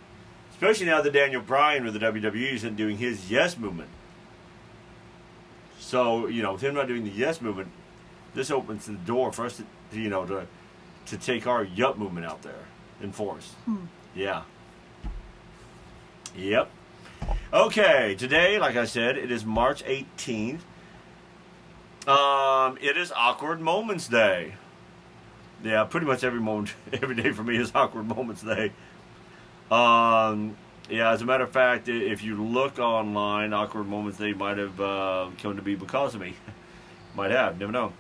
Especially 0.52 0.88
now 0.88 1.02
that 1.02 1.13
Daniel 1.13 1.41
Bryan 1.41 1.84
with 1.84 1.93
the 1.93 2.00
WWE 2.00 2.54
isn't 2.54 2.76
doing 2.76 2.98
his 2.98 3.30
Yes 3.30 3.58
movement. 3.58 3.89
So, 5.88 6.28
you 6.28 6.43
know, 6.43 6.52
with 6.52 6.62
him 6.62 6.76
not 6.76 6.89
doing 6.89 7.06
the 7.06 7.10
Yes 7.10 7.39
movement, 7.39 7.69
this 8.34 8.52
opens 8.52 8.88
the 8.88 8.91
door 8.91 9.32
for 9.32 9.45
us 9.45 9.62
to, 9.91 9.97
you 9.97 10.10
know, 10.10 10.26
to, 10.26 10.45
to 11.06 11.17
take 11.17 11.47
our 11.47 11.63
Yup 11.63 11.97
movement 11.97 12.26
out 12.26 12.41
there 12.41 12.65
in 13.02 13.13
force. 13.13 13.54
Hmm. 13.63 13.86
Yeah. 14.13 14.41
Yep. 16.36 16.69
Okay, 17.54 18.15
today, 18.15 18.60
like 18.60 18.76
I 18.76 18.84
said, 18.84 19.17
it 19.17 19.32
is 19.32 19.45
March 19.45 19.82
18th. 19.86 20.60
Um, 22.06 22.78
it 22.82 22.97
is 22.97 23.13
Awkward 23.13 23.62
Moments 23.62 24.10
Day. 24.10 24.56
Yeah, 25.63 25.86
pretty 25.86 26.06
much 26.06 26.21
every 26.26 26.41
moment, 26.41 26.73
every 26.91 27.15
day 27.15 27.32
for 27.32 27.43
me 27.43 27.56
is 27.56 27.71
Awkward 27.73 28.08
Moments 28.10 28.41
Day. 28.41 28.73
Um, 29.71 30.58
yeah, 30.89 31.12
as 31.12 31.21
a 31.21 31.26
matter 31.26 31.43
of 31.43 31.52
fact, 31.52 31.89
if 31.89 32.23
you 32.23 32.41
look 32.41 32.80
online, 32.80 33.54
Awkward 33.54 33.88
Moments 33.88 34.17
they 34.17 34.34
might 34.34 34.58
have 34.58 34.80
uh, 34.80 35.30
come 35.41 35.56
to 35.56 35.62
be 35.62 35.76
because 35.76 36.15
of 36.15 36.21
me. 36.21 36.34
might 37.15 37.32
have, 37.32 37.60
never 37.60 37.71
know. 37.71 37.93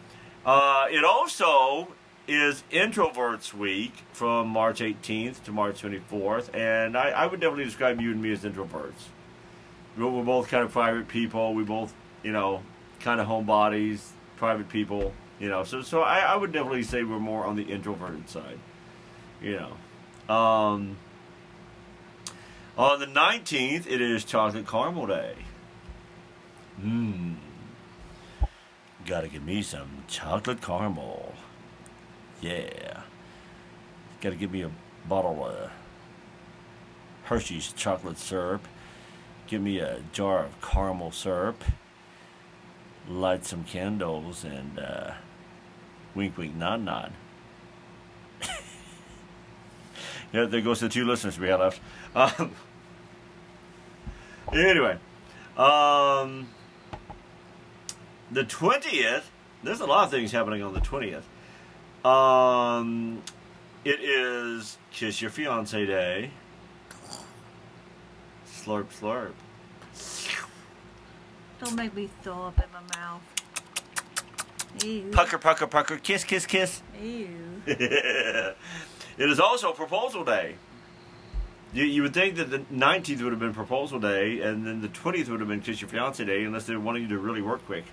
Uh, 0.45 0.85
it 0.89 1.03
also 1.03 1.89
is 2.27 2.63
Introverts 2.71 3.53
Week 3.53 3.93
from 4.13 4.47
March 4.47 4.79
18th 4.79 5.43
to 5.43 5.51
March 5.51 5.81
24th, 5.81 6.53
and 6.55 6.97
I, 6.97 7.09
I 7.09 7.25
would 7.25 7.39
definitely 7.39 7.65
describe 7.65 7.99
you 7.99 8.11
and 8.11 8.21
me 8.21 8.31
as 8.31 8.43
introverts. 8.43 9.09
We're, 9.97 10.23
both 10.23 10.47
kind 10.47 10.63
of 10.63 10.71
private 10.71 11.07
people. 11.07 11.55
We 11.55 11.63
both, 11.63 11.93
you 12.23 12.31
know, 12.31 12.61
kind 12.99 13.19
of 13.19 13.27
homebodies, 13.27 14.09
private 14.35 14.69
people, 14.69 15.13
you 15.39 15.49
know. 15.49 15.63
So, 15.63 15.81
so 15.81 16.01
I, 16.01 16.19
I 16.19 16.35
would 16.35 16.51
definitely 16.51 16.83
say 16.83 17.03
we're 17.03 17.19
more 17.19 17.45
on 17.45 17.55
the 17.55 17.63
introverted 17.63 18.29
side, 18.29 18.59
you 19.41 19.59
know. 19.59 20.33
Um, 20.33 20.97
on 22.77 22.99
the 22.99 23.07
19th, 23.07 23.87
it 23.87 24.01
is 24.01 24.23
Chocolate 24.23 24.67
Caramel 24.67 25.07
Day. 25.07 25.35
Mmm. 26.81 27.35
Gotta 29.05 29.27
give 29.29 29.43
me 29.43 29.61
some 29.61 30.03
chocolate 30.07 30.61
caramel. 30.61 31.33
Yeah. 32.41 33.01
Gotta 34.21 34.35
give 34.35 34.51
me 34.51 34.63
a 34.63 34.71
bottle 35.07 35.45
of 35.45 35.71
Hershey's 37.23 37.71
chocolate 37.71 38.17
syrup. 38.17 38.67
Give 39.47 39.61
me 39.61 39.79
a 39.79 40.01
jar 40.11 40.45
of 40.45 40.61
caramel 40.61 41.11
syrup. 41.11 41.63
Light 43.07 43.45
some 43.45 43.63
candles 43.63 44.43
and 44.43 44.77
uh, 44.77 45.13
wink, 46.13 46.37
wink, 46.37 46.53
nod, 46.55 46.83
nod. 46.83 47.13
yeah, 50.33 50.45
there 50.45 50.59
goes 50.59 50.81
the 50.81 50.89
two 50.89 51.05
listeners 51.05 51.39
we 51.39 51.47
had 51.47 51.61
left. 51.61 51.79
Um, 52.13 52.51
anyway, 54.53 54.97
um, 55.57 56.47
the 58.31 58.43
20th, 58.43 59.23
there's 59.63 59.79
a 59.79 59.85
lot 59.85 60.05
of 60.05 60.11
things 60.11 60.31
happening 60.31 60.61
on 60.63 60.73
the 60.73 60.81
20th. 60.81 61.23
Um, 62.07 63.21
it 63.83 63.99
is 63.99 64.77
Kiss 64.91 65.21
Your 65.21 65.31
Fiance 65.31 65.85
Day. 65.85 66.31
Slurp, 68.47 68.87
slurp. 68.87 69.33
Don't 71.59 71.75
make 71.75 71.95
me 71.95 72.09
throw 72.21 72.43
up 72.43 72.59
in 72.59 72.71
my 72.71 72.99
mouth. 72.99 73.21
Ew. 74.83 75.09
Pucker, 75.11 75.37
pucker, 75.37 75.67
pucker. 75.67 75.97
Kiss, 75.97 76.23
kiss, 76.23 76.45
kiss. 76.45 76.81
Ew. 77.01 77.29
it 77.65 78.55
is 79.17 79.39
also 79.39 79.71
Proposal 79.71 80.23
Day. 80.23 80.55
You, 81.73 81.83
you 81.83 82.01
would 82.03 82.13
think 82.13 82.35
that 82.35 82.49
the 82.49 82.59
19th 82.59 83.21
would 83.21 83.31
have 83.31 83.39
been 83.39 83.53
Proposal 83.53 83.99
Day, 83.99 84.41
and 84.41 84.65
then 84.65 84.81
the 84.81 84.87
20th 84.87 85.27
would 85.27 85.39
have 85.39 85.49
been 85.49 85.61
Kiss 85.61 85.81
Your 85.81 85.89
Fiance 85.89 86.23
Day, 86.23 86.43
unless 86.43 86.65
they 86.65 86.75
wanted 86.77 87.01
you 87.01 87.09
to 87.09 87.17
really 87.17 87.41
work 87.41 87.65
quick. 87.65 87.83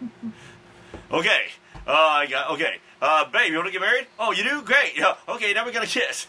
okay. 1.10 1.46
Uh, 1.86 1.92
I 1.92 2.26
got, 2.26 2.50
okay. 2.52 2.76
Uh, 3.02 3.28
babe, 3.30 3.50
you 3.50 3.56
want 3.56 3.66
to 3.66 3.72
get 3.72 3.80
married? 3.80 4.06
Oh, 4.18 4.32
you 4.32 4.44
do? 4.44 4.62
Great. 4.62 4.96
Yeah. 4.96 5.14
Okay, 5.28 5.52
now 5.52 5.66
we 5.66 5.72
got 5.72 5.86
to 5.86 5.88
kiss. 5.88 6.26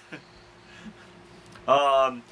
um, 1.67 2.23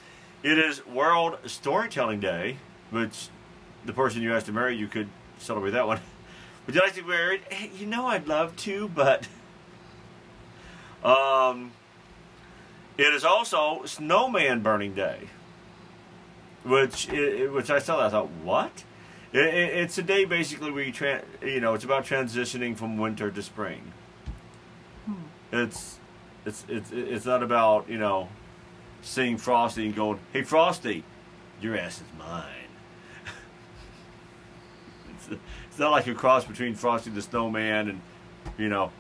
it 0.44 0.58
is 0.58 0.86
World 0.86 1.38
Storytelling 1.46 2.20
Day, 2.20 2.58
which 2.90 3.30
the 3.86 3.94
person 3.94 4.22
you 4.22 4.34
asked 4.34 4.48
to 4.48 4.52
marry, 4.52 4.76
you 4.76 4.88
could 4.88 5.10
celebrate 5.38 5.72
that 5.72 5.88
one. 5.88 6.00
Would 6.66 6.76
you 6.76 6.82
like 6.82 6.94
to 6.96 7.02
be 7.02 7.10
married? 7.10 7.42
Hey, 7.50 7.72
you 7.78 7.86
know 7.86 8.08
I'd 8.08 8.28
love 8.28 8.56
to, 8.58 8.90
but 8.90 9.28
um, 11.04 11.72
it 12.98 13.14
is 13.14 13.24
also 13.24 13.84
Snowman 13.86 14.62
Burning 14.62 14.94
Day, 14.94 15.30
which 16.64 17.10
i- 17.10 17.48
which 17.48 17.70
I 17.70 17.80
saw. 17.80 17.98
that, 17.98 18.08
I 18.08 18.10
thought, 18.10 18.30
what? 18.44 18.84
It, 19.34 19.46
it, 19.46 19.74
it's 19.80 19.98
a 19.98 20.04
day 20.04 20.26
basically 20.26 20.72
where 20.72 20.84
you 20.84 20.92
tra- 20.92 21.24
you 21.42 21.60
know 21.60 21.74
it's 21.74 21.84
about 21.84 22.06
transitioning 22.06 22.76
from 22.78 22.98
winter 22.98 23.30
to 23.30 23.42
spring. 23.44 23.92
Hmm. 25.06 25.14
It's 25.52 26.00
it's 26.46 26.66
it's 26.70 26.92
it's 26.92 27.26
not 27.26 27.44
about 27.44 27.90
you 27.90 27.98
know 27.98 28.30
seeing 29.02 29.38
Frosty 29.38 29.86
and 29.86 29.96
going, 29.96 30.20
hey 30.34 30.44
Frosty, 30.44 31.04
your 31.62 31.78
ass 31.78 31.98
is 31.98 32.08
mine. 32.18 32.46
it's, 35.16 35.30
it's 35.70 35.80
not 35.80 35.92
like 35.92 36.08
a 36.08 36.14
cross 36.16 36.46
between 36.46 36.74
Frosty 36.76 37.10
the 37.10 37.22
Snowman 37.22 37.90
and 37.90 38.02
you 38.58 38.70
know 38.70 38.92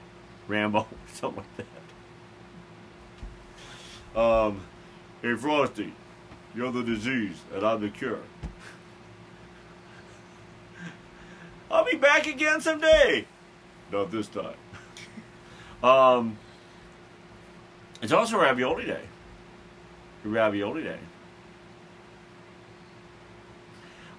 Rambo, 0.47 0.79
or 0.81 0.85
something 1.13 1.37
like 1.37 1.57
that. 1.57 1.65
Um, 4.17 4.61
hey 5.21 5.35
Frosty, 5.35 5.93
You're 6.55 6.71
the 6.71 6.81
disease, 6.81 7.35
and 7.53 7.63
I'm 7.63 7.79
the 7.81 7.89
cure. 7.89 8.17
I'll 11.69 11.85
be 11.85 11.97
back 11.97 12.25
again 12.25 12.59
someday. 12.59 13.27
Not 13.91 14.09
this 14.09 14.27
time. 14.27 14.55
um, 15.83 16.35
it's 18.01 18.11
also 18.11 18.39
Ravioli 18.39 18.85
Day. 18.85 19.03
Ravioli 20.23 20.81
Day. 20.81 20.99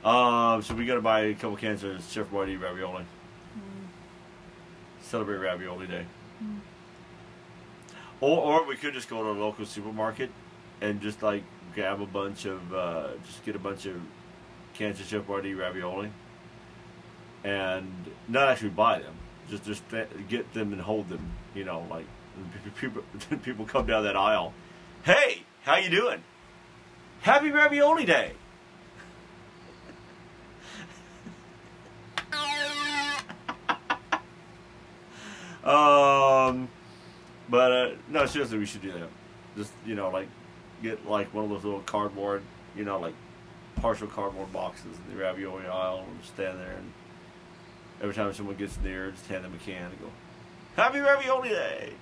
Um, 0.04 0.62
so 0.62 0.74
we 0.76 0.87
got 0.87 0.94
to 0.94 1.00
buy 1.00 1.20
a 1.22 1.34
couple 1.34 1.56
cans 1.56 1.82
of 1.82 2.00
Chef 2.04 2.30
Boyardee 2.30 2.61
ravioli. 2.61 3.04
Celebrate 5.02 5.38
Ravioli 5.38 5.88
Day. 5.88 6.06
Or, 8.20 8.38
or 8.38 8.66
we 8.66 8.76
could 8.76 8.94
just 8.94 9.09
go 9.09 9.22
to 9.22 9.31
a 9.31 9.38
local 9.38 9.64
supermarket 9.64 10.31
and 10.81 11.00
just 11.00 11.22
like 11.22 11.44
grab 11.74 12.00
a 12.00 12.07
bunch 12.07 12.44
of, 12.44 12.74
uh, 12.74 13.09
just 13.24 13.44
get 13.44 13.54
a 13.54 13.61
bunch 13.61 13.87
of 13.87 14.00
of 14.81 14.96
Chef 15.07 15.26
Boyardee 15.26 15.59
ravioli, 15.59 16.09
and 17.42 17.90
not 18.28 18.48
actually 18.48 18.68
buy 18.68 19.00
them. 19.00 19.14
Just 19.50 19.64
just 19.64 19.83
get 20.28 20.54
them 20.54 20.72
and 20.72 20.81
hold 20.81 21.09
them. 21.09 21.33
You 21.54 21.64
know, 21.64 21.85
like 21.90 22.07
people 22.81 23.02
people 23.42 23.64
come 23.64 23.87
down 23.87 24.04
that 24.04 24.14
aisle. 24.16 24.52
Hey, 25.02 25.42
how 25.62 25.76
you 25.76 25.90
doing? 25.90 26.22
Happy 27.22 27.50
Ravioli 27.50 28.04
Day. 28.04 28.33
um, 35.64 36.68
but 37.48 37.72
uh, 37.72 37.90
no, 38.08 38.26
seriously, 38.26 38.58
we 38.58 38.66
should 38.66 38.82
do 38.82 38.92
that. 38.92 39.08
Just 39.56 39.72
you 39.87 39.94
know, 39.94 40.11
like 40.11 40.28
get 40.82 41.08
like 41.08 41.32
one 41.34 41.44
of 41.44 41.50
those 41.50 41.64
little 41.64 41.80
cardboard, 41.80 42.42
you 42.76 42.84
know, 42.84 42.98
like 42.98 43.14
partial 43.76 44.06
cardboard 44.06 44.52
boxes 44.52 44.96
in 44.96 45.14
the 45.14 45.22
ravioli 45.22 45.66
aisle, 45.66 46.04
and 46.08 46.24
stand 46.24 46.58
there, 46.58 46.76
and 46.76 46.92
every 48.02 48.14
time 48.14 48.32
someone 48.34 48.56
gets 48.56 48.78
near, 48.80 49.11
just 49.11 49.26
hand 49.26 49.44
them 49.44 49.54
a 49.54 49.64
can 49.64 49.90
and 49.90 50.00
go, 50.00 50.11
"Happy 50.76 50.98
Ravioli 50.98 51.50
Day." 51.50 51.92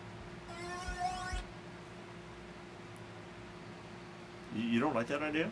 You, 4.56 4.80
don't 4.80 4.94
like 4.94 5.09
that 5.09 5.22
idea? 5.22 5.50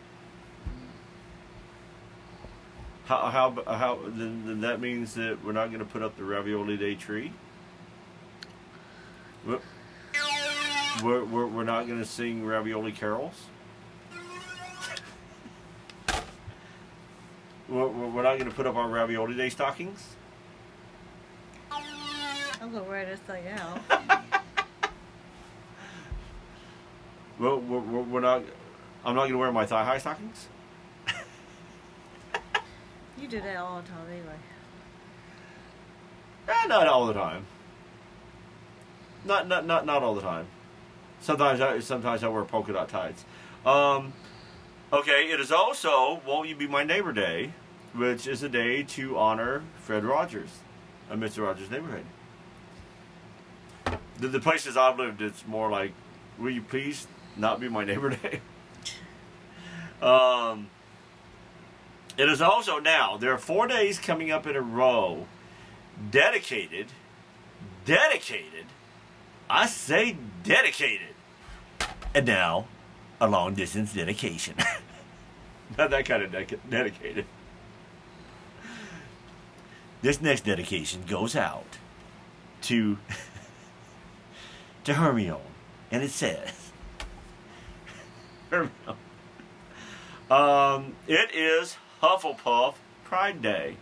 How 3.05 3.29
how 3.29 3.63
how 3.67 3.99
then, 4.07 4.47
then 4.47 4.61
that 4.61 4.81
means 4.81 5.13
that 5.13 5.43
we're 5.45 5.51
not 5.51 5.67
going 5.67 5.79
to 5.79 5.85
put 5.85 6.01
up 6.01 6.17
the 6.17 6.23
Ravioli 6.23 6.75
Day 6.75 6.95
tree. 6.95 7.31
We're 9.45 9.59
we're, 11.03 11.23
we're, 11.23 11.47
we're 11.47 11.63
not 11.63 11.87
going 11.87 11.99
to 11.99 12.05
sing 12.05 12.45
ravioli 12.45 12.91
carols. 12.91 13.45
We're, 17.67 17.87
we're 17.87 18.23
not 18.23 18.37
going 18.37 18.49
to 18.49 18.55
put 18.55 18.67
up 18.67 18.75
our 18.75 18.87
ravioli 18.87 19.35
day 19.35 19.49
stockings. 19.49 20.15
I'm 22.61 22.71
gonna 22.71 22.83
wear 22.83 23.05
this 23.05 23.19
thing 23.19 23.43
out. 23.49 23.79
We're, 27.37 27.57
we're, 27.57 27.79
we're 27.79 28.01
we're 28.01 28.19
not. 28.21 28.43
I'm 29.03 29.13
not 29.13 29.23
going 29.23 29.33
to 29.33 29.37
wear 29.37 29.51
my 29.51 29.65
thigh 29.65 29.83
high 29.83 29.97
stockings. 29.97 30.47
You 33.17 33.27
do 33.27 33.39
that 33.41 33.57
all 33.57 33.81
the 33.81 33.87
time 33.87 34.07
anyway. 34.09 34.35
Eh, 36.47 36.67
not 36.67 36.87
all 36.87 37.05
the 37.05 37.13
time. 37.13 37.45
Not 39.25 39.47
not 39.47 39.65
not 39.65 39.85
not 39.85 40.01
all 40.01 40.15
the 40.15 40.21
time. 40.21 40.47
Sometimes 41.21 41.61
I 41.61 41.79
sometimes 41.79 42.23
I 42.23 42.27
wear 42.27 42.43
polka 42.43 42.73
dot 42.73 42.89
tights. 42.89 43.25
Um, 43.65 44.13
okay, 44.93 45.31
it 45.31 45.39
is 45.39 45.51
also 45.51 46.21
Won't 46.25 46.49
You 46.49 46.55
Be 46.55 46.67
My 46.67 46.83
Neighbor 46.83 47.11
Day, 47.11 47.51
which 47.93 48.27
is 48.27 48.43
a 48.43 48.49
day 48.49 48.83
to 48.83 49.17
honor 49.17 49.63
Fred 49.79 50.03
Rogers, 50.03 50.59
a 51.09 51.15
Mr. 51.15 51.43
Rogers 51.43 51.71
neighborhood. 51.71 52.05
The, 54.19 54.27
the 54.27 54.39
places 54.39 54.77
I've 54.77 54.97
lived, 54.97 55.21
it's 55.21 55.45
more 55.47 55.69
like, 55.69 55.91
will 56.37 56.51
you 56.51 56.61
please 56.61 57.07
not 57.35 57.59
be 57.59 57.67
my 57.69 57.83
neighbor 57.83 58.09
day? 58.21 58.41
um, 60.01 60.67
it 62.17 62.29
is 62.29 62.41
also 62.41 62.79
now, 62.79 63.17
there 63.17 63.33
are 63.33 63.37
four 63.37 63.67
days 63.67 63.99
coming 63.99 64.31
up 64.31 64.47
in 64.47 64.55
a 64.55 64.61
row 64.61 65.25
dedicated, 66.11 66.87
dedicated, 67.85 68.65
I 69.49 69.65
say 69.65 70.17
dedicated. 70.45 71.15
And 72.13 72.25
now, 72.25 72.67
a 73.19 73.27
long 73.27 73.55
distance 73.55 73.93
dedication. 73.93 74.55
Not 75.77 75.89
that 75.89 76.05
kind 76.05 76.23
of 76.23 76.31
dec- 76.31 76.59
dedicated. 76.69 77.25
This 80.01 80.21
next 80.21 80.45
dedication 80.45 81.03
goes 81.07 81.35
out 81.35 81.77
to 82.63 82.97
to 84.83 84.93
Hermione, 84.93 85.41
and 85.91 86.03
it 86.03 86.11
says, 86.11 86.71
Hermione. 88.49 88.97
Um, 90.29 90.95
it 91.07 91.33
is 91.33 91.77
Hufflepuff 92.01 92.75
Pride 93.03 93.41
Day. 93.41 93.77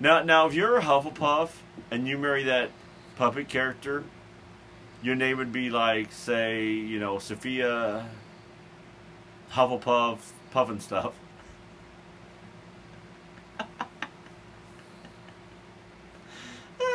Now, 0.00 0.22
now, 0.22 0.46
if 0.46 0.54
you're 0.54 0.78
a 0.78 0.82
Hufflepuff 0.82 1.50
and 1.90 2.08
you 2.08 2.18
marry 2.18 2.42
that 2.44 2.70
puppet 3.16 3.48
character, 3.48 4.04
your 5.02 5.14
name 5.14 5.38
would 5.38 5.52
be 5.52 5.70
like, 5.70 6.12
say, 6.12 6.64
you 6.64 6.98
know, 6.98 7.18
Sophia 7.18 8.08
Hufflepuff, 9.52 10.18
Pufnstuf. 10.52 11.12
that 13.58 13.68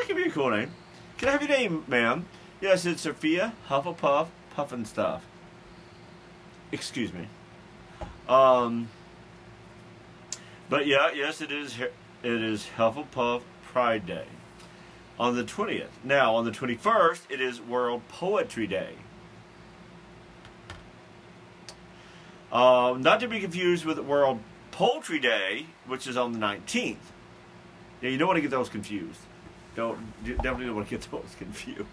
could 0.05 0.15
be 0.15 0.23
a 0.23 0.31
cool 0.31 0.49
name. 0.49 0.71
Can 1.17 1.29
I 1.29 1.31
have 1.33 1.41
your 1.41 1.49
name, 1.49 1.83
ma'am? 1.87 2.25
Yes, 2.61 2.85
it's 2.85 3.01
Sophia 3.01 3.53
Hufflepuff, 3.69 4.27
Pufnstuf. 4.55 5.21
Excuse 6.71 7.11
me. 7.13 7.27
Um, 8.27 8.89
but 10.69 10.87
yeah, 10.87 11.11
yes, 11.13 11.41
it 11.41 11.51
is. 11.51 11.77
It 11.79 11.91
is 12.23 12.67
Hufflepuff 12.77 13.41
Pride 13.63 14.05
Day 14.05 14.25
on 15.19 15.35
the 15.35 15.43
twentieth. 15.43 15.91
Now, 16.03 16.35
on 16.35 16.45
the 16.45 16.51
twenty-first, 16.51 17.23
it 17.29 17.41
is 17.41 17.61
World 17.61 18.01
Poetry 18.09 18.67
Day. 18.67 18.93
Um, 22.51 23.01
not 23.01 23.19
to 23.19 23.27
be 23.27 23.39
confused 23.39 23.85
with 23.85 23.99
World 23.99 24.39
Poultry 24.71 25.19
Day, 25.19 25.65
which 25.85 26.07
is 26.07 26.15
on 26.17 26.31
the 26.31 26.39
nineteenth. 26.39 27.11
Yeah, 28.01 28.09
you 28.09 28.17
don't 28.17 28.27
want 28.27 28.37
to 28.37 28.41
get 28.41 28.51
those 28.51 28.69
confused. 28.69 29.19
Don't 29.75 29.99
definitely 30.23 30.65
don't 30.65 30.75
want 30.75 30.87
to 30.87 30.97
get 30.97 31.07
those 31.11 31.35
confused. 31.37 31.87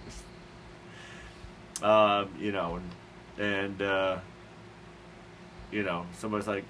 Um, 1.82 2.28
you 2.38 2.52
know, 2.52 2.80
and 3.38 3.44
and. 3.44 3.82
Uh, 3.82 4.18
you 5.74 5.82
know, 5.82 6.06
somebody's 6.18 6.46
like, 6.46 6.64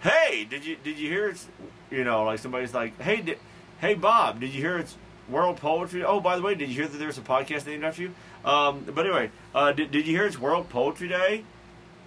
"Hey, 0.00 0.46
did 0.48 0.64
you 0.64 0.76
did 0.82 0.98
you 0.98 1.08
hear 1.08 1.28
it's 1.28 1.46
you 1.90 2.02
know, 2.02 2.24
like 2.24 2.38
somebody's 2.38 2.72
like, 2.72 2.98
"Hey, 3.00 3.36
hey 3.80 3.94
Bob, 3.94 4.40
did 4.40 4.54
you 4.54 4.60
hear 4.60 4.78
it's 4.78 4.96
World 5.30 5.56
Poetry? 5.56 6.04
Oh, 6.04 6.20
by 6.20 6.36
the 6.36 6.42
way, 6.42 6.54
did 6.54 6.68
you 6.68 6.74
hear 6.74 6.88
that 6.88 6.98
there's 6.98 7.18
a 7.18 7.22
podcast 7.22 7.66
named 7.66 7.84
after 7.84 8.02
you? 8.02 8.14
Um, 8.44 8.84
but 8.86 9.06
anyway, 9.06 9.30
uh, 9.54 9.72
did, 9.72 9.90
did 9.90 10.06
you 10.06 10.16
hear 10.16 10.26
it's 10.26 10.38
World 10.38 10.68
Poetry 10.68 11.08
Day?" 11.08 11.44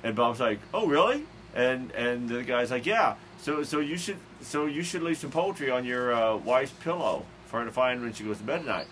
And 0.03 0.15
Bob's 0.15 0.39
like, 0.39 0.59
"Oh, 0.73 0.87
really?" 0.87 1.25
And 1.55 1.91
and 1.91 2.27
the 2.29 2.43
guy's 2.43 2.71
like, 2.71 2.85
"Yeah. 2.85 3.15
So 3.37 3.63
so 3.63 3.79
you 3.79 3.97
should 3.97 4.17
so 4.41 4.65
you 4.65 4.83
should 4.83 5.03
leave 5.03 5.17
some 5.17 5.31
poetry 5.31 5.69
on 5.69 5.85
your 5.85 6.13
uh, 6.13 6.35
wife's 6.37 6.71
pillow 6.71 7.25
for 7.45 7.59
her 7.59 7.65
to 7.65 7.71
find 7.71 8.01
when 8.01 8.13
she 8.13 8.23
goes 8.23 8.37
to 8.37 8.43
bed 8.43 8.61
at 8.61 8.65
night." 8.65 8.87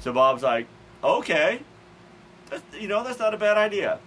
So 0.00 0.12
Bob's 0.12 0.42
like, 0.42 0.66
"Okay, 1.04 1.60
that's, 2.50 2.62
you 2.78 2.88
know 2.88 3.04
that's 3.04 3.18
not 3.18 3.34
a 3.34 3.38
bad 3.38 3.56
idea." 3.56 3.98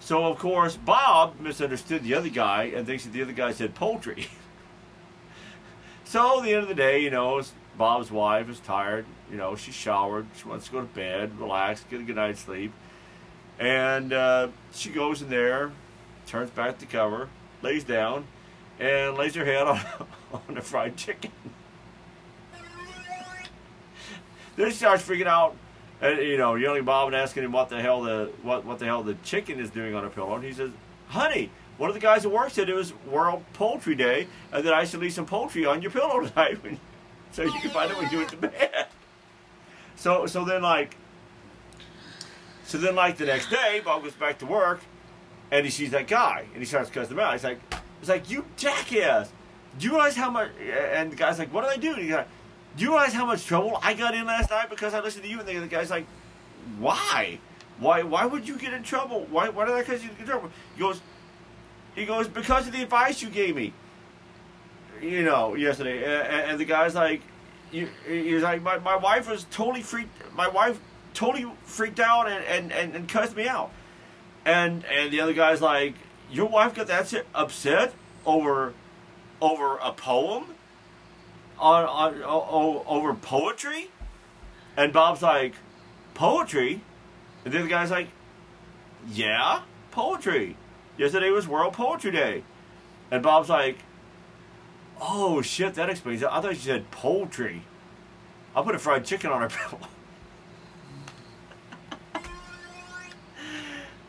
So 0.00 0.24
of 0.24 0.38
course 0.38 0.76
Bob 0.76 1.38
misunderstood 1.40 2.02
the 2.02 2.14
other 2.14 2.30
guy 2.30 2.64
and 2.74 2.86
thinks 2.86 3.04
that 3.04 3.12
the 3.12 3.22
other 3.22 3.32
guy 3.32 3.52
said 3.52 3.74
poultry. 3.74 4.28
so 6.04 6.38
at 6.38 6.44
the 6.44 6.54
end 6.54 6.62
of 6.62 6.68
the 6.68 6.74
day, 6.74 7.00
you 7.02 7.10
know, 7.10 7.42
Bob's 7.80 8.10
wife 8.10 8.50
is 8.50 8.60
tired. 8.60 9.06
You 9.30 9.38
know, 9.38 9.56
she 9.56 9.72
showered. 9.72 10.26
She 10.36 10.46
wants 10.46 10.66
to 10.66 10.72
go 10.72 10.80
to 10.82 10.86
bed, 10.86 11.40
relax, 11.40 11.82
get 11.90 12.00
a 12.00 12.02
good 12.02 12.16
night's 12.16 12.40
sleep. 12.40 12.74
And 13.58 14.12
uh, 14.12 14.48
she 14.74 14.90
goes 14.90 15.22
in 15.22 15.30
there, 15.30 15.72
turns 16.26 16.50
back 16.50 16.78
the 16.78 16.84
cover, 16.84 17.30
lays 17.62 17.84
down, 17.84 18.26
and 18.78 19.16
lays 19.16 19.34
her 19.34 19.46
head 19.46 19.62
on, 19.66 19.80
on 20.30 20.56
the 20.56 20.60
fried 20.60 20.98
chicken. 20.98 21.30
then 24.56 24.68
she 24.68 24.76
starts 24.76 25.02
freaking 25.02 25.26
out 25.26 25.56
and 26.02 26.18
you 26.18 26.36
know, 26.36 26.56
yelling 26.56 26.84
Bob 26.84 27.06
and 27.06 27.16
asking 27.16 27.44
him 27.44 27.52
what 27.52 27.70
the 27.70 27.80
hell 27.80 28.02
the 28.02 28.30
what 28.42 28.66
what 28.66 28.78
the 28.78 28.84
hell 28.84 29.02
the 29.02 29.14
chicken 29.24 29.58
is 29.58 29.70
doing 29.70 29.94
on 29.94 30.04
a 30.04 30.10
pillow. 30.10 30.34
And 30.34 30.44
he 30.44 30.52
says, 30.52 30.70
"Honey, 31.08 31.48
one 31.78 31.88
of 31.88 31.94
the 31.94 32.00
guys 32.00 32.26
at 32.26 32.30
work 32.30 32.50
said 32.50 32.68
it 32.68 32.74
was 32.74 32.92
World 33.06 33.42
Poultry 33.54 33.94
Day, 33.94 34.26
and 34.52 34.66
that 34.66 34.74
I 34.74 34.84
should 34.84 35.00
leave 35.00 35.14
some 35.14 35.24
poultry 35.24 35.64
on 35.64 35.80
your 35.80 35.90
pillow 35.90 36.20
tonight, 36.20 36.58
so 37.32 37.42
you 37.42 37.60
can 37.60 37.70
find 37.70 37.90
it 37.90 37.96
when 37.96 38.10
you 38.10 38.20
get 38.20 38.28
to 38.30 38.36
bed." 38.36 38.86
So 39.96 40.26
so 40.26 40.44
then 40.44 40.62
like, 40.62 40.96
So 42.70 42.78
then, 42.78 42.94
like 42.94 43.16
the 43.16 43.26
next 43.26 43.50
day, 43.50 43.82
Bob 43.84 44.04
goes 44.04 44.12
back 44.12 44.38
to 44.38 44.46
work, 44.46 44.80
and 45.50 45.64
he 45.64 45.72
sees 45.72 45.90
that 45.90 46.06
guy, 46.06 46.44
and 46.52 46.62
he 46.62 46.64
starts 46.64 46.88
cussing 46.88 47.16
him 47.16 47.18
out. 47.18 47.32
He's 47.32 47.42
like, 47.42 47.58
"He's 47.98 48.08
like, 48.08 48.30
you 48.30 48.44
jackass! 48.56 49.32
Do 49.76 49.86
you 49.86 49.92
realize 49.94 50.14
how 50.14 50.30
much?" 50.30 50.50
And 50.92 51.10
the 51.10 51.16
guy's 51.16 51.36
like, 51.40 51.52
"What 51.52 51.62
did 51.62 51.72
I 51.72 51.78
do?" 51.78 51.94
And 51.94 52.02
he's 52.02 52.12
like, 52.12 52.28
"Do 52.76 52.84
you 52.84 52.90
realize 52.90 53.12
how 53.12 53.26
much 53.26 53.44
trouble 53.44 53.80
I 53.82 53.94
got 53.94 54.14
in 54.14 54.24
last 54.24 54.50
night 54.50 54.70
because 54.70 54.94
I 54.94 55.00
listened 55.00 55.24
to 55.24 55.28
you?" 55.28 55.40
And 55.40 55.48
the 55.48 55.66
guy's 55.66 55.90
like, 55.90 56.06
"Why? 56.78 57.40
Why? 57.80 58.04
Why 58.04 58.24
would 58.24 58.46
you 58.46 58.56
get 58.56 58.72
in 58.72 58.84
trouble? 58.84 59.26
Why? 59.28 59.48
Why 59.48 59.64
did 59.64 59.74
I 59.74 59.82
cause 59.82 60.04
you 60.04 60.10
get 60.10 60.20
in 60.20 60.26
trouble?" 60.26 60.50
He 60.76 60.80
goes, 60.80 61.00
"He 61.96 62.06
goes 62.06 62.28
because 62.28 62.68
of 62.68 62.72
the 62.72 62.82
advice 62.84 63.20
you 63.20 63.30
gave 63.30 63.56
me." 63.56 63.72
You 65.00 65.22
know, 65.22 65.54
yesterday, 65.54 66.04
and, 66.04 66.50
and 66.50 66.60
the 66.60 66.64
guy's 66.64 66.94
like, 66.94 67.22
you, 67.72 67.88
he's 68.06 68.42
like, 68.42 68.62
my, 68.62 68.78
my 68.78 68.96
wife 68.96 69.30
was 69.30 69.46
totally 69.50 69.82
freaked. 69.82 70.10
My 70.34 70.48
wife 70.48 70.78
totally 71.14 71.50
freaked 71.64 72.00
out 72.00 72.28
and, 72.28 72.44
and, 72.44 72.72
and, 72.72 72.94
and 72.94 73.08
cussed 73.08 73.36
me 73.36 73.48
out. 73.48 73.70
And 74.44 74.84
and 74.86 75.12
the 75.12 75.20
other 75.20 75.34
guy's 75.34 75.60
like, 75.60 75.94
your 76.30 76.46
wife 76.46 76.74
got 76.74 76.86
that 76.86 77.12
upset 77.34 77.94
over 78.24 78.74
over 79.40 79.76
a 79.78 79.92
poem 79.92 80.46
on, 81.58 81.84
on 81.84 82.22
over 82.86 83.14
poetry, 83.14 83.90
and 84.76 84.92
Bob's 84.92 85.22
like, 85.22 85.54
poetry, 86.14 86.80
and 87.44 87.52
then 87.52 87.62
the 87.62 87.68
guy's 87.68 87.90
like, 87.90 88.08
yeah, 89.10 89.62
poetry. 89.90 90.56
Yesterday 90.96 91.30
was 91.30 91.46
World 91.46 91.74
Poetry 91.74 92.10
Day, 92.10 92.42
and 93.10 93.22
Bob's 93.22 93.48
like, 93.48 93.78
oh 95.00 95.42
shit, 95.42 95.74
that 95.74 95.90
explains 95.90 96.22
it. 96.22 96.28
I 96.30 96.40
thought 96.40 96.54
you 96.54 96.60
said 96.60 96.90
poultry. 96.90 97.62
I'll 98.54 98.64
put 98.64 98.74
a 98.74 98.78
fried 98.78 99.04
chicken 99.04 99.30
on 99.30 99.42
our 99.42 99.48
pillow. 99.50 99.80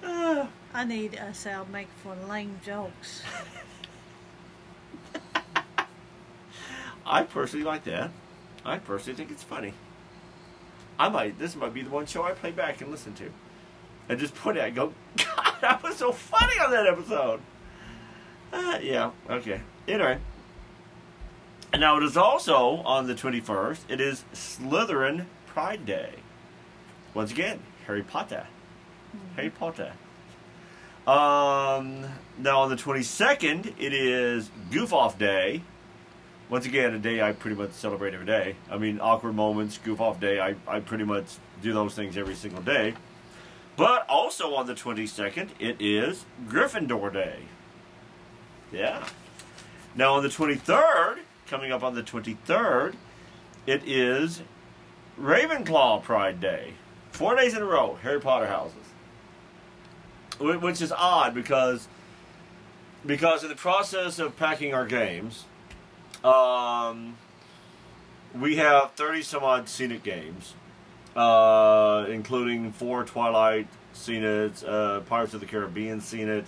I 0.73 0.83
need 0.85 1.13
a 1.15 1.33
sound 1.33 1.71
make 1.71 1.87
for 2.01 2.15
lame 2.27 2.59
jokes. 2.65 3.21
I 7.05 7.23
personally 7.23 7.65
like 7.65 7.83
that. 7.85 8.11
I 8.63 8.77
personally 8.77 9.17
think 9.17 9.31
it's 9.31 9.43
funny. 9.43 9.73
I 10.97 11.09
might. 11.09 11.39
This 11.39 11.55
might 11.55 11.73
be 11.73 11.81
the 11.81 11.89
one 11.89 12.05
show 12.05 12.23
I 12.23 12.31
play 12.31 12.51
back 12.51 12.81
and 12.81 12.91
listen 12.91 13.13
to, 13.15 13.31
and 14.07 14.19
just 14.19 14.35
put 14.35 14.55
it. 14.55 14.63
and 14.63 14.75
go, 14.75 14.93
God, 15.17 15.55
that 15.61 15.83
was 15.83 15.97
so 15.97 16.11
funny 16.11 16.59
on 16.59 16.71
that 16.71 16.85
episode. 16.87 17.41
Uh, 18.53 18.77
yeah. 18.81 19.11
Okay. 19.29 19.61
Anyway. 19.87 20.19
And 21.73 21.79
now 21.79 21.97
it 21.97 22.03
is 22.03 22.17
also 22.17 22.77
on 22.83 23.07
the 23.07 23.15
twenty 23.15 23.39
first. 23.39 23.89
It 23.89 24.01
is 24.01 24.23
Slytherin 24.33 25.25
Pride 25.47 25.85
Day. 25.85 26.15
Once 27.13 27.31
again, 27.31 27.59
Harry 27.87 28.03
Potter. 28.03 28.47
Mm-hmm. 29.15 29.35
Harry 29.35 29.49
Potter. 29.49 29.93
Um, 31.07 32.05
now 32.37 32.61
on 32.61 32.69
the 32.69 32.75
22nd, 32.75 33.73
it 33.79 33.91
is 33.91 34.51
Goof 34.69 34.93
Off 34.93 35.17
Day. 35.17 35.63
Once 36.49 36.65
again, 36.65 36.93
a 36.93 36.99
day 36.99 37.21
I 37.21 37.31
pretty 37.31 37.55
much 37.55 37.71
celebrate 37.71 38.13
every 38.13 38.25
day. 38.25 38.55
I 38.69 38.77
mean, 38.77 38.99
awkward 39.01 39.33
moments, 39.33 39.79
Goof 39.79 39.99
Off 39.99 40.19
Day, 40.19 40.39
I, 40.39 40.55
I 40.67 40.79
pretty 40.79 41.05
much 41.05 41.25
do 41.61 41.73
those 41.73 41.95
things 41.95 42.17
every 42.17 42.35
single 42.35 42.61
day. 42.61 42.93
But 43.77 44.07
also 44.07 44.53
on 44.55 44.67
the 44.67 44.75
22nd, 44.75 45.49
it 45.59 45.77
is 45.79 46.25
Gryffindor 46.47 47.11
Day. 47.11 47.39
Yeah. 48.71 49.03
Now 49.95 50.13
on 50.13 50.23
the 50.23 50.29
23rd, 50.29 51.19
coming 51.51 51.71
up 51.71 51.83
on 51.83 51.93
the 51.93 52.01
23rd, 52.01 52.95
it 53.67 53.83
is 53.85 54.41
Ravenclaw 55.19 56.01
Pride 56.01 56.39
Day. 56.39 56.75
Four 57.11 57.35
days 57.35 57.53
in 57.53 57.61
a 57.61 57.65
row, 57.65 57.99
Harry 58.01 58.19
Potter 58.19 58.47
houses 58.47 58.81
which 60.41 60.81
is 60.81 60.91
odd 60.91 61.33
because 61.33 61.87
because 63.05 63.43
in 63.43 63.49
the 63.49 63.55
process 63.55 64.19
of 64.19 64.35
packing 64.37 64.73
our 64.73 64.85
games, 64.85 65.45
um, 66.23 67.17
we 68.39 68.55
have 68.57 68.91
thirty 68.91 69.21
some 69.21 69.43
odd 69.43 69.69
Scene 69.69 69.91
It 69.91 70.03
games, 70.03 70.53
uh, 71.15 72.05
including 72.09 72.71
four 72.71 73.03
Twilight 73.03 73.67
Scene 73.93 74.23
It, 74.23 74.63
uh, 74.63 75.01
Pirates 75.01 75.33
of 75.33 75.39
the 75.39 75.45
Caribbean 75.45 76.01
Scene 76.01 76.29
It, 76.29 76.45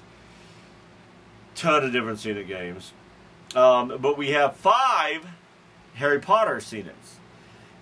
ton 1.55 1.83
of 1.83 1.91
different 1.91 2.19
Scene 2.19 2.37
It 2.37 2.47
games. 2.47 2.93
Um, 3.55 3.97
but 3.99 4.17
we 4.17 4.31
have 4.31 4.55
five 4.55 5.25
Harry 5.95 6.19
Potter 6.19 6.59
scenes. 6.59 7.17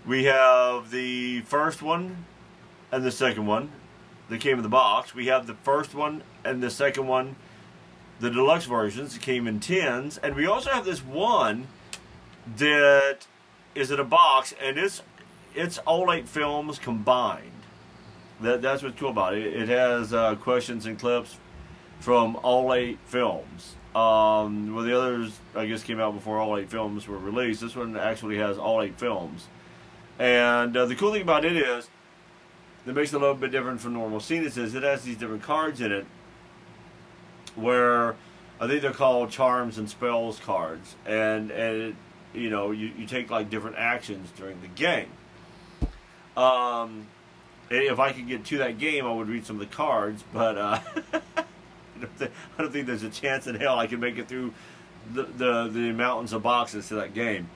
We 0.06 0.26
have 0.26 0.92
the 0.92 1.42
first 1.42 1.82
one 1.82 2.26
and 2.92 3.06
the 3.06 3.12
second 3.12 3.46
one, 3.46 3.72
that 4.32 4.40
came 4.40 4.58
in 4.58 4.64
the 4.64 4.70
box. 4.70 5.14
We 5.14 5.28
have 5.28 5.46
the 5.46 5.54
first 5.54 5.94
one 5.94 6.24
and 6.44 6.64
the 6.64 6.70
second 6.70 7.06
one, 7.06 7.36
the 8.20 8.30
deluxe 8.30 8.66
versions 8.66 9.14
that 9.14 9.22
came 9.22 9.46
in 9.46 9.60
tins, 9.60 10.18
and 10.18 10.36
we 10.36 10.48
also 10.48 10.70
have 10.72 10.86
this 10.86 11.04
one 11.04 11.68
that 12.58 13.28
is 13.76 13.92
in 13.92 14.00
a 14.00 14.06
box, 14.06 14.56
and 14.62 14.78
it's 14.78 15.04
it's 15.54 15.78
all 15.80 16.12
eight 16.14 16.30
films 16.30 16.80
combined. 16.80 17.52
That 18.40 18.62
that's 18.62 18.82
what's 18.82 18.98
cool 18.98 19.10
about 19.10 19.36
it. 19.36 19.46
It 19.46 19.68
has 19.68 20.14
uh, 20.14 20.36
questions 20.36 20.86
and 20.86 20.98
clips 20.98 21.38
from 22.00 22.38
all 22.38 22.74
eight 22.74 23.00
films. 23.06 23.76
Um, 23.96 24.74
well, 24.74 24.86
the 24.86 24.98
others 24.98 25.38
I 25.54 25.66
guess 25.66 25.84
came 25.84 26.00
out 26.00 26.14
before 26.14 26.40
all 26.40 26.58
eight 26.58 26.70
films 26.70 27.08
were 27.08 27.18
released. 27.18 27.62
This 27.62 27.76
one 27.76 27.98
actually 27.98 28.38
has 28.38 28.58
all 28.58 28.82
eight 28.82 28.98
films, 28.98 29.48
and 30.18 30.76
uh, 30.76 30.86
the 30.86 30.96
cool 30.96 31.12
thing 31.12 31.24
about 31.24 31.44
it 31.44 31.58
is 31.58 31.90
that 32.86 32.94
makes 32.94 33.12
it 33.12 33.18
a 33.18 33.20
little 33.20 33.36
bit 33.36 33.52
different 33.52 33.82
from 33.82 33.94
normal 33.94 34.20
scenes 34.20 34.58
is 34.58 34.76
it 34.76 34.84
has 34.84 35.04
these 35.04 35.18
different 35.18 35.44
cards 35.44 35.82
in 35.82 35.92
it 35.92 36.06
where 37.56 38.16
I 38.60 38.68
think 38.68 38.82
they're 38.82 38.92
called 38.92 39.30
charms 39.30 39.78
and 39.78 39.90
spells 39.90 40.40
cards, 40.40 40.96
and 41.06 41.52
and 41.52 41.82
it, 41.82 41.96
you 42.34 42.50
know 42.50 42.72
you, 42.72 42.92
you 42.98 43.06
take 43.06 43.30
like 43.30 43.50
different 43.50 43.78
actions 43.78 44.30
during 44.38 44.62
the 44.62 44.68
game. 44.68 45.10
Um, 46.38 47.08
if 47.70 48.00
I 48.00 48.12
could 48.14 48.28
get 48.28 48.46
to 48.46 48.60
that 48.60 48.78
game, 48.78 49.06
I 49.06 49.12
would 49.12 49.28
read 49.28 49.46
some 49.46 49.60
of 49.60 49.70
the 49.70 49.76
cards, 49.76 50.24
but 50.32 50.58
uh, 50.58 50.80
I 52.22 52.62
don't 52.62 52.72
think 52.72 52.88
there's 52.88 53.04
a 53.04 53.10
chance 53.10 53.48
in 53.48 53.56
hell 53.56 53.78
I 53.78 53.88
can 53.88 54.00
make 54.00 54.18
it 54.18 54.28
through 54.28 54.54
the 55.14 55.24
the, 55.24 55.70
the 55.70 55.92
mountains 55.94 56.34
of 56.34 56.44
boxes 56.44 56.88
to 56.90 56.96
that 56.96 57.14
game. 57.14 57.50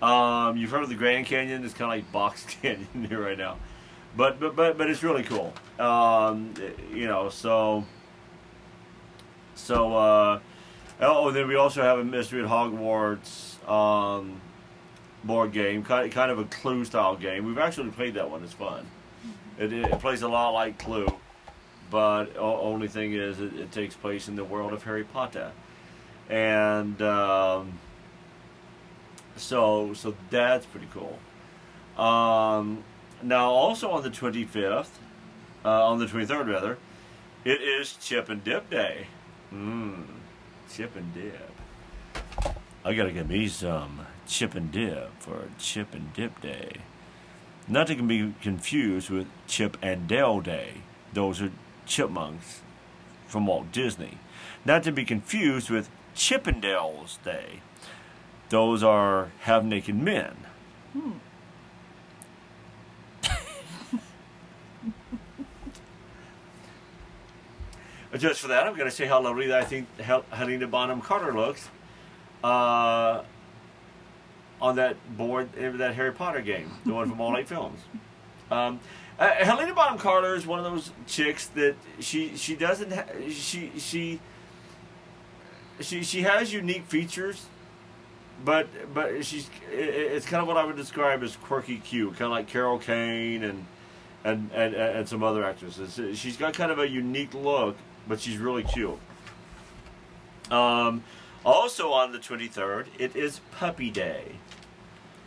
Um, 0.00 0.56
you've 0.56 0.70
heard 0.70 0.82
of 0.82 0.88
the 0.88 0.94
Grand 0.94 1.26
Canyon? 1.26 1.64
It's 1.64 1.74
kind 1.74 1.92
of 1.92 1.98
like 1.98 2.12
Box 2.12 2.44
Canyon 2.62 3.06
here 3.08 3.22
right 3.22 3.38
now 3.38 3.56
but 4.16 4.40
but 4.40 4.56
but 4.56 4.78
but 4.78 4.90
it's 4.90 5.02
really 5.02 5.22
cool. 5.22 5.52
Um, 5.78 6.54
you 6.92 7.06
know, 7.06 7.28
so 7.28 7.84
so 9.54 9.96
uh, 9.96 10.40
oh, 11.00 11.30
then 11.30 11.48
we 11.48 11.54
also 11.56 11.82
have 11.82 11.98
a 11.98 12.04
Mystery 12.04 12.42
at 12.42 12.48
Hogwarts 12.48 13.68
um, 13.68 14.40
board 15.24 15.52
game, 15.52 15.82
kind 15.84 16.10
kind 16.10 16.30
of 16.30 16.38
a 16.38 16.44
Clue 16.44 16.84
style 16.84 17.16
game. 17.16 17.44
We've 17.46 17.58
actually 17.58 17.90
played 17.90 18.14
that 18.14 18.30
one. 18.30 18.42
It's 18.42 18.52
fun. 18.52 18.86
It, 19.58 19.72
it 19.72 19.98
plays 20.00 20.22
a 20.22 20.28
lot 20.28 20.50
like 20.50 20.78
Clue, 20.78 21.08
but 21.90 22.36
only 22.36 22.88
thing 22.88 23.12
is 23.12 23.40
it, 23.40 23.54
it, 23.54 23.72
takes 23.72 23.94
place 23.94 24.28
in 24.28 24.36
the 24.36 24.44
world 24.44 24.72
of 24.72 24.82
Harry 24.84 25.04
Potter, 25.04 25.52
and 26.28 27.00
um, 27.02 27.78
so 29.36 29.94
so 29.94 30.14
that's 30.30 30.66
pretty 30.66 30.88
cool. 30.92 31.18
Um, 32.02 32.84
now, 33.22 33.50
also 33.50 33.90
on 33.90 34.02
the 34.02 34.10
25th, 34.10 34.88
uh, 35.64 35.88
on 35.88 35.98
the 35.98 36.06
23rd 36.06 36.52
rather, 36.52 36.78
it 37.44 37.60
is 37.60 37.96
Chip 37.96 38.28
and 38.28 38.44
Dip 38.44 38.70
Day. 38.70 39.08
Mmm, 39.52 40.04
Chip 40.70 40.94
and 40.94 41.12
Dip. 41.14 41.50
I 42.84 42.94
gotta 42.94 43.10
get 43.10 43.28
me 43.28 43.48
some 43.48 44.06
Chip 44.26 44.54
and 44.54 44.70
Dip 44.70 45.10
for 45.20 45.48
Chip 45.58 45.94
and 45.94 46.12
Dip 46.12 46.40
Day. 46.40 46.72
Not 47.66 47.88
to 47.88 48.02
be 48.02 48.32
confused 48.40 49.10
with 49.10 49.26
Chip 49.46 49.76
and 49.82 50.06
Dale 50.06 50.40
Day. 50.40 50.74
Those 51.12 51.42
are 51.42 51.50
chipmunks 51.88 52.60
from 53.26 53.46
Walt 53.46 53.72
Disney. 53.72 54.18
Not 54.64 54.84
to 54.84 54.92
be 54.92 55.04
confused 55.04 55.70
with 55.70 55.90
Chippendales 56.14 57.20
Day. 57.24 57.62
Those 58.50 58.82
are 58.82 59.30
half 59.40 59.64
naked 59.64 59.96
men. 59.96 60.36
Hmm. 60.92 61.12
just 68.18 68.40
for 68.40 68.48
that, 68.48 68.66
I'm 68.66 68.74
going 68.74 68.88
to 68.88 68.94
say 68.94 69.06
how 69.06 69.20
lovely 69.20 69.54
I 69.54 69.64
think 69.64 69.86
Helena 70.00 70.66
Bonham 70.66 71.00
Carter 71.00 71.32
looks 71.32 71.68
uh, 72.42 73.22
on 74.60 74.76
that 74.76 74.96
board 75.16 75.54
in 75.56 75.78
that 75.78 75.94
Harry 75.94 76.12
Potter 76.12 76.40
game, 76.40 76.70
the 76.84 76.94
one 76.94 77.08
from 77.08 77.20
all 77.20 77.36
eight 77.36 77.48
films. 77.48 77.80
Um, 78.50 78.80
uh, 79.18 79.28
Helena 79.28 79.74
Bonham 79.74 79.98
Carter 79.98 80.34
is 80.34 80.46
one 80.46 80.58
of 80.58 80.64
those 80.64 80.90
chicks 81.06 81.46
that 81.48 81.74
she 82.00 82.36
she 82.36 82.54
doesn't 82.54 82.92
ha- 82.92 83.06
she 83.30 83.72
she 83.78 84.20
she 85.80 86.02
she 86.02 86.22
has 86.22 86.52
unique 86.52 86.84
features, 86.86 87.46
but 88.44 88.68
but 88.94 89.24
she's 89.24 89.50
it's 89.70 90.26
kind 90.26 90.40
of 90.40 90.46
what 90.46 90.56
I 90.56 90.64
would 90.64 90.76
describe 90.76 91.22
as 91.22 91.36
quirky 91.36 91.78
cute, 91.78 92.10
kind 92.12 92.26
of 92.26 92.30
like 92.30 92.46
Carol 92.46 92.78
Kane 92.78 93.42
and 93.44 93.66
and, 94.24 94.50
and 94.52 94.74
and 94.74 95.08
some 95.08 95.22
other 95.22 95.44
actresses. 95.44 96.18
She's 96.18 96.36
got 96.36 96.54
kind 96.54 96.70
of 96.70 96.78
a 96.78 96.88
unique 96.88 97.34
look, 97.34 97.76
but 98.06 98.20
she's 98.20 98.36
really 98.38 98.64
cute. 98.64 98.98
Um, 100.50 101.04
also 101.44 101.92
on 101.92 102.12
the 102.12 102.18
23rd, 102.18 102.86
it 102.98 103.14
is 103.14 103.40
Puppy 103.52 103.90
Day. 103.90 104.36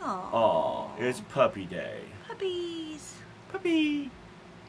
Aw. 0.02 0.30
Oh, 0.32 0.90
it's 0.98 1.20
Puppy 1.20 1.64
Day. 1.64 2.00
Puppies. 2.26 3.14
Puppy. 3.52 4.10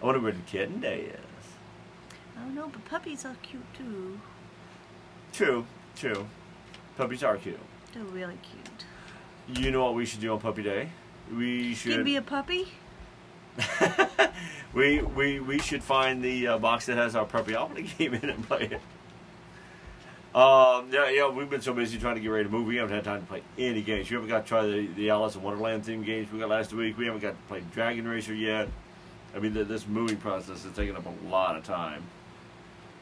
I 0.02 0.06
wonder 0.06 0.20
where 0.20 0.34
the 0.34 0.42
Kitten 0.42 0.82
Day 0.82 1.06
is. 1.14 1.46
I 2.38 2.42
don't 2.42 2.54
know, 2.54 2.68
but 2.68 2.84
puppies 2.86 3.26
are 3.26 3.36
cute 3.42 3.64
too. 3.74 4.20
True, 5.32 5.66
true. 5.96 6.28
Puppies 6.98 7.24
are 7.24 7.38
cute. 7.38 7.58
They're 7.94 8.04
really 8.04 8.38
cute. 8.44 9.60
You 9.60 9.72
know 9.72 9.84
what 9.84 9.96
we 9.96 10.06
should 10.06 10.20
do 10.22 10.34
on 10.34 10.40
Puppy 10.40 10.64
Day? 10.64 10.90
We 11.36 11.70
Give 11.70 11.78
should. 11.78 12.06
me 12.06 12.18
a 12.18 12.22
puppy. 12.22 12.68
we 14.74 15.02
we 15.02 15.40
we 15.40 15.60
should 15.60 15.84
find 15.84 16.24
the 16.24 16.48
uh, 16.48 16.58
box 16.58 16.88
that 16.88 16.98
has 16.98 17.16
our 17.16 17.26
puppy 17.26 17.54
Puppyopoly 17.54 17.98
game 17.98 18.14
in 18.16 18.24
it 18.30 18.36
and 18.36 18.48
play 18.48 18.64
it. 18.72 18.82
Um, 20.36 20.90
yeah, 20.92 21.12
yeah, 21.12 21.30
we've 21.30 21.50
been 21.50 21.62
so 21.62 21.74
busy 21.74 22.00
trying 22.00 22.16
to 22.16 22.22
get 22.22 22.30
ready 22.30 22.46
to 22.46 22.50
move. 22.50 22.66
We 22.66 22.78
haven't 22.78 22.96
had 22.96 23.04
time 23.04 23.22
to 23.22 23.28
play 23.28 23.44
any 23.60 23.84
games. 23.84 24.10
We 24.10 24.16
haven't 24.16 24.30
got 24.30 24.44
to 24.44 24.48
try 24.48 24.66
the, 24.66 24.88
the 24.88 25.12
Alice 25.12 25.36
in 25.36 25.44
Wonderland 25.44 25.86
theme 25.86 26.04
games 26.04 26.32
we 26.32 26.40
got 26.40 26.50
last 26.50 26.74
week. 26.74 26.98
We 26.98 27.06
haven't 27.06 27.22
got 27.22 27.32
to 27.32 27.48
play 27.48 27.62
Dragon 27.72 28.08
Racer 28.08 28.34
yet. 28.34 28.68
I 29.36 29.40
mean, 29.40 29.54
the, 29.54 29.64
this 29.64 29.88
moving 29.88 30.18
process 30.18 30.66
is 30.66 30.76
taking 30.76 30.96
up 30.96 31.06
a 31.06 31.28
lot 31.28 31.56
of 31.56 31.64
time. 31.64 32.04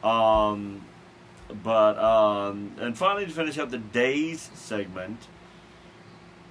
Um, 0.03 0.83
but 1.63 1.97
um, 1.97 2.73
and 2.79 2.97
finally 2.97 3.25
to 3.25 3.31
finish 3.31 3.57
up 3.57 3.69
the 3.69 3.77
days 3.77 4.49
segment, 4.53 5.27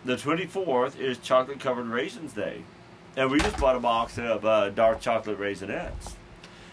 the 0.06 0.16
twenty 0.16 0.46
fourth 0.46 0.98
is 0.98 1.18
chocolate 1.18 1.60
covered 1.60 1.86
raisins 1.86 2.32
day, 2.32 2.62
and 3.16 3.30
we 3.30 3.38
just 3.38 3.58
bought 3.58 3.76
a 3.76 3.80
box 3.80 4.18
of 4.18 4.44
uh, 4.46 4.70
dark 4.70 5.00
chocolate 5.00 5.38
raisinets. 5.38 6.14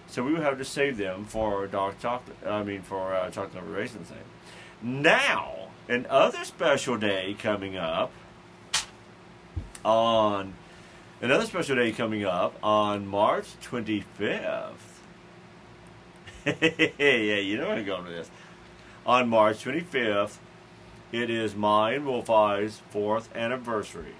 So 0.08 0.24
we 0.24 0.34
would 0.34 0.42
have 0.42 0.58
to 0.58 0.66
save 0.66 0.98
them 0.98 1.26
for 1.26 1.68
dark 1.68 2.00
chocolate. 2.00 2.38
I 2.46 2.64
mean, 2.64 2.82
for 2.82 3.14
uh, 3.14 3.30
chocolate 3.30 3.54
covered 3.56 3.76
raisins 3.76 4.10
day. 4.10 4.16
Now, 4.82 5.70
another 5.88 6.44
special 6.46 6.98
day 6.98 7.36
coming 7.38 7.78
up 7.78 8.12
on 9.84 10.54
another 11.22 11.46
special 11.46 11.76
day 11.76 11.92
coming 11.92 12.26
up 12.26 12.58
on 12.64 13.08
March 13.08 13.48
twenty 13.62 14.02
fifth. 14.02 14.98
yeah, 17.00 17.40
you 17.40 17.58
know 17.58 17.68
where 17.68 17.78
I'm 17.78 17.86
going 17.86 18.06
with 18.06 18.14
this. 18.14 18.32
On 19.06 19.28
March 19.28 19.64
25th, 19.66 20.38
it 21.12 21.30
is 21.30 21.56
my 21.56 21.94
and 21.94 22.06
Wolf 22.06 22.30
Eye's 22.30 22.82
fourth 22.90 23.34
anniversary. 23.36 24.16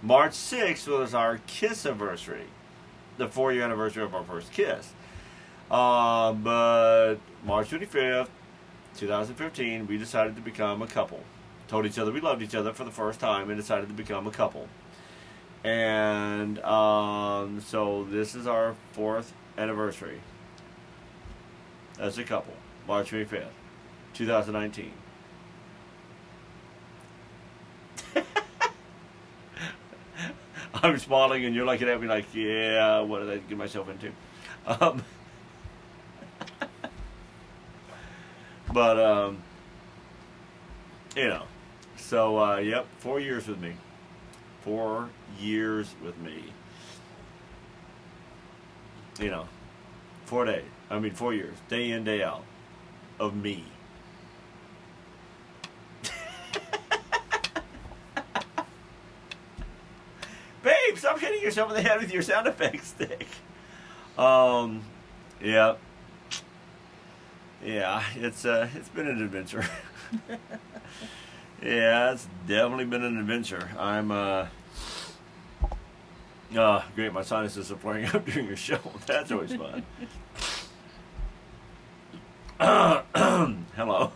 March 0.00 0.32
6th 0.32 0.86
was 0.86 1.12
our 1.12 1.40
kiss 1.46 1.84
anniversary, 1.84 2.46
the 3.18 3.28
four 3.28 3.52
year 3.52 3.64
anniversary 3.64 4.02
of 4.02 4.14
our 4.14 4.24
first 4.24 4.52
kiss. 4.52 4.92
Uh, 5.70 6.32
but 6.32 7.16
March 7.44 7.70
25th, 7.70 8.28
2015, 8.96 9.86
we 9.86 9.98
decided 9.98 10.34
to 10.36 10.40
become 10.40 10.80
a 10.80 10.86
couple. 10.86 11.20
Told 11.66 11.84
each 11.84 11.98
other 11.98 12.10
we 12.10 12.20
loved 12.20 12.40
each 12.40 12.54
other 12.54 12.72
for 12.72 12.84
the 12.84 12.90
first 12.90 13.20
time 13.20 13.50
and 13.50 13.60
decided 13.60 13.88
to 13.88 13.94
become 13.94 14.26
a 14.26 14.30
couple. 14.30 14.68
And 15.62 16.58
um, 16.60 17.60
so 17.60 18.04
this 18.04 18.34
is 18.34 18.46
our 18.46 18.74
fourth 18.92 19.34
anniversary 19.58 20.20
as 21.98 22.16
a 22.16 22.24
couple, 22.24 22.54
March 22.86 23.10
25th, 23.10 23.48
2019. 24.14 24.92
I'm 30.82 30.98
smiling 30.98 31.44
and 31.44 31.54
you're 31.54 31.66
looking 31.66 31.88
at 31.88 32.00
me 32.00 32.06
like, 32.06 32.34
yeah, 32.34 33.00
what 33.00 33.20
did 33.20 33.30
I 33.30 33.38
get 33.38 33.56
myself 33.56 33.88
into? 33.88 34.12
Um, 34.66 35.02
but, 38.72 39.00
um, 39.00 39.38
you 41.16 41.28
know, 41.28 41.44
so, 41.96 42.38
uh, 42.38 42.56
yep, 42.58 42.86
four 42.98 43.20
years 43.20 43.46
with 43.46 43.60
me. 43.60 43.74
Four 44.62 45.08
years 45.38 45.94
with 46.02 46.18
me. 46.18 46.52
You 49.20 49.30
know, 49.30 49.48
four 50.26 50.44
days. 50.44 50.64
I 50.90 50.98
mean, 50.98 51.12
four 51.12 51.34
years, 51.34 51.56
day 51.68 51.90
in, 51.90 52.04
day 52.04 52.22
out, 52.22 52.44
of 53.18 53.34
me. 53.36 53.64
Babe, 60.62 60.96
stop 60.96 61.18
hitting 61.38 61.46
yourself 61.46 61.70
in 61.70 61.76
the 61.82 61.88
head 61.88 62.00
with 62.00 62.12
your 62.12 62.22
sound 62.22 62.46
effects 62.46 62.88
stick. 62.88 63.26
Um, 64.16 64.82
yeah, 65.42 65.76
yeah, 67.64 68.02
it's 68.16 68.44
uh, 68.44 68.68
it's 68.74 68.88
been 68.88 69.06
an 69.06 69.22
adventure. 69.22 69.64
yeah, 71.62 72.12
it's 72.12 72.26
definitely 72.46 72.86
been 72.86 73.04
an 73.04 73.18
adventure. 73.18 73.68
I'm 73.78 74.10
uh. 74.10 74.46
Oh, 76.56 76.82
great. 76.94 77.12
My 77.12 77.20
sinuses 77.22 77.70
are 77.70 77.76
flaring 77.76 78.06
up 78.06 78.24
during 78.30 78.46
your 78.46 78.56
show. 78.56 78.80
That's 79.06 79.30
always 79.30 79.54
fun. 79.54 79.84
Hello. 83.76 84.12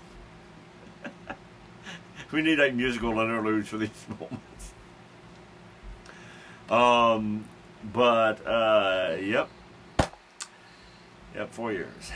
we 2.32 2.40
need 2.42 2.58
like 2.58 2.74
musical 2.74 3.10
interludes 3.10 3.68
for 3.68 3.76
these 3.76 3.90
moments. 4.08 4.51
Um, 6.72 7.44
but 7.92 8.46
uh, 8.46 9.16
yep, 9.20 9.50
yep, 11.34 11.52
four 11.52 11.70
years. 11.70 12.12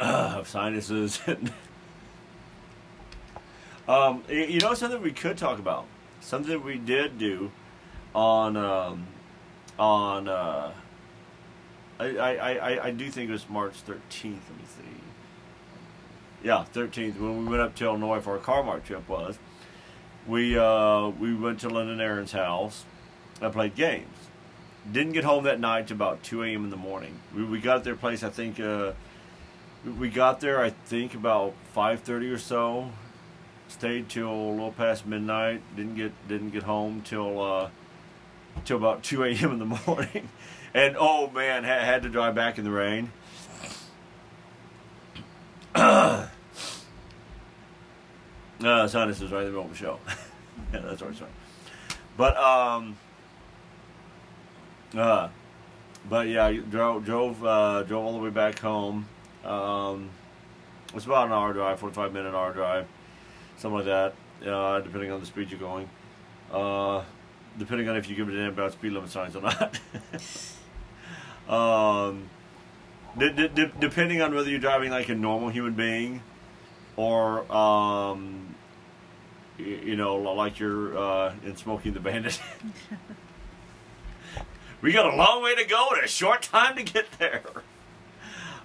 Uh, 0.00 0.42
sinuses. 0.44 1.20
um, 3.88 4.22
you 4.30 4.60
know 4.60 4.72
something 4.72 5.02
we 5.02 5.12
could 5.12 5.36
talk 5.36 5.58
about. 5.58 5.84
Something 6.20 6.64
we 6.64 6.78
did 6.78 7.18
do 7.18 7.52
on 8.14 8.56
um, 8.56 9.06
on. 9.78 10.26
Uh, 10.26 10.72
I, 12.00 12.16
I, 12.16 12.54
I, 12.54 12.84
I 12.86 12.90
do 12.92 13.10
think 13.10 13.28
it 13.28 13.32
was 13.32 13.48
March 13.48 13.74
13th. 13.86 13.90
Let 14.22 14.32
me 14.32 14.64
see. 14.66 15.02
Yeah, 16.42 16.64
13th 16.74 17.18
when 17.18 17.44
we 17.44 17.44
went 17.50 17.60
up 17.60 17.74
to 17.76 17.84
Illinois 17.84 18.20
for 18.20 18.32
our 18.32 18.38
car 18.38 18.62
mart 18.62 18.84
trip 18.84 19.06
was. 19.06 19.38
We 20.26 20.58
uh, 20.58 21.08
we 21.08 21.34
went 21.34 21.60
to 21.60 21.68
Linda 21.68 21.92
and 21.92 22.00
Aaron's 22.00 22.32
house. 22.32 22.84
I 23.40 23.48
played 23.48 23.74
games. 23.74 24.06
Didn't 24.90 25.12
get 25.12 25.24
home 25.24 25.44
that 25.44 25.60
night 25.60 25.88
till 25.88 25.96
about 25.96 26.22
2 26.22 26.42
a.m. 26.44 26.64
in 26.64 26.70
the 26.70 26.76
morning. 26.76 27.18
We, 27.34 27.44
we 27.44 27.58
got 27.60 27.84
their 27.84 27.96
place. 27.96 28.22
I 28.22 28.28
think 28.30 28.58
uh, 28.60 28.92
we- 29.84 29.92
we 29.92 30.08
got 30.08 30.40
there. 30.40 30.60
I 30.60 30.70
think 30.70 31.14
about 31.14 31.54
5:30 31.76 32.32
or 32.34 32.38
so. 32.38 32.90
Stayed 33.68 34.08
till 34.08 34.30
a 34.30 34.50
little 34.50 34.72
past 34.72 35.06
midnight. 35.06 35.60
Didn't 35.76 35.96
get 35.96 36.12
didn't 36.28 36.50
get 36.50 36.62
home 36.64 37.02
till 37.04 37.40
uh, 37.40 37.68
till 38.64 38.76
about 38.78 39.02
2 39.02 39.22
a.m. 39.24 39.52
in 39.52 39.58
the 39.58 39.64
morning. 39.86 40.28
And 40.74 40.96
oh 40.98 41.30
man, 41.30 41.62
ha- 41.64 41.84
had 41.84 42.02
to 42.02 42.08
drive 42.08 42.34
back 42.34 42.58
in 42.58 42.64
the 42.64 42.70
rain. 42.70 43.12
uh, 48.64 48.86
sinuses 48.88 49.30
right 49.32 49.44
in 49.44 49.46
the 49.46 49.50
middle 49.50 49.64
of 49.64 49.70
the 49.70 49.76
show. 49.76 49.98
yeah, 50.72 50.80
that's 50.80 51.02
always 51.02 51.18
fun. 51.18 51.28
But 52.16 52.36
um, 52.36 52.96
uh, 54.96 55.28
but 56.08 56.28
yeah, 56.28 56.50
drove 56.52 57.04
drove 57.04 57.44
uh, 57.44 57.82
drove 57.82 58.04
all 58.04 58.12
the 58.12 58.22
way 58.22 58.30
back 58.30 58.58
home. 58.58 59.06
Um, 59.44 60.10
it's 60.94 61.04
about 61.04 61.26
an 61.26 61.32
hour 61.32 61.52
drive, 61.52 61.78
forty 61.78 61.94
five 61.94 62.12
minute 62.12 62.34
hour 62.34 62.52
drive, 62.52 62.86
something 63.58 63.76
like 63.76 63.86
that. 63.86 64.14
Uh, 64.46 64.80
depending 64.80 65.10
on 65.10 65.20
the 65.20 65.26
speed 65.26 65.50
you're 65.50 65.60
going. 65.60 65.88
Uh, 66.52 67.02
depending 67.58 67.88
on 67.88 67.96
if 67.96 68.08
you 68.08 68.14
give 68.16 68.28
it 68.28 68.34
an 68.34 68.46
about 68.46 68.72
speed 68.72 68.92
limit 68.92 69.10
signs 69.10 69.34
or 69.34 69.42
not. 69.42 69.80
um, 71.48 72.28
d- 73.18 73.32
d- 73.32 73.48
d- 73.48 73.72
depending 73.80 74.20
on 74.20 74.34
whether 74.34 74.48
you're 74.50 74.58
driving 74.58 74.90
like 74.90 75.08
a 75.08 75.14
normal 75.14 75.48
human 75.48 75.74
being, 75.74 76.22
or 76.96 77.50
um, 77.52 78.54
you 79.58 79.96
know, 79.96 80.16
like 80.16 80.58
you're 80.58 80.96
uh, 80.96 81.34
in 81.44 81.56
Smokey 81.56 81.88
and 81.88 81.96
the 81.96 82.00
Bandit. 82.00 82.40
we 84.80 84.92
got 84.92 85.12
a 85.12 85.16
long 85.16 85.42
way 85.42 85.54
to 85.54 85.64
go 85.64 85.88
and 85.94 86.04
a 86.04 86.08
short 86.08 86.42
time 86.42 86.76
to 86.76 86.82
get 86.82 87.06
there. 87.18 87.42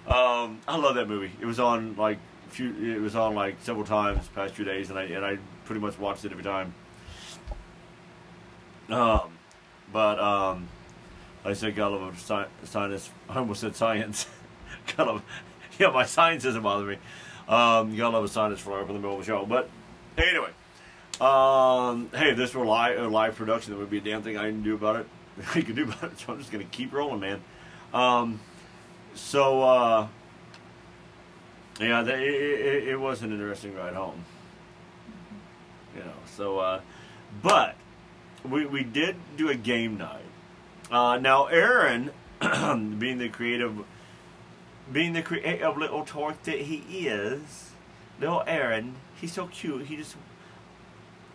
Um, 0.06 0.60
I 0.66 0.76
love 0.76 0.96
that 0.96 1.08
movie. 1.08 1.32
It 1.40 1.46
was 1.46 1.60
on 1.60 1.96
like 1.96 2.18
few. 2.48 2.74
It 2.96 3.00
was 3.00 3.14
on 3.14 3.34
like 3.34 3.56
several 3.62 3.84
times 3.84 4.28
past 4.28 4.54
few 4.54 4.64
days, 4.64 4.90
and 4.90 4.98
I 4.98 5.04
and 5.04 5.24
I 5.24 5.38
pretty 5.64 5.80
much 5.80 5.98
watched 5.98 6.24
it 6.24 6.32
every 6.32 6.44
time. 6.44 6.74
Um, 8.88 9.38
but 9.92 10.18
um, 10.18 10.68
like 11.44 11.52
I 11.52 11.54
said, 11.54 11.76
got 11.76 11.88
a 11.88 11.92
little 11.92 12.12
sci- 12.12 12.48
sinus. 12.64 13.10
I 13.28 13.38
almost 13.38 13.60
said 13.60 13.76
science. 13.76 14.26
got 14.96 15.08
a, 15.08 15.22
yeah, 15.78 15.88
my 15.88 16.04
science 16.04 16.42
doesn't 16.42 16.62
bother 16.62 16.84
me. 16.84 16.98
Um, 17.52 17.94
gotta 17.94 18.16
love 18.16 18.24
a 18.24 18.28
sinus 18.28 18.60
flare 18.60 18.80
up 18.80 18.88
in 18.88 18.94
the 18.94 19.00
middle 19.00 19.18
of 19.18 19.20
the 19.20 19.26
show, 19.26 19.44
but 19.44 19.68
anyway. 20.16 20.48
Um, 21.20 22.08
hey, 22.14 22.30
if 22.30 22.36
this 22.38 22.54
were 22.54 22.64
live, 22.64 22.98
a 22.98 23.06
live 23.06 23.36
production, 23.36 23.72
there 23.72 23.78
would 23.78 23.90
be 23.90 23.98
a 23.98 24.00
damn 24.00 24.22
thing 24.22 24.38
I 24.38 24.46
can 24.46 24.62
do 24.62 24.74
about 24.74 24.96
it. 24.96 25.06
I 25.54 25.60
could 25.60 25.76
do 25.76 25.84
about 25.84 26.04
it. 26.04 26.18
So 26.18 26.32
I'm 26.32 26.38
just 26.38 26.50
gonna 26.50 26.64
keep 26.64 26.94
rolling, 26.94 27.20
man. 27.20 27.42
Um, 27.92 28.40
so 29.14 29.62
uh, 29.62 30.08
yeah, 31.78 32.00
it, 32.00 32.08
it, 32.08 32.88
it 32.88 32.96
was 32.96 33.20
an 33.20 33.32
interesting 33.32 33.76
ride 33.76 33.92
home. 33.92 34.24
You 35.94 36.04
know, 36.04 36.14
so 36.34 36.58
uh, 36.58 36.80
but 37.42 37.76
we 38.48 38.64
we 38.64 38.82
did 38.82 39.16
do 39.36 39.50
a 39.50 39.54
game 39.54 39.98
night. 39.98 40.24
Uh, 40.90 41.18
now 41.18 41.46
Aaron, 41.48 42.12
being 42.98 43.18
the 43.18 43.28
creative, 43.28 43.76
being 44.90 45.12
the 45.12 45.22
creative 45.22 45.76
little 45.76 46.04
torque 46.04 46.42
that 46.44 46.60
he 46.60 47.06
is, 47.06 47.70
little 48.20 48.42
Aaron, 48.46 48.94
he's 49.20 49.32
so 49.32 49.46
cute. 49.46 49.86
He 49.86 49.96
just 49.96 50.16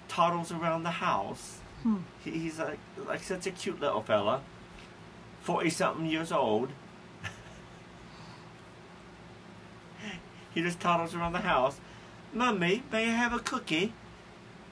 toddles 0.08 0.52
around 0.52 0.84
the 0.84 0.92
house. 0.92 1.60
Hmm. 1.84 1.98
He, 2.24 2.32
he's 2.32 2.60
like 2.60 2.80
like 3.06 3.24
such 3.24 3.48
a 3.48 3.52
cute 3.52 3.80
little 3.80 4.02
fella, 4.02 4.42
forty 5.42 5.70
something 5.70 6.06
years 6.06 6.32
old. 6.32 6.70
he 10.54 10.62
just 10.62 10.80
toddles 10.80 11.14
around 11.16 11.34
the 11.34 11.40
house. 11.40 11.80
Mummy, 12.34 12.84
may 12.92 13.06
I 13.06 13.14
have 13.14 13.34
a 13.34 13.40
cookie? 13.40 13.94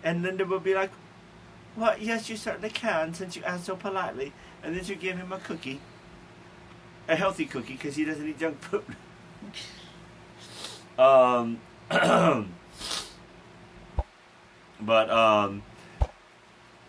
And 0.03 0.21
Linda 0.21 0.45
will 0.45 0.59
be 0.59 0.76
like, 0.76 0.91
Well, 1.76 1.97
yes, 1.97 2.30
you 2.30 2.38
certainly 2.38 2.69
can, 2.69 3.13
since 3.13 3.36
you 3.36 3.43
asked 3.43 3.65
so 3.65 3.76
politely. 3.76 4.34
And 4.61 4.76
then 4.76 4.84
she'll 4.84 4.97
give 4.97 5.17
him 5.17 5.32
a 5.32 5.39
cookie. 5.39 5.80
A 7.08 7.16
healthy 7.16 7.45
cookie, 7.45 7.74
because 7.74 7.95
he 7.95 8.06
doesn't 8.06 8.28
eat 8.28 8.39
junk 8.39 8.60
food. 8.62 8.84
um, 10.99 11.60
but, 14.82 15.10
um, 15.10 15.64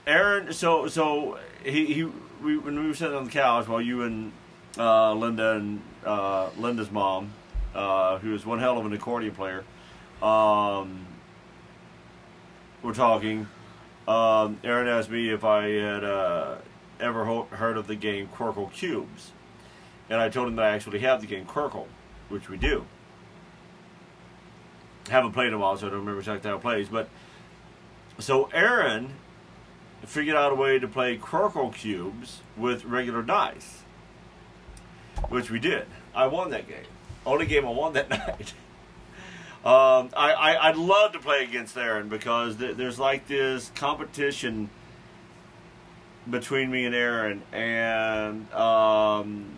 Aaron, 0.07 0.53
so, 0.53 0.89
so, 0.89 1.39
he, 1.64 1.87
he, 1.87 2.05
we, 2.43 2.57
when 2.57 2.79
we 2.79 2.89
were 2.89 2.95
sitting 2.95 3.17
on 3.17 3.25
the 3.25 3.31
couch 3.31 3.69
while 3.69 3.81
you 3.81 4.03
and, 4.03 4.33
uh, 4.79 5.12
Linda 5.12 5.53
and, 5.53 5.83
uh, 6.05 6.49
Linda's 6.57 6.91
mom, 6.91 7.33
uh, 7.75 8.19
who 8.19 8.35
is 8.35 8.47
one 8.47 8.59
hell 8.59 8.79
of 8.79 8.87
an 8.87 8.93
accordion 8.93 9.35
player, 9.35 9.64
um, 10.23 11.07
were 12.83 12.95
talking. 12.95 13.49
Um, 14.09 14.59
Aaron 14.64 14.89
asked 14.89 15.11
me 15.11 15.31
if 15.31 15.45
I 15.45 15.69
had 15.69 16.05
uh, 16.05 16.57
ever 17.01 17.25
ho- 17.25 17.49
heard 17.51 17.77
of 17.77 17.87
the 17.87 17.97
game 17.97 18.29
Qwirkle 18.29 18.73
Cubes, 18.73 19.33
and 20.09 20.20
I 20.20 20.28
told 20.28 20.48
him 20.48 20.57
that 20.57 20.64
I 20.64 20.70
actually 20.70 21.00
have 21.00 21.20
the 21.20 21.26
game 21.26 21.46
Qwirkle, 21.46 21.86
which 22.28 22.48
we 22.48 22.57
do. 22.57 22.84
I 25.09 25.12
Haven't 25.12 25.32
played 25.32 25.48
in 25.48 25.54
a 25.54 25.59
while, 25.59 25.76
so 25.76 25.86
I 25.86 25.90
don't 25.90 26.00
remember 26.00 26.20
exactly 26.20 26.50
how 26.50 26.57
it 26.57 26.62
plays. 26.62 26.88
But 26.88 27.09
so 28.18 28.48
Aaron 28.52 29.14
figured 30.04 30.36
out 30.36 30.52
a 30.52 30.54
way 30.54 30.78
to 30.78 30.88
play 30.88 31.16
Qwirkle 31.18 31.74
Cubes 31.74 32.40
with 32.57 32.84
regular 32.84 33.22
dice, 33.22 33.82
which 35.28 35.50
we 35.50 35.59
did. 35.59 35.86
I 36.14 36.26
won 36.26 36.50
that 36.50 36.68
game. 36.68 36.84
Only 37.24 37.46
game 37.46 37.66
I 37.66 37.70
won 37.70 37.92
that 37.94 38.09
night. 38.11 38.54
Um, 39.64 40.11
I, 40.16 40.32
I 40.32 40.68
I'd 40.68 40.76
love 40.76 41.12
to 41.12 41.18
play 41.18 41.42
against 41.42 41.76
Aaron 41.76 42.09
because 42.09 42.57
th- 42.57 42.76
there's 42.76 43.00
like 43.00 43.26
this 43.26 43.72
competition 43.74 44.70
between 46.30 46.70
me 46.70 46.84
and 46.84 46.94
Aaron, 46.94 47.42
and 47.52 48.52
um, 48.52 49.55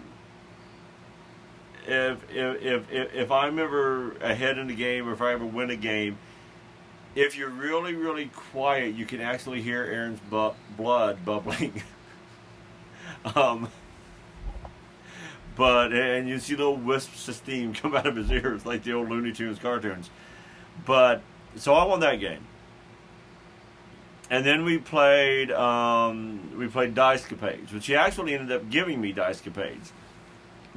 if, 1.88 2.30
if 2.30 2.92
if 2.92 3.14
if 3.14 3.30
I'm 3.30 3.58
ever 3.58 4.12
ahead 4.18 4.58
in 4.58 4.66
the 4.66 4.74
game, 4.74 5.08
or 5.08 5.12
if 5.12 5.22
I 5.22 5.32
ever 5.32 5.46
win 5.46 5.70
a 5.70 5.76
game, 5.76 6.18
if 7.14 7.36
you're 7.36 7.48
really 7.48 7.94
really 7.94 8.26
quiet, 8.26 8.94
you 8.94 9.06
can 9.06 9.20
actually 9.20 9.62
hear 9.62 9.82
Aaron's 9.84 10.20
bu- 10.20 10.52
blood 10.76 11.24
bubbling. 11.24 11.82
um, 13.34 13.70
but 15.56 15.92
and 15.92 16.28
you 16.28 16.38
see 16.38 16.56
little 16.56 16.76
wisps 16.76 17.26
of 17.28 17.34
steam 17.34 17.72
come 17.74 17.94
out 17.94 18.06
of 18.06 18.16
his 18.16 18.30
ears 18.30 18.66
like 18.66 18.82
the 18.84 18.92
old 18.92 19.08
Looney 19.08 19.32
Tunes 19.32 19.58
cartoons. 19.58 20.10
But 20.84 21.22
so 21.56 21.72
I 21.72 21.84
won 21.84 22.00
that 22.00 22.16
game, 22.16 22.44
and 24.28 24.44
then 24.44 24.62
we 24.64 24.76
played 24.76 25.50
um, 25.52 26.56
we 26.58 26.68
played 26.68 26.94
Dice 26.94 27.24
Capades, 27.24 27.72
which 27.72 27.86
he 27.86 27.96
actually 27.96 28.34
ended 28.34 28.52
up 28.54 28.68
giving 28.68 29.00
me 29.00 29.12
Dice 29.12 29.40
Capades. 29.40 29.90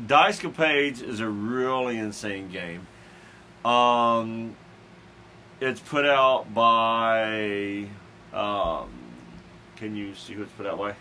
Dice 0.08 0.40
Capades 0.40 1.02
is 1.02 1.20
a 1.20 1.28
really 1.28 1.98
insane 1.98 2.50
game. 2.50 2.88
Um, 3.66 4.56
it's 5.60 5.80
put 5.80 6.06
out 6.06 6.54
by. 6.54 7.88
Um, 8.34 8.90
can 9.76 9.96
you 9.96 10.16
see 10.16 10.34
who 10.34 10.44
it's 10.44 10.52
put 10.54 10.66
out 10.66 10.78
by? 10.78 10.96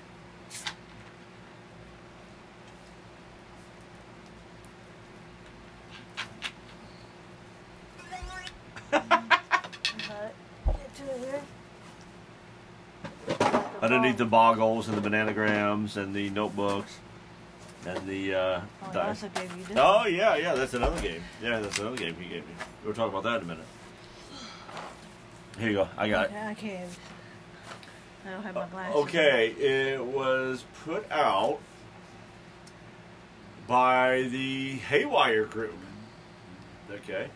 underneath 13.82 14.18
the 14.18 14.26
boggles 14.26 14.88
and 14.88 14.99
the 14.99 15.09
bananagrams 15.09 15.97
and 15.97 16.14
the 16.14 16.28
notebooks 16.30 16.99
and 17.87 18.07
the 18.07 18.35
uh, 18.35 18.61
Oh, 18.83 18.93
dice. 18.93 19.20
that's 19.20 19.37
okay. 19.37 19.49
You 19.59 19.64
did. 19.64 19.78
Oh 19.78 20.07
yeah, 20.07 20.37
yeah, 20.37 20.55
that's 20.55 20.74
another 20.74 21.01
game. 21.01 21.22
Yeah, 21.43 21.61
that's 21.61 21.78
another 21.78 21.97
game 21.97 22.14
he 22.20 22.28
gave 22.28 22.47
me. 22.47 22.55
We'll 22.85 22.95
talk 22.95 23.09
about 23.09 23.22
that 23.24 23.37
in 23.37 23.43
a 23.43 23.47
minute. 23.47 23.64
Here 25.59 25.68
you 25.70 25.76
go. 25.76 25.89
I 25.97 26.09
got 26.09 26.26
it. 26.26 26.33
Okay, 26.53 26.85
I 28.26 28.31
don't 28.31 28.43
have 28.43 28.55
my 28.55 28.66
glasses. 28.66 28.97
Okay, 29.03 29.49
it 29.59 30.05
was 30.05 30.64
put 30.85 31.11
out 31.11 31.59
by 33.66 34.22
the 34.31 34.72
Haywire 34.76 35.45
Group. 35.45 35.74
Okay. 36.91 37.28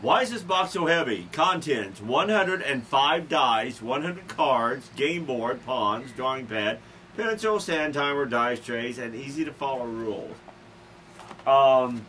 Why 0.00 0.22
is 0.22 0.30
this 0.30 0.42
box 0.42 0.72
so 0.72 0.86
heavy? 0.86 1.26
Contents 1.32 2.00
105 2.00 3.28
dice, 3.28 3.82
100 3.82 4.28
cards, 4.28 4.90
game 4.94 5.24
board, 5.24 5.64
pawns, 5.66 6.12
drawing 6.12 6.46
pad, 6.46 6.78
pencil, 7.18 7.58
sand 7.58 7.94
timer, 7.94 8.24
dice 8.24 8.60
trays, 8.60 8.98
and 8.98 9.14
easy 9.14 9.44
to 9.44 9.52
follow 9.52 9.84
rules. 9.84 10.36
Um, 11.46 12.06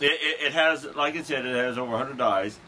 it, 0.00 0.12
it, 0.12 0.46
it 0.46 0.52
has, 0.52 0.84
like 0.94 1.16
I 1.16 1.22
said, 1.22 1.46
it 1.46 1.56
has 1.56 1.78
over 1.78 1.92
100 1.92 2.18
dice. 2.18 2.58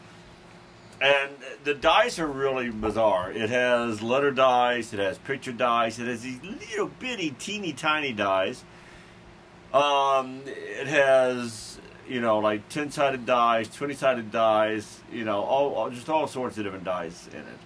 And 0.99 1.31
the 1.63 1.75
dice 1.75 2.17
are 2.17 2.25
really 2.25 2.71
bizarre. 2.71 3.31
It 3.31 3.51
has 3.51 4.01
letter 4.01 4.31
dice, 4.31 4.91
it 4.91 4.99
has 4.99 5.19
picture 5.19 5.51
dice, 5.51 5.99
it 5.99 6.07
has 6.07 6.23
these 6.23 6.41
little 6.41 6.87
bitty, 6.87 7.29
teeny 7.37 7.73
tiny 7.73 8.11
dice. 8.11 8.63
Um, 9.71 10.41
it 10.45 10.87
has, 10.87 11.79
you 12.09 12.21
know, 12.21 12.39
like 12.39 12.67
10 12.69 12.89
sided 12.89 13.27
dice, 13.27 13.67
20 13.75 13.93
sided 13.93 14.31
dice, 14.31 15.01
you 15.11 15.23
know, 15.23 15.43
all, 15.43 15.75
all 15.75 15.89
just 15.91 16.09
all 16.09 16.25
sorts 16.25 16.57
of 16.57 16.63
different 16.63 16.85
dice 16.85 17.27
in 17.27 17.41
it, 17.41 17.59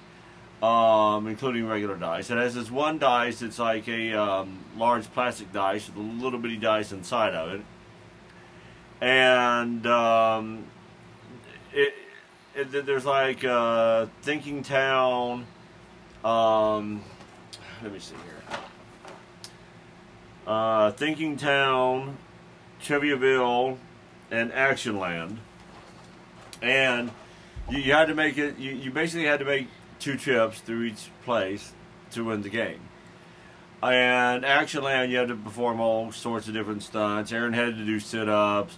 um, 0.62 1.28
including 1.28 1.68
regular 1.68 1.96
dice. 1.96 2.30
It 2.30 2.38
has 2.38 2.54
this 2.54 2.70
one 2.70 3.00
dice, 3.00 3.42
it's 3.42 3.60
like 3.60 3.88
a 3.88 4.14
um, 4.14 4.60
large 4.78 5.12
plastic 5.12 5.52
dice 5.52 5.88
with 5.88 5.98
a 5.98 6.00
little 6.24 6.40
bitty 6.40 6.58
dice 6.58 6.92
inside 6.92 7.34
of 7.34 7.54
it. 7.54 7.62
And 9.02 9.88
um, 9.88 10.66
it, 11.74 11.94
it, 12.56 12.86
there's 12.86 13.06
like 13.06 13.44
uh, 13.44 14.06
Thinking 14.22 14.62
Town. 14.62 15.48
Um, 16.24 17.02
let 17.82 17.92
me 17.92 18.00
see 18.00 18.14
here. 18.14 18.60
Uh, 20.46 20.92
Thinking 20.92 21.38
Town, 21.38 22.18
Triviaville, 22.80 23.78
and 24.30 24.52
Actionland. 24.52 25.38
And 26.62 27.10
you, 27.72 27.80
you 27.80 27.94
had 27.94 28.08
to 28.10 28.16
make 28.16 28.38
it. 28.38 28.60
You, 28.60 28.72
you 28.72 28.92
basically 28.92 29.26
had 29.26 29.40
to 29.40 29.46
make 29.46 29.68
two 30.02 30.18
trips 30.18 30.60
through 30.60 30.84
each 30.84 31.10
place 31.24 31.74
to 32.12 32.26
win 32.26 32.42
the 32.42 32.50
game. 32.50 32.80
And 33.82 34.46
Action 34.46 34.84
Land, 34.84 35.12
you 35.12 35.18
had 35.18 35.30
to 35.30 35.36
perform 35.36 35.80
all 35.80 36.12
sorts 36.12 36.48
of 36.48 36.54
different 36.54 36.84
stunts. 36.84 37.32
Aaron 37.32 37.54
had 37.54 37.78
to 37.78 37.86
do 37.86 38.00
sit-ups. 38.00 38.78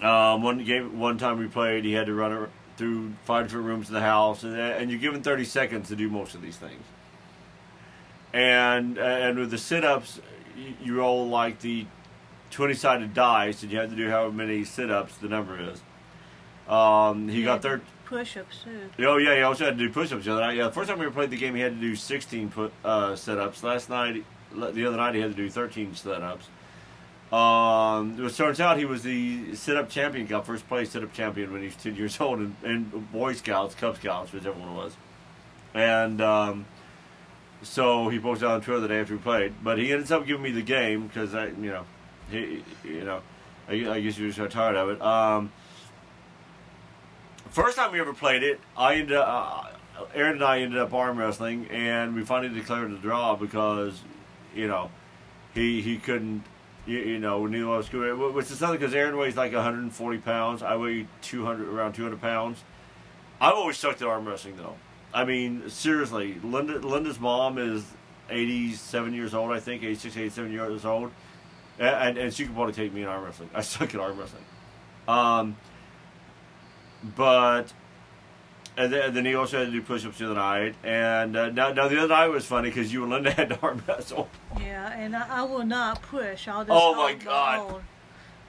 Um, 0.00 0.42
one 0.42 0.64
game, 0.64 0.98
one 0.98 1.18
time 1.18 1.38
we 1.38 1.46
played, 1.46 1.84
he 1.84 1.92
had 1.92 2.06
to 2.06 2.14
run 2.14 2.48
through 2.76 3.12
five 3.24 3.46
different 3.46 3.66
rooms 3.66 3.88
in 3.88 3.94
the 3.94 4.00
house, 4.00 4.42
and, 4.42 4.56
and 4.56 4.90
you're 4.90 5.00
given 5.00 5.22
30 5.22 5.44
seconds 5.44 5.88
to 5.88 5.96
do 5.96 6.08
most 6.08 6.34
of 6.34 6.42
these 6.42 6.56
things. 6.56 6.82
And 8.32 8.98
and 8.98 9.38
with 9.38 9.50
the 9.50 9.58
sit-ups, 9.58 10.20
you, 10.56 10.74
you 10.82 10.98
roll 10.98 11.28
like 11.28 11.60
the 11.60 11.86
20-sided 12.50 13.14
dice, 13.14 13.62
and 13.62 13.70
you 13.70 13.78
have 13.78 13.90
to 13.90 13.96
do 13.96 14.08
however 14.08 14.32
many 14.32 14.64
sit-ups 14.64 15.16
the 15.18 15.28
number 15.28 15.58
is. 15.60 15.80
Um, 16.68 17.28
he 17.28 17.44
got 17.44 17.62
third. 17.62 17.82
Push-ups 18.06 18.64
too. 18.64 19.04
Oh 19.06 19.16
yeah, 19.16 19.36
he 19.36 19.42
also 19.42 19.64
had 19.64 19.78
to 19.78 19.86
do 19.86 19.92
push-ups 19.92 20.24
the 20.24 20.32
other 20.32 20.42
night. 20.42 20.56
Yeah, 20.56 20.64
the 20.64 20.72
first 20.72 20.90
time 20.90 20.98
we 20.98 21.08
played 21.08 21.30
the 21.30 21.36
game, 21.36 21.54
he 21.54 21.60
had 21.60 21.74
to 21.74 21.80
do 21.80 21.96
16 21.96 22.50
put 22.50 22.72
uh. 22.84 23.16
Last 23.62 23.88
night, 23.88 24.24
the 24.52 24.86
other 24.86 24.96
night, 24.96 25.14
he 25.14 25.20
had 25.20 25.30
to 25.30 25.36
do 25.36 25.48
13 25.48 25.94
sit-ups. 25.94 26.48
Um, 27.32 28.24
it 28.24 28.34
turns 28.34 28.60
out 28.60 28.78
he 28.78 28.84
was 28.84 29.02
the 29.02 29.54
sit-up 29.56 29.88
champion, 29.88 30.26
got 30.26 30.46
first 30.46 30.68
place 30.68 30.90
sit-up 30.90 31.12
champion 31.12 31.52
when 31.52 31.62
he 31.62 31.68
was 31.68 31.76
10 31.76 31.96
years 31.96 32.20
old 32.20 32.40
in, 32.40 32.56
in 32.62 32.84
Boy 33.12 33.32
Scouts, 33.32 33.74
Cub 33.74 33.96
Scouts, 33.96 34.32
whichever 34.32 34.58
one 34.58 34.68
it 34.68 34.74
was. 34.74 34.96
And 35.72 36.20
um, 36.20 36.66
so 37.62 38.08
he 38.08 38.20
posted 38.20 38.46
on 38.46 38.60
Twitter 38.60 38.80
the 38.80 38.88
day 38.88 39.00
after 39.00 39.14
we 39.14 39.20
played. 39.20 39.54
But 39.62 39.78
he 39.78 39.92
ended 39.92 40.12
up 40.12 40.26
giving 40.26 40.42
me 40.42 40.52
the 40.52 40.62
game 40.62 41.08
because 41.08 41.34
I, 41.34 41.46
you 41.46 41.70
know, 41.70 41.84
he, 42.30 42.62
you 42.84 43.04
know, 43.04 43.20
I, 43.68 43.72
I 43.90 44.00
guess 44.00 44.16
he 44.16 44.24
was 44.24 44.36
so 44.36 44.46
tired 44.46 44.76
of 44.76 44.90
it. 44.90 45.02
Um, 45.02 45.50
first 47.54 47.76
time 47.76 47.92
we 47.92 48.00
ever 48.00 48.12
played 48.12 48.42
it, 48.42 48.60
I 48.76 48.96
ended 48.96 49.16
up, 49.16 49.72
uh, 49.98 50.04
Aaron 50.14 50.34
and 50.34 50.44
I 50.44 50.60
ended 50.60 50.78
up 50.78 50.92
arm 50.92 51.16
wrestling, 51.16 51.68
and 51.70 52.14
we 52.14 52.24
finally 52.24 52.52
declared 52.52 52.90
a 52.90 52.96
draw 52.96 53.36
because, 53.36 54.02
you 54.54 54.66
know, 54.66 54.90
he 55.54 55.80
he 55.80 55.98
couldn't 55.98 56.42
you, 56.86 56.98
you 56.98 57.18
know, 57.18 57.46
neither 57.46 57.64
of 57.64 57.80
us 57.80 57.88
could, 57.88 58.34
which 58.34 58.50
is 58.50 58.58
something 58.58 58.78
because 58.78 58.94
Aaron 58.94 59.16
weighs 59.16 59.36
like 59.36 59.52
140 59.52 60.18
pounds. 60.18 60.62
I 60.62 60.76
weigh 60.76 61.06
200, 61.22 61.68
around 61.68 61.94
200 61.94 62.20
pounds. 62.20 62.62
I've 63.40 63.54
always 63.54 63.78
sucked 63.78 64.02
at 64.02 64.08
arm 64.08 64.26
wrestling 64.26 64.56
though. 64.56 64.74
I 65.12 65.24
mean, 65.24 65.70
seriously, 65.70 66.40
Linda, 66.42 66.78
Linda's 66.80 67.20
mom 67.20 67.58
is 67.58 67.84
87 68.30 69.14
years 69.14 69.32
old, 69.32 69.52
I 69.52 69.60
think, 69.60 69.84
86, 69.84 70.16
87 70.16 70.52
years 70.52 70.84
old, 70.84 71.12
and, 71.78 72.18
and 72.18 72.34
she 72.34 72.46
could 72.46 72.54
probably 72.54 72.72
take 72.72 72.92
me 72.92 73.02
in 73.02 73.08
arm 73.08 73.24
wrestling. 73.24 73.50
I 73.54 73.60
suck 73.60 73.94
at 73.94 74.00
arm 74.00 74.18
wrestling. 74.18 74.44
Um, 75.06 75.56
but 77.16 77.72
and 78.76 78.92
then, 78.92 79.14
then, 79.14 79.24
he 79.24 79.34
also 79.36 79.58
had 79.60 79.66
to 79.66 79.70
do 79.70 79.80
push-ups 79.82 80.18
the 80.18 80.26
other 80.26 80.34
night. 80.34 80.74
And 80.82 81.36
uh, 81.36 81.50
now, 81.50 81.72
now 81.72 81.86
the 81.86 81.98
other 81.98 82.08
night 82.08 82.26
was 82.26 82.44
funny 82.44 82.70
because 82.70 82.92
you 82.92 83.04
and 83.04 83.12
Linda 83.12 83.30
had 83.32 83.50
to 83.50 83.60
arm 83.60 83.82
wrestle. 83.86 84.28
Yeah, 84.58 84.92
and 84.92 85.14
I, 85.14 85.40
I 85.40 85.42
will 85.42 85.64
not 85.64 86.02
push. 86.02 86.48
I'll 86.48 86.64
just 86.64 86.72
oh 86.72 86.94
my 86.94 87.14
god! 87.14 87.82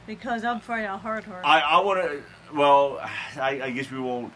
because 0.08 0.44
I'm 0.44 0.58
afraid 0.58 0.86
I'll 0.86 0.98
hurt 0.98 1.26
her. 1.26 1.46
I, 1.46 1.60
I 1.60 1.82
want 1.82 2.02
to. 2.02 2.24
Well, 2.56 3.00
I, 3.36 3.62
I 3.64 3.70
guess 3.72 3.92
we 3.92 4.00
won't. 4.00 4.34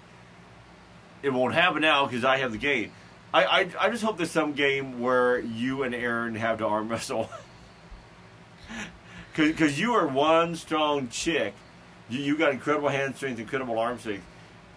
It 1.24 1.32
won't 1.32 1.54
happen 1.54 1.82
now 1.82 2.06
because 2.06 2.24
I 2.24 2.38
have 2.38 2.52
the 2.52 2.58
game. 2.58 2.92
I, 3.34 3.46
I 3.46 3.70
I 3.80 3.90
just 3.90 4.04
hope 4.04 4.18
there's 4.18 4.32
some 4.32 4.54
game 4.54 5.00
where 5.00 5.40
you 5.40 5.84
and 5.84 5.94
Aaron 5.94 6.36
have 6.36 6.60
to 6.60 6.68
arm 6.68 6.90
wrestle. 6.90 7.30
Because 9.36 9.80
you 9.80 9.94
are 9.94 10.06
one 10.06 10.58
strong 10.58 11.08
chick. 11.08 11.54
You, 12.10 12.20
you 12.20 12.38
got 12.38 12.52
incredible 12.52 12.90
hand 12.90 13.16
strength, 13.16 13.40
incredible 13.40 13.80
arm 13.80 14.00
strength 14.00 14.26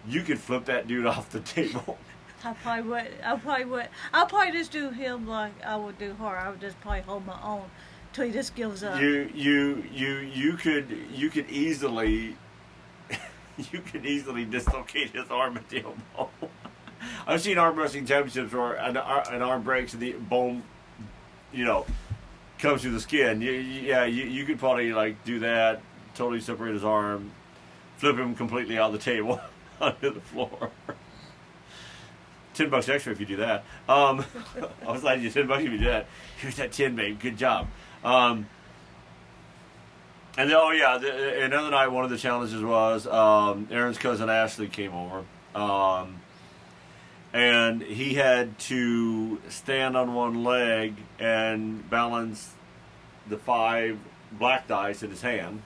you 0.07 0.21
could 0.21 0.39
flip 0.39 0.65
that 0.65 0.87
dude 0.87 1.05
off 1.05 1.29
the 1.29 1.39
table. 1.39 1.97
I 2.43 2.53
probably 2.53 2.89
would. 2.89 3.07
I 3.23 3.37
probably 3.37 3.65
would. 3.65 3.87
I'll 4.11 4.25
probably 4.25 4.51
just 4.51 4.71
do 4.71 4.89
him 4.89 5.27
like 5.27 5.53
I 5.63 5.77
would 5.77 5.97
do 5.97 6.13
her. 6.15 6.25
I 6.25 6.49
would 6.49 6.59
just 6.59 6.79
probably 6.81 7.01
hold 7.01 7.25
my 7.25 7.39
own 7.41 7.63
till 8.11 8.25
he 8.25 8.31
just 8.31 8.53
gives 8.53 8.83
up. 8.83 8.99
You 8.99 9.31
you 9.33 9.83
you 9.91 10.17
you 10.17 10.53
could 10.53 10.87
you 11.13 11.29
could 11.29 11.49
easily 11.49 12.35
you 13.71 13.79
could 13.79 14.05
easily 14.05 14.43
dislocate 14.43 15.11
his 15.11 15.29
arm 15.31 15.55
at 15.55 15.69
the 15.69 15.83
elbow. 15.83 16.29
I've 17.25 17.41
seen 17.41 17.57
arm 17.57 17.77
wrestling 17.77 18.05
championships 18.05 18.53
where 18.53 18.73
an, 18.73 18.97
an 18.97 19.41
arm 19.41 19.61
breaks 19.63 19.93
and 19.93 20.01
the 20.01 20.13
bone, 20.13 20.63
you 21.53 21.63
know, 21.63 21.85
comes 22.59 22.81
through 22.81 22.91
the 22.91 22.99
skin. 22.99 23.41
You, 23.41 23.51
yeah, 23.51 24.03
you, 24.03 24.23
you 24.25 24.45
could 24.45 24.59
probably 24.59 24.91
like 24.91 25.23
do 25.23 25.39
that, 25.39 25.81
totally 26.15 26.41
separate 26.41 26.73
his 26.73 26.83
arm, 26.83 27.31
flip 27.97 28.17
him 28.17 28.35
completely 28.35 28.77
out 28.77 28.93
of 28.93 28.93
the 28.93 28.99
table. 28.99 29.39
onto 29.81 30.13
the 30.13 30.21
floor. 30.21 30.69
ten 32.53 32.69
bucks 32.69 32.89
extra 32.89 33.11
if 33.11 33.19
you 33.19 33.25
do 33.25 33.37
that. 33.37 33.63
Um, 33.87 34.25
I 34.87 34.91
was 34.91 35.03
like, 35.03 35.21
you 35.21 35.29
ten 35.29 35.47
bucks 35.47 35.63
if 35.63 35.71
you 35.71 35.77
do 35.77 35.85
that. 35.85 36.07
Here's 36.37 36.55
that 36.55 36.71
ten, 36.71 36.95
babe. 36.95 37.19
Good 37.19 37.37
job. 37.37 37.67
Um, 38.03 38.47
and 40.37 40.49
then, 40.49 40.57
oh 40.59 40.71
yeah, 40.71 40.97
the, 40.97 41.43
another 41.43 41.69
night 41.69 41.87
one 41.87 42.03
of 42.03 42.09
the 42.09 42.17
challenges 42.17 42.63
was 42.63 43.05
um, 43.05 43.67
Aaron's 43.71 43.97
cousin 43.97 44.29
Ashley 44.29 44.67
came 44.67 44.93
over, 44.93 45.23
um, 45.53 46.19
and 47.31 47.81
he 47.81 48.15
had 48.15 48.57
to 48.59 49.39
stand 49.49 49.95
on 49.95 50.13
one 50.15 50.43
leg 50.43 50.95
and 51.19 51.87
balance 51.89 52.51
the 53.27 53.37
five 53.37 53.99
black 54.31 54.67
dice 54.67 55.03
in 55.03 55.11
his 55.11 55.21
hand. 55.21 55.61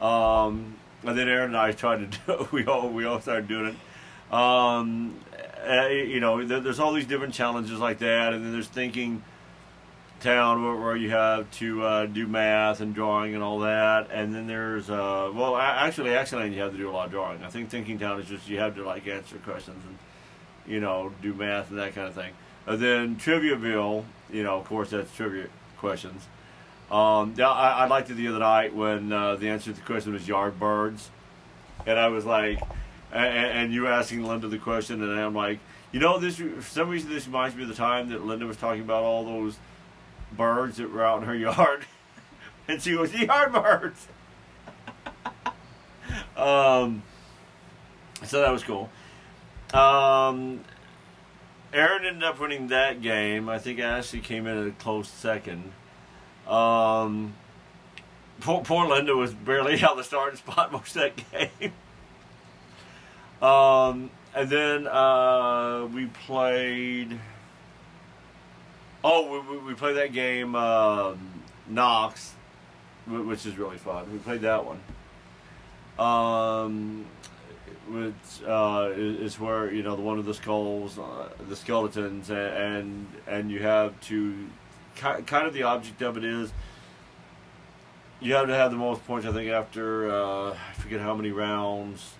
Um, 0.00 0.76
and 1.04 1.16
then 1.16 1.28
Aaron 1.28 1.50
and 1.50 1.56
I 1.56 1.72
tried 1.72 2.10
to 2.10 2.18
do. 2.26 2.48
We 2.52 2.66
all 2.66 2.88
we 2.88 3.04
all 3.04 3.20
started 3.20 3.48
doing 3.48 3.66
it. 3.66 4.34
Um, 4.34 5.14
uh, 5.66 5.88
you 5.88 6.20
know, 6.20 6.44
there, 6.44 6.60
there's 6.60 6.80
all 6.80 6.92
these 6.92 7.06
different 7.06 7.34
challenges 7.34 7.78
like 7.78 7.98
that, 7.98 8.32
and 8.32 8.44
then 8.44 8.52
there's 8.52 8.68
thinking 8.68 9.22
town 10.20 10.64
where, 10.64 10.74
where 10.74 10.96
you 10.96 11.10
have 11.10 11.50
to 11.52 11.82
uh, 11.82 12.06
do 12.06 12.26
math 12.26 12.80
and 12.80 12.94
drawing 12.94 13.34
and 13.34 13.42
all 13.42 13.60
that, 13.60 14.08
and 14.12 14.34
then 14.34 14.46
there's 14.46 14.90
uh, 14.90 15.30
well, 15.34 15.56
actually, 15.56 16.14
actually, 16.14 16.54
you 16.54 16.60
have 16.60 16.72
to 16.72 16.78
do 16.78 16.88
a 16.88 16.92
lot 16.92 17.06
of 17.06 17.12
drawing. 17.12 17.42
I 17.42 17.48
think 17.48 17.70
thinking 17.70 17.98
town 17.98 18.20
is 18.20 18.28
just 18.28 18.48
you 18.48 18.58
have 18.58 18.74
to 18.76 18.84
like 18.84 19.06
answer 19.06 19.36
questions 19.38 19.82
and 19.86 19.98
you 20.72 20.80
know 20.80 21.12
do 21.22 21.34
math 21.34 21.70
and 21.70 21.78
that 21.78 21.94
kind 21.94 22.08
of 22.08 22.14
thing. 22.14 22.32
And 22.66 22.80
then 22.80 23.16
Triviaville, 23.16 24.04
you 24.30 24.42
know, 24.42 24.58
of 24.58 24.64
course, 24.66 24.90
that's 24.90 25.14
trivia 25.14 25.46
questions. 25.78 26.26
Um, 26.90 27.34
yeah, 27.36 27.50
I, 27.50 27.84
I, 27.84 27.86
liked 27.86 28.08
it 28.08 28.14
the 28.14 28.28
other 28.28 28.38
night 28.38 28.74
when 28.74 29.12
uh, 29.12 29.36
the 29.36 29.50
answer 29.50 29.72
to 29.72 29.76
the 29.78 29.84
question 29.84 30.14
was 30.14 30.26
Yardbirds, 30.26 31.08
and 31.86 31.98
I 31.98 32.08
was 32.08 32.24
like, 32.24 32.60
and, 33.12 33.26
and, 33.26 33.72
you 33.74 33.82
were 33.82 33.92
asking 33.92 34.24
Linda 34.24 34.48
the 34.48 34.56
question, 34.56 35.02
and 35.02 35.20
I'm 35.20 35.34
like, 35.34 35.58
you 35.92 36.00
know, 36.00 36.18
this 36.18 36.36
for 36.36 36.62
some 36.62 36.88
reason 36.88 37.10
this 37.10 37.26
reminds 37.26 37.56
me 37.56 37.64
of 37.64 37.68
the 37.68 37.74
time 37.74 38.08
that 38.08 38.24
Linda 38.24 38.46
was 38.46 38.56
talking 38.56 38.80
about 38.80 39.02
all 39.04 39.24
those 39.24 39.58
birds 40.32 40.78
that 40.78 40.90
were 40.90 41.04
out 41.04 41.20
in 41.20 41.28
her 41.28 41.34
yard, 41.34 41.84
and 42.68 42.80
she 42.80 42.92
goes, 42.92 43.12
yard 43.12 43.52
birds. 43.52 44.08
um, 46.38 47.02
so 48.24 48.40
that 48.40 48.50
was 48.50 48.64
cool. 48.64 48.88
Um, 49.74 50.64
Aaron 51.74 52.06
ended 52.06 52.24
up 52.24 52.40
winning 52.40 52.68
that 52.68 53.02
game. 53.02 53.50
I 53.50 53.58
think 53.58 53.78
Ashley 53.78 54.20
came 54.20 54.46
in 54.46 54.56
at 54.56 54.66
a 54.66 54.70
close 54.70 55.08
second. 55.08 55.72
Um, 56.48 57.34
poor, 58.40 58.62
poor 58.62 58.88
Linda 58.88 59.14
was 59.14 59.34
barely 59.34 59.74
out 59.82 59.92
of 59.92 59.98
the 59.98 60.04
starting 60.04 60.38
spot 60.38 60.72
most 60.72 60.96
of 60.96 61.02
that 61.02 61.50
game. 61.60 61.72
um, 63.42 64.10
and 64.34 64.48
then 64.48 64.86
uh, 64.86 65.88
we 65.92 66.06
played. 66.06 67.18
Oh, 69.04 69.42
we, 69.42 69.58
we 69.58 69.74
played 69.74 69.96
that 69.96 70.12
game, 70.12 70.56
um, 70.56 71.18
Knox, 71.68 72.34
which 73.06 73.46
is 73.46 73.56
really 73.56 73.78
fun. 73.78 74.12
We 74.12 74.18
played 74.18 74.40
that 74.40 74.64
one. 74.64 74.80
Um, 75.98 77.06
which 77.88 78.46
uh, 78.46 78.90
is 78.94 79.40
where 79.40 79.72
you 79.72 79.82
know 79.82 79.96
the 79.96 80.02
one 80.02 80.18
of 80.18 80.26
the 80.26 80.34
skulls, 80.34 80.98
uh, 80.98 81.28
the 81.48 81.56
skeletons, 81.56 82.30
and, 82.30 82.38
and 82.38 83.06
and 83.26 83.50
you 83.50 83.60
have 83.60 83.98
to 84.02 84.48
kind 84.98 85.46
of 85.46 85.54
the 85.54 85.62
object 85.62 86.02
of 86.02 86.16
it 86.16 86.24
is 86.24 86.52
you 88.20 88.34
have 88.34 88.48
to 88.48 88.54
have 88.54 88.70
the 88.70 88.76
most 88.76 89.06
points. 89.06 89.26
I 89.26 89.32
think 89.32 89.50
after 89.50 90.10
uh, 90.10 90.52
I 90.52 90.72
forget 90.74 91.00
how 91.00 91.14
many 91.14 91.30
rounds, 91.30 92.14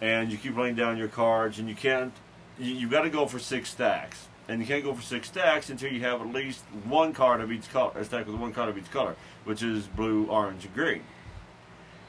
and 0.00 0.30
you 0.30 0.38
keep 0.38 0.56
laying 0.56 0.76
down 0.76 0.96
your 0.96 1.08
cards, 1.08 1.58
and 1.58 1.68
you 1.68 1.74
can't. 1.74 2.12
You, 2.58 2.72
you've 2.72 2.90
got 2.90 3.02
to 3.02 3.10
go 3.10 3.26
for 3.26 3.38
six 3.38 3.70
stacks, 3.70 4.28
and 4.48 4.60
you 4.60 4.66
can't 4.66 4.84
go 4.84 4.94
for 4.94 5.02
six 5.02 5.28
stacks 5.28 5.68
until 5.68 5.92
you 5.92 6.00
have 6.00 6.20
at 6.20 6.32
least 6.32 6.62
one 6.84 7.12
card 7.12 7.40
of 7.40 7.50
each 7.50 7.68
color. 7.70 7.92
A 7.96 8.04
stack 8.04 8.26
with 8.26 8.36
one 8.36 8.52
card 8.52 8.68
of 8.68 8.78
each 8.78 8.90
color, 8.90 9.16
which 9.44 9.62
is 9.62 9.86
blue, 9.86 10.26
orange, 10.26 10.64
and 10.64 10.74
green. 10.74 11.02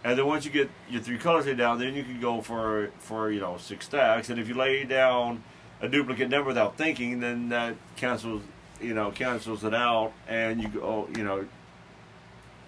And 0.03 0.17
then 0.17 0.27
once 0.27 0.45
you 0.45 0.51
get 0.51 0.69
your 0.89 1.01
three 1.01 1.17
colors 1.17 1.47
laid 1.47 1.57
down, 1.57 1.79
then 1.79 1.95
you 1.95 2.03
can 2.03 2.19
go 2.19 2.41
for 2.41 2.91
for 2.99 3.31
you 3.31 3.39
know 3.39 3.57
six 3.57 3.85
stacks. 3.85 4.29
And 4.29 4.39
if 4.39 4.47
you 4.47 4.53
lay 4.53 4.83
down 4.83 5.43
a 5.81 5.87
duplicate 5.87 6.29
number 6.29 6.47
without 6.47 6.77
thinking, 6.77 7.19
then 7.19 7.49
that 7.49 7.75
cancels 7.95 8.43
you 8.81 8.93
know, 8.93 9.11
cancels 9.11 9.63
it 9.63 9.73
out, 9.73 10.13
and 10.27 10.61
you 10.61 10.67
go, 10.67 11.07
you 11.15 11.23
know, 11.23 11.45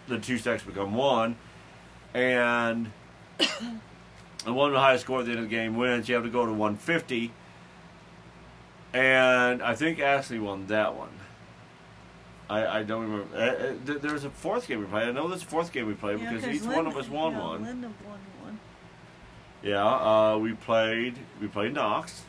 the 0.08 0.20
two 0.20 0.38
stacks 0.38 0.64
become 0.64 0.94
one, 0.96 1.36
and 2.14 2.92
the 3.38 4.54
one 4.54 4.72
with 4.72 4.74
the 4.74 4.80
highest 4.80 5.04
score 5.04 5.20
at 5.20 5.26
the 5.26 5.32
end 5.32 5.40
of 5.40 5.50
the 5.50 5.56
game 5.56 5.78
wins. 5.78 6.10
You 6.10 6.16
have 6.16 6.24
to 6.24 6.30
go 6.30 6.46
to 6.46 6.52
150, 6.52 7.32
and 8.94 9.62
I 9.62 9.76
think 9.76 10.00
Ashley 10.00 10.40
won 10.40 10.68
that 10.68 10.96
one. 10.96 11.10
I, 12.50 12.80
I 12.80 12.84
don't 12.84 13.04
remember. 13.04 13.38
Uh, 13.38 13.92
uh, 13.92 14.00
there 14.00 14.14
was 14.14 14.24
a 14.24 14.30
fourth 14.30 14.68
game 14.68 14.80
we 14.80 14.86
played. 14.86 15.08
I 15.08 15.12
know 15.12 15.28
there's 15.28 15.44
a 15.44 15.46
fourth 15.46 15.72
game 15.72 15.86
we 15.86 15.94
played 15.94 16.20
yeah, 16.20 16.34
because 16.34 16.48
each 16.48 16.62
Linda, 16.62 16.76
one 16.76 16.88
of 16.88 16.98
us 16.98 17.08
won 17.08 17.34
yeah, 17.34 17.40
one. 17.40 17.64
Linda 17.64 17.88
won 18.04 18.20
one. 18.42 18.60
Yeah, 19.62 19.86
uh, 19.86 20.38
we 20.38 20.54
played. 20.54 21.16
We 21.40 21.48
played 21.48 21.74
Knox. 21.74 22.24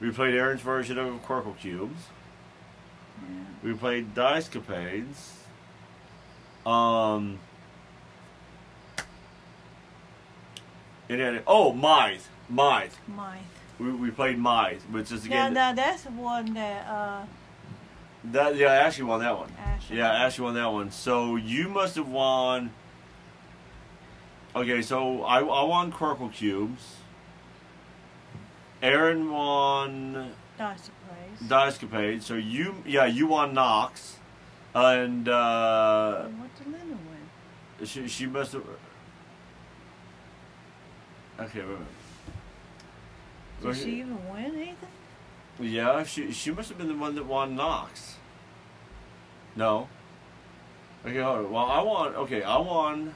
We 0.00 0.10
played 0.10 0.34
Aaron's 0.34 0.62
version 0.62 0.98
of 0.98 1.24
Qwirkle 1.26 1.58
Cubes. 1.58 2.02
Yeah. 3.22 3.28
We 3.62 3.74
played 3.74 4.14
Dice 4.14 4.48
Capades. 4.48 5.32
Um. 6.66 7.38
And 11.08 11.20
then, 11.20 11.42
oh, 11.46 11.72
Mythe. 11.72 12.22
Mythe. 12.50 12.92
Mythe. 13.08 13.38
We, 13.78 13.90
we 13.90 14.10
played 14.10 14.38
Mythe, 14.38 14.80
which 14.92 15.10
is 15.10 15.24
again. 15.24 15.52
Yeah, 15.54 15.70
now 15.70 15.72
that's 15.72 16.02
the 16.02 16.10
one 16.10 16.54
that 16.54 16.86
uh, 16.86 17.24
That 18.24 18.56
yeah, 18.56 18.72
Ashley 18.72 19.04
won 19.04 19.20
that 19.20 19.36
one. 19.36 19.50
Ashley. 19.58 19.96
Yeah, 19.96 20.12
Ashley 20.12 20.44
won 20.44 20.54
that 20.54 20.70
one. 20.70 20.90
So 20.90 21.36
you 21.36 21.68
must 21.68 21.96
have 21.96 22.08
won. 22.08 22.70
Okay, 24.54 24.82
so 24.82 25.22
I 25.24 25.38
I 25.40 25.62
won 25.64 25.90
Qwirkle 25.92 26.32
cubes. 26.32 26.96
Aaron 28.82 29.30
won 29.30 30.32
Dice 30.58 30.90
plays. 31.38 31.48
Dicecapade. 31.50 32.22
So 32.22 32.34
you 32.34 32.82
yeah 32.86 33.06
you 33.06 33.26
won 33.26 33.54
Knox, 33.54 34.16
and 34.74 35.28
uh, 35.28 36.24
what 36.24 36.50
did 36.56 36.66
Linda 36.66 36.96
win? 36.96 37.86
she 37.86 38.08
she 38.08 38.26
must 38.26 38.52
have. 38.52 38.62
Okay, 41.38 41.60
wait 41.60 41.64
a 41.64 41.68
minute. 41.68 41.86
Did 43.60 43.64
Well, 43.64 43.74
she 43.74 44.00
even 44.00 44.30
win 44.30 44.44
anything? 44.54 44.76
Yeah, 45.58 46.02
she 46.04 46.32
she 46.32 46.50
must 46.50 46.68
have 46.70 46.78
been 46.78 46.88
the 46.88 46.94
one 46.94 47.14
that 47.14 47.26
won 47.26 47.54
Knox. 47.56 48.16
No. 49.56 49.88
Okay, 51.04 51.20
hold 51.20 51.46
on. 51.46 51.50
Well, 51.52 51.64
I 51.64 51.82
won. 51.82 52.14
Okay, 52.14 52.42
I 52.42 52.58
won. 52.58 53.14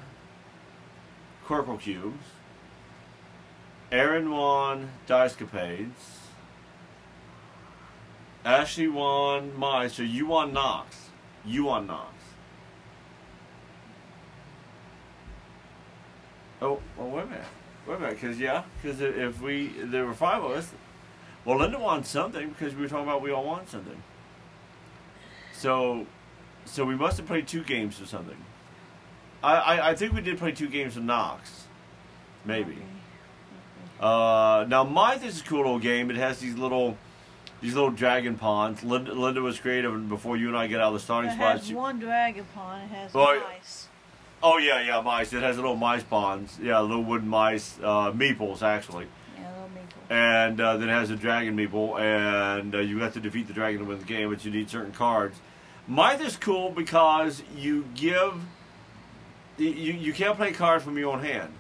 Qwirkle 1.47 1.79
cubes. 1.81 2.25
Aaron 3.93 4.30
won 4.30 4.91
Dicecapades. 5.07 6.20
Ashley 8.45 8.89
won 8.89 9.53
so 9.89 10.03
you 10.03 10.26
won 10.26 10.53
Knox. 10.53 11.09
You 11.45 11.64
won 11.64 11.87
Knox. 11.87 12.12
Oh, 16.61 16.80
well, 16.97 17.09
wait 17.09 17.22
a 17.22 17.26
minute. 17.26 17.45
Wait 17.87 17.95
a 17.95 17.99
minute, 17.99 18.20
because, 18.20 18.39
yeah, 18.39 18.62
because 18.80 19.01
if 19.01 19.41
we, 19.41 19.68
there 19.68 20.07
were 20.07 20.14
five 20.14 20.43
of 20.43 20.53
us, 20.53 20.72
well, 21.45 21.59
Linda 21.59 21.78
won 21.78 22.05
something 22.05 22.49
because 22.51 22.74
we 22.74 22.82
were 22.82 22.89
talking 22.89 23.07
about 23.07 23.20
we 23.20 23.30
all 23.30 23.45
won 23.45 23.66
something. 23.66 24.03
So, 25.53 26.07
so 26.64 26.85
we 26.85 26.95
must 26.95 27.18
have 27.18 27.26
played 27.26 27.47
two 27.47 27.62
games 27.62 28.01
or 28.01 28.07
something. 28.07 28.39
I, 29.43 29.55
I, 29.57 29.91
I 29.91 29.95
think 29.95 30.14
we 30.14 30.22
did 30.22 30.39
play 30.39 30.53
two 30.53 30.68
games 30.68 30.97
of 30.97 31.03
Knox, 31.03 31.64
maybe. 32.45 32.72
Okay. 32.72 32.93
Uh, 34.05 34.67
now 34.69 34.85
Myth 34.85 35.25
is 35.25 35.41
a 35.41 35.45
cool 35.45 35.59
little 35.61 35.79
game. 35.79 36.11
It 36.11 36.17
has 36.17 36.39
these 36.39 36.55
little, 36.57 36.97
these 37.63 37.73
little 37.75 37.91
dragon 37.91 38.37
ponds. 38.37 38.85
Linda, 38.85 39.15
Linda 39.15 39.41
was 39.41 39.59
creative, 39.59 39.95
and 39.95 40.09
before 40.11 40.37
you 40.37 40.49
and 40.49 40.57
I 40.57 40.67
get 40.67 40.79
out 40.81 40.89
of 40.89 40.95
the 40.95 41.01
starting 41.01 41.31
It 41.31 41.35
spot, 41.35 41.57
has 41.59 41.67
she- 41.67 41.75
one 41.75 41.99
dragon 41.99 42.45
pond. 42.55 42.83
It 42.85 42.95
has 42.95 43.15
Well, 43.15 43.41
mice. 43.41 43.89
oh 44.43 44.59
yeah, 44.59 44.83
yeah, 44.83 45.01
mice. 45.01 45.33
It 45.33 45.43
has 45.43 45.57
little 45.57 45.75
mice 45.77 46.03
ponds. 46.03 46.59
Yeah, 46.63 46.81
little 46.81 47.03
wooden 47.03 47.29
mice, 47.29 47.79
uh, 47.83 48.13
meeples 48.13 48.63
actually. 48.63 49.07
Yeah, 49.39 49.49
little 49.53 49.71
meeple. 49.71 50.15
and 50.15 50.61
uh, 50.61 50.77
then 50.77 50.91
it 50.91 50.93
has 50.93 51.09
a 51.11 51.17
dragon 51.17 51.57
meeple, 51.57 51.99
and 51.99 52.75
uh, 52.75 52.79
you 52.81 52.99
have 52.99 53.15
to 53.15 53.21
defeat 53.21 53.47
the 53.47 53.55
dragon 53.55 53.81
to 53.81 53.87
win 53.87 53.99
the 54.01 54.05
game, 54.05 54.29
but 54.29 54.45
you 54.45 54.51
need 54.51 54.69
certain 54.69 54.93
cards. 54.93 55.39
Myth 55.89 56.21
is 56.21 56.37
cool 56.37 56.69
because 56.71 57.43
you 57.57 57.87
give. 57.95 58.35
You, 59.57 59.69
you 59.71 60.13
can't 60.13 60.37
play 60.37 60.53
cards 60.53 60.83
from 60.85 60.99
your 60.99 61.11
own 61.13 61.21
hand. 61.23 61.53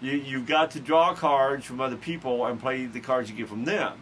You 0.00 0.12
you've 0.12 0.46
got 0.46 0.70
to 0.72 0.80
draw 0.80 1.14
cards 1.14 1.64
from 1.64 1.80
other 1.80 1.96
people 1.96 2.46
and 2.46 2.60
play 2.60 2.86
the 2.86 3.00
cards 3.00 3.30
you 3.30 3.36
get 3.36 3.48
from 3.48 3.64
them. 3.64 3.98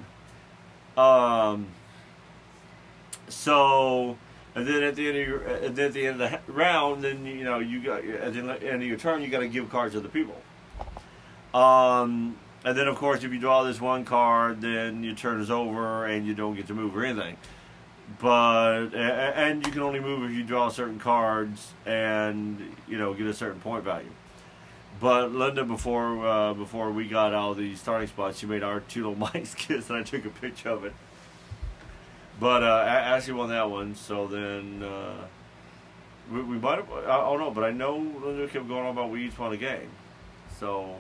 Um. 0.97 1.67
So, 3.29 4.17
and 4.55 4.67
then 4.67 4.83
at 4.83 4.95
the 4.95 5.09
end 5.09 5.17
of 5.19 5.29
your, 5.29 5.43
and 5.43 5.75
then 5.75 5.87
at 5.87 5.93
the 5.93 6.07
end 6.07 6.23
of 6.23 6.31
the 6.31 6.53
round, 6.53 7.03
then 7.03 7.27
you 7.27 7.45
know 7.45 7.59
you 7.59 7.83
got 7.83 8.05
at 8.05 8.35
the 8.35 8.41
end 8.41 8.83
of 8.83 8.83
your 8.83 8.99
turn, 8.99 9.23
you 9.23 9.29
got 9.29 9.41
to 9.41 9.49
give 9.49 9.71
cards 9.71 9.95
to 9.95 10.01
the 10.01 10.09
people. 10.09 10.41
Um, 11.55 12.37
and 12.65 12.77
then 12.77 12.89
of 12.89 12.97
course, 12.97 13.25
if 13.25 13.33
you 13.33 13.39
draw 13.39 13.63
this 13.63 13.81
one 13.81 14.05
card, 14.05 14.61
then 14.61 15.03
your 15.03 15.15
turn 15.15 15.41
is 15.41 15.51
over 15.51 16.07
and 16.07 16.27
you 16.27 16.35
don't 16.35 16.55
get 16.55 16.67
to 16.69 16.75
move 16.75 16.97
or 16.97 17.05
anything. 17.05 17.37
But 18.21 18.95
and 18.95 19.67
you 19.67 19.73
can 19.73 19.83
only 19.83 20.01
move 20.01 20.31
if 20.31 20.37
you 20.37 20.45
draw 20.45 20.69
certain 20.69 20.99
cards 20.99 21.73
and 21.85 22.77
you 22.87 22.99
know 22.99 23.15
get 23.15 23.27
a 23.27 23.35
certain 23.35 23.61
point 23.61 23.85
value. 23.85 24.11
But 24.99 25.33
Linda, 25.33 25.65
before 25.65 26.27
uh, 26.27 26.55
before 26.55 26.91
we 26.91 27.07
got 27.07 27.35
out 27.35 27.53
of 27.53 27.57
the 27.59 27.75
starting 27.77 28.09
spots, 28.09 28.39
she 28.39 28.47
made 28.47 28.63
our 28.63 28.81
two 28.81 29.09
little 29.09 29.29
mice 29.35 29.55
kiss, 29.55 29.91
and 29.91 29.99
I 29.99 30.03
took 30.03 30.25
a 30.25 30.31
picture 30.31 30.71
of 30.71 30.85
it. 30.85 30.95
But 32.41 32.63
uh, 32.63 32.85
Ashley 32.87 33.33
won 33.33 33.49
that 33.49 33.71
one, 33.71 33.95
so 33.95 34.27
then 34.27 34.83
uh, 34.83 35.25
we, 36.31 36.43
we 36.43 36.59
might 36.59 36.77
have. 36.77 36.91
I 36.91 37.19
don't 37.19 37.41
know, 37.41 37.51
but 37.51 37.65
I 37.65 37.71
know 37.71 37.97
Linda 37.97 38.47
kept 38.49 38.69
going 38.69 38.87
on 38.87 38.93
about 38.93 39.11
we 39.11 39.27
each 39.27 39.39
won 39.39 39.53
a 39.53 39.57
game, 39.57 39.89
so 40.59 40.97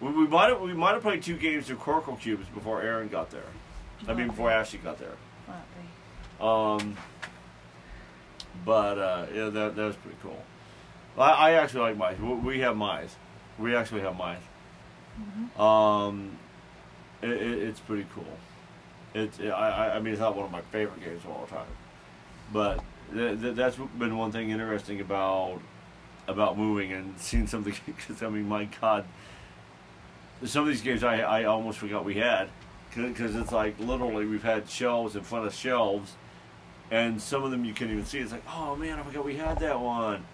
we, 0.00 0.10
we 0.10 0.26
might 0.26 0.50
have 0.50 0.60
we 0.60 0.72
might 0.74 0.92
have 0.92 1.02
played 1.02 1.22
two 1.22 1.36
games 1.36 1.68
of 1.70 1.78
Qwirkle 1.78 2.18
cubes 2.18 2.46
before 2.48 2.82
Aaron 2.82 3.08
got 3.08 3.30
there. 3.30 3.42
I 4.08 4.14
mean, 4.14 4.28
before 4.28 4.50
Ashley 4.50 4.78
got 4.78 4.98
there. 4.98 5.16
Um, 6.40 6.96
but 8.64 8.98
uh, 8.98 9.26
yeah, 9.34 9.48
that 9.48 9.76
that 9.76 9.84
was 9.84 9.96
pretty 9.96 10.18
cool. 10.22 10.42
I, 11.18 11.30
I 11.30 11.52
actually 11.54 11.80
like 11.80 11.96
mice. 11.96 12.18
We- 12.18 12.34
We 12.34 12.60
have 12.60 12.76
mice. 12.76 13.16
We 13.58 13.76
actually 13.76 14.00
have 14.02 14.16
mice. 14.16 14.38
Mhm. 15.20 15.60
Um, 15.60 16.38
it, 17.20 17.30
it, 17.30 17.62
it's 17.62 17.80
pretty 17.80 18.06
cool. 18.14 18.24
It's 19.14 19.38
I, 19.40 19.44
I 19.46 19.96
I 19.96 20.00
mean 20.00 20.12
it's 20.14 20.20
not 20.20 20.34
one 20.34 20.46
of 20.46 20.50
my 20.52 20.62
favorite 20.62 21.04
games 21.04 21.22
of 21.24 21.30
all 21.30 21.46
time, 21.46 21.66
but 22.52 22.80
th- 23.12 23.40
th- 23.40 23.54
that's 23.54 23.76
been 23.76 24.16
one 24.16 24.32
thing 24.32 24.50
interesting 24.50 25.00
about 25.00 25.60
about 26.26 26.56
moving 26.56 26.92
and 26.92 27.14
seeing 27.18 27.46
some 27.46 27.58
of 27.60 27.64
the 27.66 27.74
because 27.84 28.22
I 28.22 28.30
mean 28.30 28.48
my 28.48 28.64
God, 28.80 29.04
some 30.44 30.62
of 30.62 30.68
these 30.68 30.80
games 30.80 31.04
I 31.04 31.20
I 31.20 31.44
almost 31.44 31.78
forgot 31.78 32.06
we 32.06 32.14
had 32.14 32.48
because 32.94 33.36
it's 33.36 33.52
like 33.52 33.78
literally 33.78 34.24
we've 34.24 34.42
had 34.42 34.68
shelves 34.70 35.14
in 35.14 35.22
front 35.22 35.46
of 35.46 35.54
shelves, 35.54 36.14
and 36.90 37.20
some 37.20 37.44
of 37.44 37.50
them 37.50 37.66
you 37.66 37.74
can't 37.74 37.90
even 37.90 38.06
see. 38.06 38.18
It's 38.20 38.32
like 38.32 38.44
oh 38.48 38.74
man 38.76 38.98
I 38.98 39.02
forgot 39.02 39.26
we 39.26 39.36
had 39.36 39.58
that 39.58 39.78
one. 39.78 40.24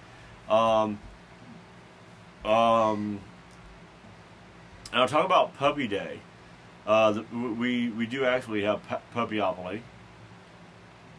Um, 0.48 0.98
um, 2.44 3.20
and 4.92 5.02
I'll 5.02 5.08
talk 5.08 5.26
about 5.26 5.56
Puppy 5.56 5.86
Day. 5.86 6.20
Uh, 6.86 7.12
the, 7.12 7.24
we 7.32 7.90
we 7.90 8.06
do 8.06 8.24
actually 8.24 8.62
have 8.62 8.80
pu- 8.88 8.96
Puppyopoly. 9.14 9.80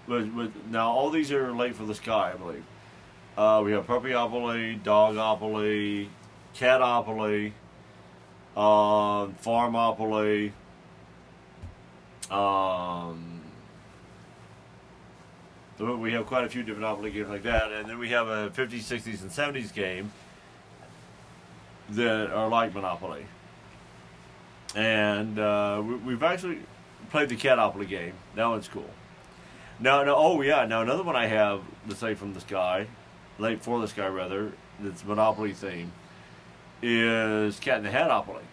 With, 0.07 0.33
with, 0.33 0.51
now 0.71 0.89
all 0.89 1.11
these 1.11 1.31
are 1.31 1.51
late 1.51 1.75
for 1.75 1.83
the 1.83 1.93
sky, 1.93 2.31
I 2.33 2.37
believe. 2.37 2.63
Uh, 3.37 3.61
we 3.63 3.73
have 3.73 3.85
Puppyopoly, 3.85 4.81
Dogopoly, 4.81 6.07
Catopoly, 6.55 7.53
um, 8.57 9.35
Farmopoly. 9.43 10.51
Um, 12.31 13.28
so 15.79 15.95
we 15.95 16.11
have 16.11 16.25
quite 16.25 16.43
a 16.43 16.49
few 16.49 16.61
different 16.61 16.85
Opoly 16.85 17.13
games 17.13 17.29
like 17.29 17.43
that, 17.43 17.71
and 17.71 17.89
then 17.89 17.97
we 17.97 18.09
have 18.09 18.27
a 18.27 18.49
50s, 18.49 18.79
60s, 18.79 19.21
and 19.21 19.31
70s 19.31 19.73
game 19.73 20.11
that 21.91 22.29
are 22.31 22.49
like 22.49 22.73
Monopoly. 22.73 23.25
And 24.75 25.39
uh, 25.39 25.81
we, 25.83 25.95
we've 25.95 26.21
actually 26.21 26.59
played 27.09 27.29
the 27.29 27.37
Catopoly 27.37 27.87
game. 27.87 28.13
That 28.35 28.45
one's 28.47 28.67
cool. 28.67 28.89
Now, 29.79 30.03
no, 30.03 30.15
oh 30.17 30.41
yeah, 30.41 30.65
now 30.65 30.81
another 30.81 31.03
one 31.03 31.15
I 31.15 31.27
have, 31.27 31.61
let's 31.87 32.01
say 32.01 32.13
from 32.13 32.33
the 32.33 32.41
sky, 32.41 32.87
late 33.37 33.63
for 33.63 33.79
the 33.79 33.87
sky 33.87 34.07
rather, 34.07 34.51
that's 34.81 35.05
Monopoly 35.05 35.53
theme, 35.53 35.93
is 36.81 37.57
Cat 37.57 37.77
in 37.77 37.83
the 37.85 37.89
Hatopoly. 37.89 38.43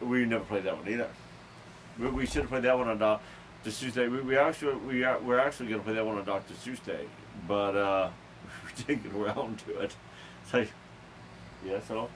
We 0.00 0.24
never 0.24 0.44
played 0.44 0.62
that 0.62 0.78
one 0.78 0.88
either. 0.88 1.08
We, 1.98 2.06
we 2.06 2.26
should 2.26 2.42
have 2.42 2.50
played 2.50 2.62
that 2.62 2.78
one 2.78 2.86
on 2.86 2.98
Dr. 2.98 3.20
Seuss 3.70 3.94
Day. 3.94 4.08
We, 4.08 4.20
we 4.20 4.36
actually 4.36 4.76
we 4.76 5.04
are 5.04 5.18
we're 5.18 5.38
actually 5.38 5.68
going 5.68 5.80
to 5.80 5.84
play 5.84 5.94
that 5.94 6.06
one 6.06 6.18
on 6.18 6.24
Dr. 6.24 6.54
Seuss 6.54 6.84
Day, 6.84 7.06
but 7.46 7.76
uh, 7.76 8.10
we 8.64 8.84
didn't 8.84 9.04
get 9.04 9.20
around 9.20 9.58
to 9.60 9.80
it. 9.80 9.94
So, 10.50 10.66
yeah, 11.64 11.80
so 11.86 12.08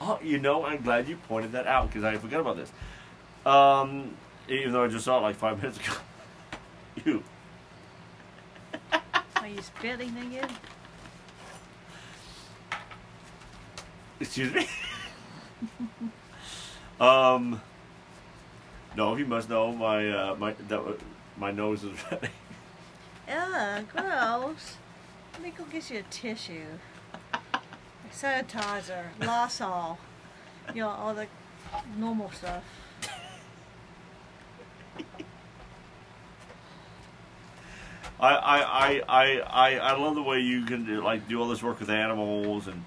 oh, 0.00 0.18
you 0.22 0.38
know, 0.38 0.64
I'm 0.64 0.82
glad 0.82 1.08
you 1.08 1.16
pointed 1.28 1.52
that 1.52 1.66
out 1.66 1.88
because 1.88 2.04
I 2.04 2.16
forgot 2.16 2.40
about 2.40 2.56
this. 2.56 2.72
Um, 3.44 4.14
even 4.48 4.72
though 4.72 4.84
I 4.84 4.88
just 4.88 5.04
saw 5.04 5.18
it 5.18 5.22
like 5.22 5.36
five 5.36 5.56
minutes 5.62 5.78
ago. 5.78 5.96
you. 7.04 7.22
Are 9.36 9.48
you 9.48 9.62
spitting 9.62 10.16
again? 10.16 10.50
Excuse 14.20 14.54
me. 14.54 14.68
um. 17.00 17.60
No, 18.96 19.16
you 19.16 19.24
must 19.24 19.48
know 19.48 19.72
my 19.72 20.10
uh, 20.10 20.36
my 20.36 20.52
that 20.68 20.82
my 21.36 21.50
nose 21.50 21.84
is 21.84 21.96
ready. 22.10 22.28
Ugh, 23.28 23.84
gross. 23.88 24.76
Let 25.32 25.42
me 25.42 25.52
go 25.56 25.64
get 25.64 25.90
you 25.90 26.00
a 26.00 26.02
tissue. 26.02 26.66
Sanitizer, 28.12 29.06
Lysol, 29.20 29.98
you 30.74 30.82
know, 30.82 30.90
all 30.90 31.14
the 31.14 31.26
normal 31.96 32.30
stuff. 32.30 32.62
I, 38.20 38.34
I, 38.36 38.58
I, 38.60 39.02
I, 39.08 39.40
I, 39.40 39.78
I 39.78 39.96
love 39.96 40.14
the 40.14 40.22
way 40.22 40.38
you 40.38 40.64
can 40.64 40.84
do, 40.84 41.02
like 41.02 41.26
do 41.26 41.40
all 41.40 41.48
this 41.48 41.62
work 41.62 41.80
with 41.80 41.90
animals 41.90 42.68
and 42.68 42.84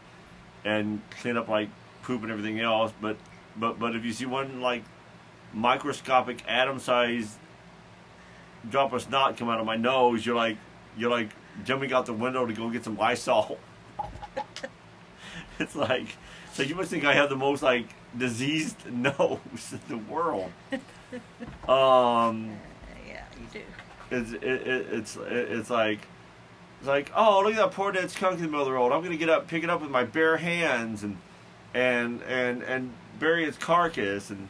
and 0.63 1.01
clean 1.19 1.35
up 1.35 1.49
like 1.49 1.69
poop 2.03 2.21
and 2.21 2.31
everything 2.31 2.59
else. 2.59 2.93
But 3.01 3.17
but 3.57 3.79
but 3.79 3.95
if 3.95 4.05
you 4.05 4.13
see 4.13 4.25
one 4.25 4.61
like 4.61 4.83
microscopic 5.55 6.43
atom 6.47 6.77
sized 6.77 7.37
drop 8.69 8.93
a 8.93 8.99
snot 8.99 9.37
come 9.37 9.49
out 9.49 9.59
of 9.59 9.65
my 9.65 9.77
nose, 9.77 10.25
you're 10.25 10.35
like 10.35 10.57
you're 10.97 11.11
like 11.11 11.29
jumping 11.63 11.93
out 11.93 12.05
the 12.05 12.13
window 12.13 12.45
to 12.45 12.53
go 12.53 12.69
get 12.69 12.83
some 12.83 12.97
Lysol. 12.97 13.57
it's 15.59 15.75
like 15.75 16.17
so 16.53 16.63
you 16.63 16.75
must 16.75 16.89
think 16.89 17.05
I 17.05 17.13
have 17.13 17.29
the 17.29 17.35
most 17.35 17.63
like 17.63 17.87
diseased 18.17 18.77
nose 18.91 19.39
in 19.71 19.79
the 19.87 19.97
world. 19.97 20.51
Um, 21.69 22.57
yeah, 23.07 23.23
you 23.39 23.47
do. 23.53 23.61
it's 24.11 24.31
it, 24.31 24.43
it, 24.43 24.87
it's 24.91 25.15
it, 25.15 25.31
it's 25.31 25.69
like 25.69 25.99
it's 26.79 26.87
like 26.87 27.09
oh 27.15 27.41
look 27.41 27.53
at 27.53 27.57
that 27.57 27.71
poor 27.71 27.91
dead 27.93 28.11
skunk 28.11 28.37
in 28.37 28.41
the 28.41 28.47
middle 28.47 28.61
of 28.61 28.67
the 28.67 28.73
road. 28.73 28.91
I'm 28.91 29.01
gonna 29.01 29.15
get 29.15 29.29
up, 29.29 29.47
pick 29.47 29.63
it 29.63 29.69
up 29.69 29.81
with 29.81 29.91
my 29.91 30.03
bare 30.03 30.37
hands, 30.37 31.03
and 31.03 31.17
and 31.73 32.21
and 32.23 32.63
and 32.63 32.91
bury 33.17 33.45
its 33.45 33.57
carcass, 33.57 34.29
and 34.29 34.49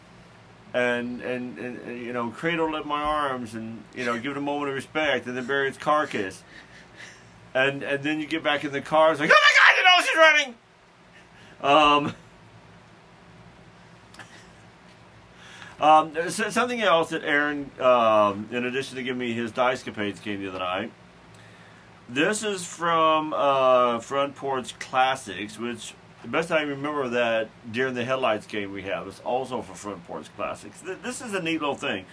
and 0.76 1.21
and, 1.21 1.57
and, 1.57 2.05
you 2.05 2.11
know 2.11 2.30
cradle 2.30 2.76
it 2.76 2.82
in 2.82 2.88
my 2.88 3.01
arms, 3.01 3.55
and 3.55 3.82
you 3.95 4.03
know 4.03 4.19
give 4.19 4.32
it 4.32 4.38
a 4.38 4.41
moment 4.41 4.69
of 4.69 4.76
respect, 4.76 5.26
and 5.26 5.36
then 5.36 5.47
bury 5.47 5.69
its 5.69 5.78
carcass. 5.78 6.43
And 7.53 7.82
and 7.82 8.03
then 8.03 8.19
you 8.19 8.28
get 8.28 8.43
back 8.43 8.65
in 8.65 8.73
the 8.73 8.82
car. 8.82 9.11
It's 9.11 9.21
like, 9.21 9.32
oh 9.32 9.36
my 9.41 9.53
God, 9.57 9.76
your 9.78 9.86
nose 9.97 10.09
is 10.09 10.15
running. 11.63 12.11
Um. 12.11 12.15
Um, 15.78 16.30
something 16.30 16.82
else 16.82 17.09
that 17.09 17.26
Aaron, 17.26 17.69
um, 17.82 18.47
in 18.49 18.63
addition 18.63 18.95
to 18.95 19.03
giving 19.03 19.19
me 19.19 19.34
his 19.34 19.51
dice 19.51 19.84
capades, 19.84 20.21
came 20.21 20.41
the 20.41 20.47
other 20.47 20.59
night. 20.59 20.89
This 22.07 22.43
is 22.43 22.65
from 22.65 23.34
uh, 23.34 23.99
Front 23.99 24.36
Porch 24.36 24.80
Classics, 24.80 25.59
which 25.59 25.93
the 26.26 26.32
best 26.32 26.51
I 26.51 26.61
remember 26.63 27.07
that 27.09 27.49
during 27.71 27.93
the 27.93 28.03
headlights 28.03 28.47
game 28.47 28.71
we 28.71 28.82
have 28.84 29.07
is 29.07 29.19
also 29.19 29.61
for 29.61 29.76
Front 29.76 30.05
Porch 30.07 30.26
Classics. 30.36 30.82
Th- 30.82 30.97
This 31.03 31.21
is 31.21 31.34
a 31.34 31.41
neat 31.41 31.59
little 31.61 31.76
thing. 31.76 32.05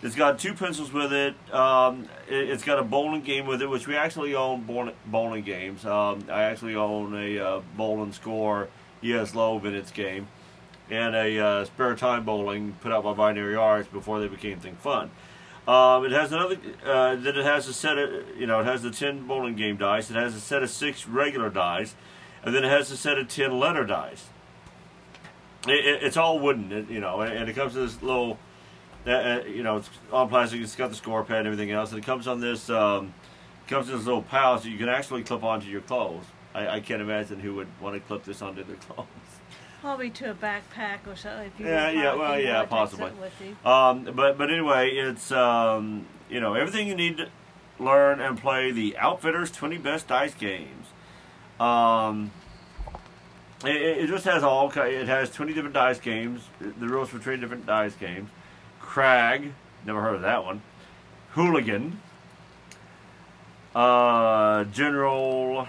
It's 0.00 0.14
got 0.14 0.38
two 0.38 0.54
pencils 0.54 0.92
with 0.92 1.12
it. 1.12 1.34
Um, 1.52 2.08
it 2.28 2.50
it's 2.50 2.62
got 2.62 2.78
a 2.78 2.84
bowling 2.84 3.22
game 3.22 3.46
with 3.46 3.60
it, 3.60 3.66
which 3.68 3.88
we 3.88 3.96
actually 3.96 4.36
own 4.36 4.62
bowling, 5.06 5.42
games. 5.42 5.84
Um, 5.84 6.24
I 6.30 6.44
actually 6.44 6.76
own 6.76 7.14
a 7.16 7.38
uh, 7.38 7.60
bowling 7.76 8.12
score 8.12 8.68
ES 9.02 9.34
Low 9.34 9.58
Vintage 9.58 9.92
game 9.92 10.28
and 10.88 11.16
a 11.16 11.38
uh, 11.40 11.64
spare 11.64 11.96
time 11.96 12.24
bowling 12.24 12.76
put 12.80 12.92
out 12.92 13.02
by 13.02 13.12
Binary 13.12 13.56
Arts 13.56 13.88
before 13.88 14.20
they 14.20 14.28
became 14.28 14.60
Think 14.60 14.78
Fun. 14.78 15.10
Um, 15.66 16.04
it 16.04 16.12
has 16.12 16.30
another. 16.30 16.58
Uh, 16.86 17.16
then 17.16 17.36
it 17.36 17.44
has 17.44 17.66
a 17.66 17.74
set 17.74 17.98
of 17.98 18.38
you 18.38 18.46
know 18.46 18.60
it 18.60 18.66
has 18.66 18.82
the 18.82 18.92
ten 18.92 19.26
bowling 19.26 19.56
game 19.56 19.76
dice. 19.78 20.10
It 20.10 20.16
has 20.16 20.36
a 20.36 20.40
set 20.40 20.62
of 20.62 20.70
six 20.70 21.08
regular 21.08 21.50
dice, 21.50 21.96
and 22.48 22.56
then 22.56 22.64
it 22.64 22.70
has 22.70 22.90
a 22.90 22.96
set 22.96 23.18
of 23.18 23.28
ten 23.28 23.58
letter 23.58 23.84
dice. 23.84 24.26
It, 25.66 25.84
it, 25.84 26.02
it's 26.02 26.16
all 26.16 26.38
wooden, 26.38 26.72
it, 26.72 26.90
you 26.90 26.98
know, 26.98 27.20
and, 27.20 27.32
and 27.32 27.48
it 27.50 27.52
comes 27.52 27.74
to 27.74 27.80
this 27.80 28.02
little. 28.02 28.38
Uh, 29.06 29.10
uh, 29.10 29.42
you 29.46 29.62
know, 29.62 29.76
it's 29.76 29.90
on 30.10 30.28
plastic. 30.28 30.60
It's 30.60 30.74
got 30.74 30.88
the 30.88 30.96
score 30.96 31.22
pad 31.24 31.38
and 31.38 31.46
everything 31.46 31.70
else, 31.70 31.90
and 31.90 31.98
it 31.98 32.06
comes 32.06 32.26
on 32.26 32.40
this. 32.40 32.70
Um, 32.70 33.12
comes 33.66 33.90
in 33.90 33.96
this 33.96 34.06
little 34.06 34.22
pouch 34.22 34.62
that 34.62 34.70
you 34.70 34.78
can 34.78 34.88
actually 34.88 35.22
clip 35.22 35.44
onto 35.44 35.68
your 35.68 35.82
clothes. 35.82 36.24
I, 36.54 36.68
I 36.68 36.80
can't 36.80 37.02
imagine 37.02 37.38
who 37.38 37.54
would 37.56 37.68
want 37.82 37.94
to 37.94 38.00
clip 38.00 38.24
this 38.24 38.40
onto 38.40 38.64
their 38.64 38.76
clothes. 38.88 39.06
Probably 39.82 40.08
to 40.10 40.30
a 40.30 40.34
backpack 40.34 41.06
or 41.06 41.16
something. 41.16 41.52
Yeah, 41.58 41.90
yeah, 41.90 42.14
well, 42.14 42.40
yeah, 42.40 42.64
possibly. 42.64 43.12
With. 43.12 43.66
Um, 43.66 44.04
but 44.16 44.38
but 44.38 44.50
anyway, 44.50 44.90
it's 44.90 45.30
um, 45.30 46.06
you 46.30 46.40
know 46.40 46.54
everything 46.54 46.88
you 46.88 46.94
need 46.94 47.18
to 47.18 47.28
learn 47.78 48.20
and 48.20 48.38
play 48.38 48.72
the 48.72 48.96
Outfitters 48.96 49.50
20 49.50 49.76
Best 49.78 50.08
Dice 50.08 50.34
Games. 50.34 50.86
Um, 51.60 52.30
it, 53.64 54.04
it 54.04 54.06
just 54.08 54.24
has 54.24 54.42
all. 54.42 54.70
It 54.70 55.08
has 55.08 55.30
20 55.30 55.52
different 55.52 55.74
dice 55.74 55.98
games. 55.98 56.42
The 56.60 56.88
rules 56.88 57.08
for 57.08 57.18
20 57.18 57.38
different 57.38 57.66
dice 57.66 57.94
games. 57.94 58.30
Crag, 58.80 59.52
never 59.84 60.00
heard 60.00 60.14
of 60.14 60.22
that 60.22 60.44
one. 60.44 60.62
Hooligan. 61.30 62.00
Uh, 63.74 64.64
General 64.64 65.68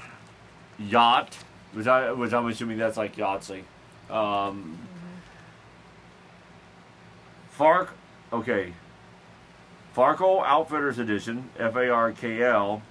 Yacht, 0.80 1.38
which 1.74 1.86
I 1.86 2.12
which 2.12 2.34
I'm 2.34 2.48
assuming 2.48 2.78
that's 2.78 2.98
like 2.98 3.16
Yahtzee. 3.16 3.64
Um, 4.10 4.80
Fark, 7.52 7.94
okay. 8.32 8.74
Farkle 9.96 10.44
Outfitters 10.46 10.98
Edition, 10.98 11.50
F 11.60 11.76
A 11.76 11.90
R 11.90 12.12
K 12.14 12.42
L. 12.42 12.82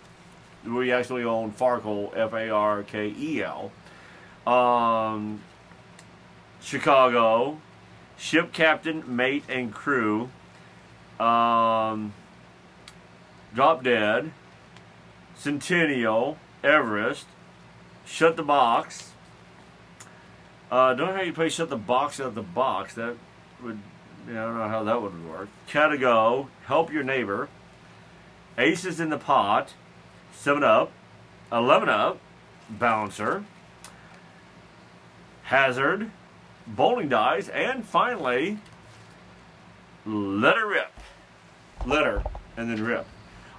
We 0.66 0.92
actually 0.92 1.24
own 1.24 1.52
Farkle, 1.52 2.14
F 2.14 2.34
A 2.34 2.50
R 2.50 2.82
K 2.82 3.14
E 3.18 3.42
L. 3.42 3.72
Um, 4.48 5.42
Chicago, 6.60 7.60
Ship 8.16 8.50
Captain, 8.52 9.04
Mate, 9.06 9.44
and 9.48 9.72
Crew. 9.72 10.30
Um, 11.20 12.14
Drop 13.54 13.82
Dead, 13.82 14.30
Centennial, 15.36 16.38
Everest, 16.62 17.26
Shut 18.06 18.36
the 18.36 18.42
Box. 18.42 19.12
Uh, 20.70 20.94
don't 20.94 21.08
know 21.08 21.14
how 21.14 21.22
you 21.22 21.32
play 21.32 21.48
Shut 21.48 21.68
the 21.68 21.76
Box 21.76 22.20
out 22.20 22.28
of 22.28 22.34
the 22.34 22.42
box. 22.42 22.94
That 22.94 23.16
would 23.62 23.78
I 24.28 24.32
don't 24.32 24.58
know 24.58 24.68
how 24.68 24.84
that 24.84 25.00
would 25.00 25.26
work. 25.26 25.48
Catago, 25.68 26.48
Help 26.66 26.92
Your 26.92 27.02
Neighbor, 27.02 27.48
Aces 28.58 29.00
in 29.00 29.08
the 29.08 29.16
Pot, 29.16 29.72
7 30.32 30.62
Up, 30.62 30.92
11 31.50 31.88
Up, 31.88 32.18
Bouncer, 32.68 33.44
Hazard, 35.48 36.10
Bowling 36.66 37.08
Dice, 37.08 37.48
and 37.48 37.82
finally, 37.82 38.58
Let 40.04 40.56
Her 40.56 40.68
Rip. 40.68 40.92
Letter, 41.86 42.22
and 42.58 42.70
then 42.70 42.84
Rip. 42.84 43.06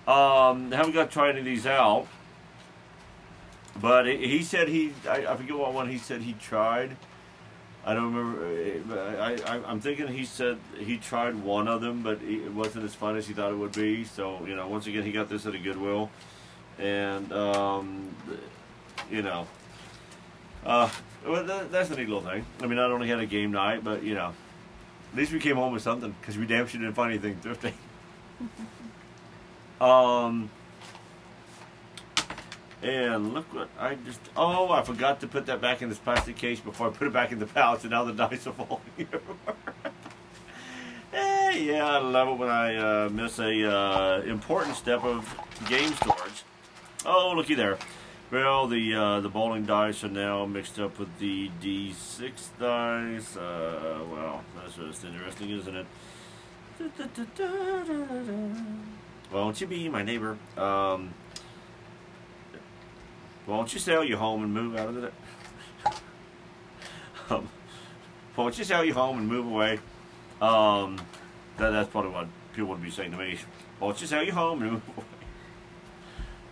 Um, 0.08 0.72
haven't 0.72 0.94
got 0.94 1.06
to 1.06 1.12
try 1.12 1.30
any 1.30 1.40
of 1.40 1.46
these 1.46 1.66
out. 1.66 2.06
But 3.82 4.06
he 4.06 4.44
said 4.44 4.68
he, 4.68 4.94
I, 5.08 5.26
I 5.26 5.36
forget 5.36 5.58
what 5.58 5.74
one 5.74 5.90
he 5.90 5.98
said 5.98 6.22
he 6.22 6.34
tried. 6.34 6.96
I 7.84 7.96
don't 7.96 8.14
remember. 8.14 8.96
uh, 8.96 9.16
I, 9.18 9.56
I, 9.56 9.62
I'm 9.66 9.80
thinking 9.80 10.08
he 10.10 10.26
said 10.26 10.60
he 10.78 10.98
tried 10.98 11.34
one 11.36 11.68
of 11.68 11.82
them, 11.82 12.04
but 12.04 12.22
it 12.22 12.54
wasn't 12.54 12.86
as 12.86 12.94
fun 12.94 13.16
as 13.16 13.26
he 13.28 13.34
thought 13.34 13.52
it 13.52 13.58
would 13.58 13.72
be. 13.72 14.04
So 14.04 14.46
you 14.46 14.56
know, 14.56 14.68
once 14.68 14.86
again, 14.86 15.04
he 15.04 15.12
got 15.12 15.28
this 15.28 15.48
at 15.48 15.56
a 15.56 15.60
Goodwill, 15.60 16.12
and 16.78 17.32
um, 17.32 18.16
you 19.10 19.24
know, 19.24 19.48
uh, 20.66 20.90
well, 21.26 21.44
that, 21.44 21.72
that's 21.72 21.90
a 21.90 21.96
neat 21.96 22.08
little 22.08 22.22
thing. 22.22 22.46
I 22.62 22.68
mean, 22.68 22.76
not 22.76 22.92
only 22.92 23.08
had 23.08 23.20
a 23.20 23.26
game 23.26 23.52
night, 23.52 23.84
but 23.84 24.04
you 24.04 24.16
know, 24.16 24.34
at 25.12 25.18
least 25.18 25.32
we 25.32 25.40
came 25.40 25.56
home 25.56 25.74
with 25.74 25.82
something 25.82 26.16
because 26.20 26.38
we 26.38 26.46
damn 26.46 26.68
sure 26.68 26.80
didn't 26.80 26.96
find 26.96 27.12
anything 27.12 27.38
thrifty. 27.42 27.74
um. 29.82 30.50
And 32.82 33.34
look 33.34 33.54
what 33.54 33.68
I 33.78 33.96
just. 33.96 34.22
Oh, 34.38 34.72
I 34.72 34.84
forgot 34.84 35.20
to 35.22 35.28
put 35.28 35.48
that 35.48 35.60
back 35.60 35.82
in 35.82 35.90
this 35.90 35.98
plastic 35.98 36.38
case 36.38 36.62
before 36.62 36.88
I 36.88 36.92
put 36.92 37.08
it 37.08 37.14
back 37.14 37.34
in 37.34 37.40
the 37.40 37.46
pouch, 37.46 37.82
and 37.82 37.92
now 37.92 38.06
the 38.06 38.14
dice 38.30 38.48
are 38.48 38.54
falling 38.54 38.82
everywhere. 38.98 39.56
eh, 41.14 41.58
yeah, 41.58 41.86
I 41.86 41.98
love 41.98 42.30
it 42.30 42.38
when 42.38 42.50
I 42.50 42.76
uh, 42.78 43.10
miss 43.10 43.38
a 43.40 43.70
uh, 43.70 44.22
important 44.22 44.78
step 44.78 45.04
of 45.04 45.28
game 45.68 45.92
storage. 45.96 46.44
Oh, 47.06 47.34
looky 47.36 47.54
there. 47.54 47.78
Well, 48.32 48.68
the 48.68 48.94
uh, 48.94 49.20
the 49.22 49.30
bowling 49.30 49.66
dice 49.66 50.04
are 50.04 50.08
now 50.08 50.46
mixed 50.46 50.80
up 50.80 51.00
with 51.00 51.18
the 51.18 51.50
D6 51.64 52.32
dice. 52.60 53.36
Uh, 53.36 54.02
well, 54.12 54.44
that's 54.56 54.76
just 54.76 55.04
interesting, 55.04 55.50
isn't 55.50 55.76
it? 55.76 55.88
Won't 59.34 59.60
you 59.60 59.66
be 59.66 59.90
my 59.90 60.04
neighbor? 60.04 60.38
Um, 60.56 61.12
won't 63.48 63.74
you 63.74 63.80
sell 63.80 64.04
your 64.04 64.20
home 64.20 64.44
and 64.44 64.54
move 64.54 64.78
out 64.78 64.90
of 64.90 64.96
the? 65.02 65.12
um, 67.36 67.50
won't 68.36 68.60
you 68.60 68.64
sell 68.64 68.86
your 68.86 68.94
home 68.94 69.18
and 69.18 69.28
move 69.28 69.48
away? 69.48 69.80
Um, 70.40 71.02
that, 71.58 71.72
that's 71.72 71.90
probably 71.90 72.12
what 72.12 72.28
people 72.54 72.70
would 72.70 72.84
be 72.84 72.92
saying 72.92 73.10
to 73.10 73.18
me. 73.18 73.40
Won't 73.80 74.00
you 74.02 74.06
sell 74.06 74.24
your 74.24 74.36
home 74.36 74.62
and 74.62 74.72
move 74.74 74.82
away? 74.96 75.19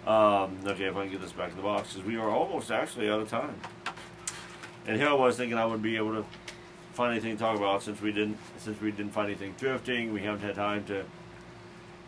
Um, 0.07 0.59
okay, 0.65 0.85
if 0.85 0.95
I 0.95 1.03
can 1.03 1.11
get 1.11 1.21
this 1.21 1.33
back 1.33 1.51
in 1.51 1.57
the 1.57 1.61
box, 1.61 1.93
because 1.93 2.07
we 2.07 2.15
are 2.15 2.29
almost 2.29 2.71
actually 2.71 3.09
out 3.09 3.19
of 3.19 3.29
time. 3.29 3.55
And 4.87 4.95
here 4.95 5.09
I 5.09 5.13
was 5.13 5.35
thinking 5.35 5.57
I 5.57 5.65
would 5.65 5.81
be 5.81 5.97
able 5.97 6.13
to 6.13 6.25
find 6.93 7.11
anything 7.11 7.33
to 7.33 7.37
talk 7.37 7.57
about 7.57 7.83
since 7.83 8.01
we 8.01 8.13
didn't 8.13 8.37
since 8.57 8.79
we 8.79 8.89
didn't 8.91 9.11
find 9.11 9.27
anything 9.27 9.53
thrifting. 9.59 10.13
We 10.13 10.21
haven't 10.21 10.41
had 10.41 10.55
time 10.55 10.85
to 10.85 11.03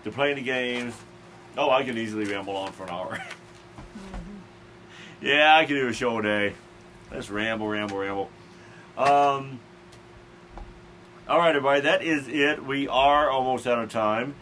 to 0.06 0.12
play 0.12 0.32
any 0.32 0.43
games. 0.43 0.95
Oh, 1.58 1.70
I 1.70 1.84
could 1.84 1.97
easily 1.97 2.24
ramble 2.24 2.56
on 2.56 2.72
for 2.72 2.84
an 2.84 2.89
hour. 2.89 3.22
yeah, 5.22 5.58
I 5.58 5.66
could 5.66 5.74
do 5.74 5.89
a 5.89 5.93
show 5.93 6.20
a 6.20 6.24
day. 6.24 6.54
Let's 7.12 7.30
ramble, 7.30 7.68
ramble, 7.68 7.97
ramble. 7.97 8.30
Um, 8.97 9.60
all 11.28 11.38
right, 11.38 11.50
everybody, 11.50 11.82
that 11.82 12.02
is 12.02 12.30
it. 12.30 12.66
We 12.66 12.88
are 12.88 13.30
almost 13.30 13.68
out 13.68 13.80
of 13.80 13.91
time. 13.91 14.36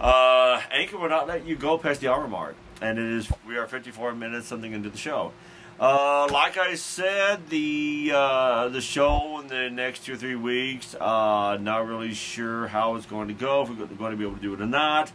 Uh, 0.00 0.60
Anchor 0.72 0.98
will 0.98 1.08
not 1.08 1.28
let 1.28 1.46
you 1.46 1.54
go 1.54 1.78
past 1.78 2.00
the 2.00 2.08
hour 2.08 2.26
mark, 2.26 2.56
and 2.82 2.98
it 2.98 3.06
is 3.06 3.32
we 3.46 3.56
are 3.56 3.66
54 3.66 4.14
minutes 4.14 4.46
something 4.46 4.72
into 4.72 4.90
the 4.90 4.98
show. 4.98 5.32
Uh, 5.80 6.28
like 6.30 6.58
I 6.58 6.74
said, 6.74 7.48
the 7.48 8.12
uh, 8.14 8.68
the 8.68 8.80
show 8.80 9.40
in 9.40 9.48
the 9.48 9.70
next 9.70 10.04
two 10.04 10.14
or 10.14 10.16
three 10.16 10.36
weeks, 10.36 10.94
uh, 10.94 11.58
not 11.60 11.86
really 11.86 12.12
sure 12.12 12.66
how 12.68 12.96
it's 12.96 13.06
going 13.06 13.28
to 13.28 13.34
go, 13.34 13.62
if 13.62 13.70
we're 13.70 13.86
going 13.86 14.10
to 14.10 14.16
be 14.16 14.24
able 14.24 14.36
to 14.36 14.42
do 14.42 14.52
it 14.54 14.60
or 14.60 14.66
not. 14.66 15.10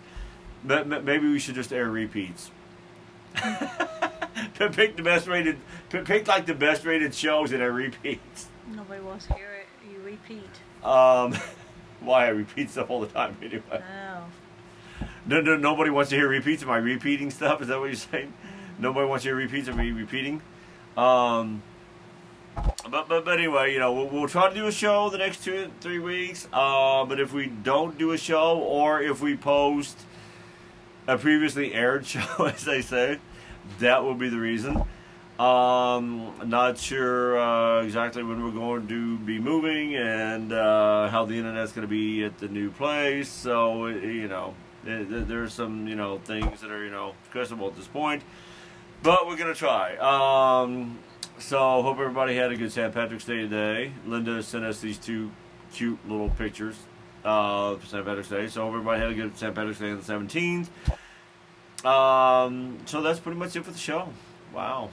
Ma- 0.64 0.84
ma- 0.84 1.00
Maybe 1.00 1.30
we 1.30 1.40
should 1.40 1.56
just 1.56 1.72
air 1.72 1.90
repeats. 1.90 2.52
pick 4.56 4.98
the 4.98 5.04
best 5.04 5.28
rated, 5.28 5.58
pick 5.90 6.28
like 6.28 6.46
the 6.48 6.56
best 6.56 6.86
rated 6.86 7.14
shows 7.14 7.52
and 7.52 7.62
air 7.62 7.72
repeats. 7.72 8.48
Nobody 8.76 9.02
wants 9.02 9.28
to 9.28 9.36
hear 9.36 9.52
it. 9.54 9.68
You 9.90 10.02
repeat. 10.02 10.50
Um, 10.84 11.34
why 12.02 12.26
I 12.26 12.30
repeat 12.30 12.72
stuff 12.72 12.90
all 12.90 13.00
the 13.02 13.08
time 13.08 13.38
anyway. 13.42 13.62
Oh. 13.72 14.24
No, 15.28 15.42
no, 15.42 15.58
nobody 15.58 15.90
wants 15.90 16.10
to 16.12 16.16
hear 16.16 16.30
repeats. 16.30 16.64
Am 16.64 16.70
I 16.70 16.78
repeating 16.78 17.32
stuff? 17.32 17.62
Is 17.62 17.68
that 17.68 17.80
what 17.80 17.88
you're 17.88 17.96
saying? 17.96 18.34
Nobody 18.80 19.08
wants 19.08 19.24
to 19.24 19.30
hear 19.30 19.36
repeats 19.36 19.68
of 19.68 19.76
me 19.76 19.92
repeating. 19.92 20.42
Um, 20.96 21.62
but, 22.90 23.10
but 23.10 23.26
but 23.26 23.38
anyway, 23.38 23.74
you 23.74 23.80
know, 23.80 23.92
we'll, 23.92 24.08
we'll 24.08 24.28
try 24.30 24.48
to 24.48 24.56
do 24.56 24.68
a 24.68 24.72
show 24.72 25.10
the 25.10 25.18
next 25.18 25.44
two 25.44 25.70
three 25.82 26.00
weeks. 26.00 26.48
Uh, 26.54 27.04
but 27.06 27.20
if 27.20 27.34
we 27.34 27.48
don't 27.48 27.98
do 27.98 28.12
a 28.12 28.18
show, 28.18 28.58
or 28.58 29.02
if 29.02 29.22
we 29.22 29.36
post 29.36 30.00
a 31.08 31.18
previously 31.18 31.74
aired 31.74 32.06
show, 32.06 32.46
as 32.46 32.64
they 32.64 32.82
say, 32.82 33.20
that 33.80 34.04
will 34.04 34.16
be 34.16 34.30
the 34.30 34.40
reason. 34.40 34.84
Um, 35.40 36.34
not 36.46 36.80
sure 36.80 37.38
uh, 37.38 37.84
exactly 37.84 38.24
when 38.24 38.44
we're 38.44 38.52
going 38.52 38.88
to 38.88 39.18
be 39.20 39.40
moving 39.40 39.96
and 39.96 40.52
uh, 40.52 41.10
how 41.10 41.26
the 41.26 41.36
internet's 41.36 41.74
going 41.74 41.86
to 41.86 41.92
be 41.92 42.24
at 42.24 42.40
the 42.40 42.48
new 42.48 42.72
place. 42.72 43.30
So 43.30 43.86
you 43.88 44.30
know, 44.30 44.56
there's 44.84 45.54
some 45.54 45.88
you 45.88 45.96
know 45.96 46.20
things 46.20 46.62
that 46.62 46.72
are 46.72 46.84
you 46.84 46.92
know 46.92 47.14
questionable 47.32 47.68
at 47.68 47.76
this 47.76 47.88
point, 47.88 48.24
but 49.04 49.28
we're 49.28 49.38
gonna 49.38 49.54
try. 49.54 49.96
Um, 49.98 51.00
so 51.40 51.82
hope 51.84 52.00
everybody 52.00 52.36
had 52.36 52.52
a 52.52 52.58
good 52.58 52.72
St. 52.72 52.94
Patrick's 52.94 53.26
Day 53.26 53.38
today. 53.38 53.92
Linda 54.06 54.42
sent 54.42 54.66
us 54.66 54.80
these 54.80 54.98
two 54.98 55.30
cute 55.72 56.00
little 56.10 56.30
pictures 56.30 56.76
uh, 57.24 57.76
for 57.76 57.86
St. 57.86 58.06
Patrick's 58.06 58.30
Day. 58.30 58.48
So 58.48 58.62
hope 58.62 58.74
everybody 58.74 59.02
had 59.02 59.12
a 59.12 59.14
good 59.14 59.38
St. 59.38 59.54
Patrick's 59.54 59.80
Day 59.80 59.92
on 59.92 59.98
the 59.98 60.04
17th. 60.04 60.68
Um, 61.86 62.80
so 62.86 63.02
that's 63.02 63.20
pretty 63.20 63.38
much 63.38 63.56
it 63.56 63.64
for 63.64 63.72
the 63.72 63.78
show. 63.78 64.10
Wow. 64.54 64.90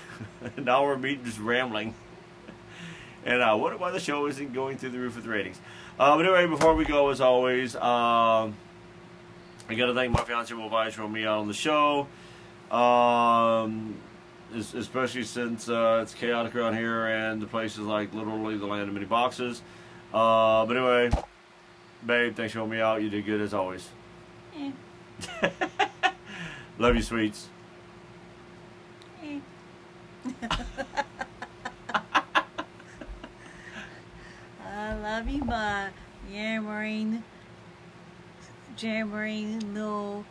now 0.56 0.84
we're 0.84 0.98
me 0.98 1.20
just 1.22 1.38
rambling. 1.38 1.94
And 3.24 3.42
I 3.42 3.54
wonder 3.54 3.76
why 3.76 3.90
the 3.90 4.00
show 4.00 4.26
isn't 4.26 4.52
going 4.52 4.78
through 4.78 4.90
the 4.90 4.98
roof 4.98 5.16
with 5.16 5.26
ratings. 5.26 5.60
Uh, 5.98 6.16
but 6.16 6.24
anyway, 6.24 6.46
before 6.46 6.74
we 6.74 6.84
go, 6.84 7.10
as 7.10 7.20
always, 7.20 7.74
um, 7.76 8.56
I 9.68 9.74
got 9.74 9.86
to 9.86 9.94
thank 9.94 10.12
my 10.12 10.22
fiance 10.24 10.54
Wolf 10.54 10.72
Eyes 10.72 10.94
for 10.94 11.08
me 11.08 11.24
out 11.26 11.38
on 11.38 11.48
the 11.48 11.54
show. 11.54 12.06
Um, 12.70 13.96
especially 14.54 15.24
since 15.24 15.68
uh, 15.68 16.00
it's 16.02 16.14
chaotic 16.14 16.54
around 16.54 16.76
here 16.76 17.06
and 17.06 17.40
the 17.42 17.46
place 17.46 17.72
is 17.74 17.80
like 17.80 18.14
literally 18.14 18.56
the 18.56 18.66
land 18.66 18.88
of 18.88 18.94
many 18.94 19.06
boxes. 19.06 19.62
Uh, 20.14 20.64
but 20.66 20.76
anyway, 20.76 21.10
babe, 22.04 22.36
thanks 22.36 22.52
for 22.52 22.60
helping 22.60 22.76
me 22.76 22.80
out. 22.80 23.02
You 23.02 23.10
did 23.10 23.24
good 23.26 23.40
as 23.40 23.52
always. 23.54 23.88
Eh, 24.56 24.70
Love 26.78 26.94
you, 26.94 27.02
sweets. 27.02 27.48
eh. 29.24 29.38
I 34.64 34.94
love 34.94 35.28
you, 35.28 35.42
my 35.44 35.88
yammering, 36.30 37.22
jammering 38.76 39.74
little 39.74 40.24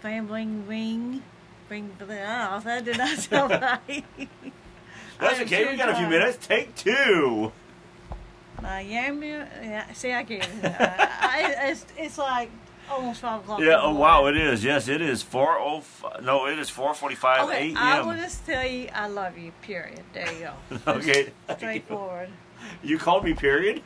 fambling 0.00 0.66
ring. 0.66 1.22
Ring, 1.68 1.90
oh, 2.00 2.06
that 2.06 2.84
did 2.84 2.98
not 2.98 3.18
sound 3.18 3.50
right. 3.62 4.04
That's 5.18 5.40
okay. 5.40 5.70
We 5.70 5.76
got 5.76 5.88
a 5.88 5.96
few 5.96 6.06
minutes. 6.06 6.46
Take 6.46 6.74
two. 6.74 7.52
My 8.62 8.80
yammering, 8.80 9.46
yeah, 9.62 9.92
see, 9.92 10.12
I 10.12 10.24
can't. 10.24 10.48
I, 10.64 11.54
I, 11.58 11.68
it's, 11.70 11.86
it's 11.96 12.18
like 12.18 12.50
almost 12.90 13.20
5 13.20 13.40
o'clock. 13.40 13.60
Yeah. 13.60 13.80
Oh 13.80 13.94
wow, 13.94 14.26
it 14.26 14.36
is. 14.36 14.62
Yes, 14.62 14.88
it 14.88 15.00
is 15.00 15.22
four 15.22 15.58
oh. 15.58 15.82
No, 16.22 16.46
it 16.46 16.58
is 16.58 16.68
four 16.68 16.94
forty-five 16.94 17.48
Okay, 17.48 17.68
a.m. 17.70 17.76
I 17.76 18.02
will 18.02 18.14
just 18.14 18.44
tell 18.46 18.66
you 18.66 18.88
I 18.94 19.08
love 19.08 19.38
you, 19.38 19.52
period. 19.62 20.02
There 20.12 20.30
you 20.32 20.50
go. 20.70 20.78
Okay. 20.94 21.32
Straightforward. 21.56 22.28
You 22.82 22.98
called 22.98 23.24
me 23.24 23.34
period? 23.34 23.82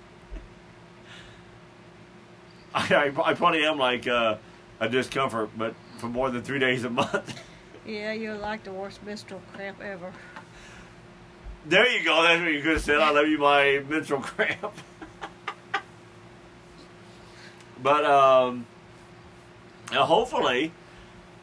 I, 2.74 2.94
I, 2.94 3.30
I 3.30 3.34
probably 3.34 3.64
am 3.64 3.78
like 3.78 4.06
uh, 4.06 4.36
a 4.80 4.88
discomfort, 4.88 5.50
but 5.56 5.74
for 5.98 6.06
more 6.06 6.30
than 6.30 6.42
three 6.42 6.58
days 6.58 6.84
a 6.84 6.90
month. 6.90 7.40
Yeah, 7.86 8.12
you're 8.12 8.36
like 8.36 8.64
the 8.64 8.72
worst 8.72 9.02
menstrual 9.02 9.40
cramp 9.54 9.80
ever. 9.80 10.12
there 11.66 11.88
you 11.88 12.04
go. 12.04 12.22
That's 12.22 12.42
what 12.42 12.52
you 12.52 12.60
could 12.60 12.72
have 12.72 12.82
said. 12.82 13.00
I 13.00 13.10
love 13.10 13.26
you, 13.28 13.38
my 13.38 13.82
menstrual 13.88 14.20
cramp. 14.20 14.74
but 17.82 18.04
um, 18.04 18.66
hopefully, 19.90 20.72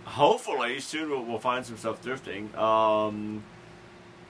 hopefully 0.04 0.80
soon 0.80 1.10
we'll, 1.10 1.24
we'll 1.24 1.40
find 1.40 1.66
some 1.66 1.78
stuff 1.78 2.04
thrifting. 2.04 2.56
Um, 2.56 3.44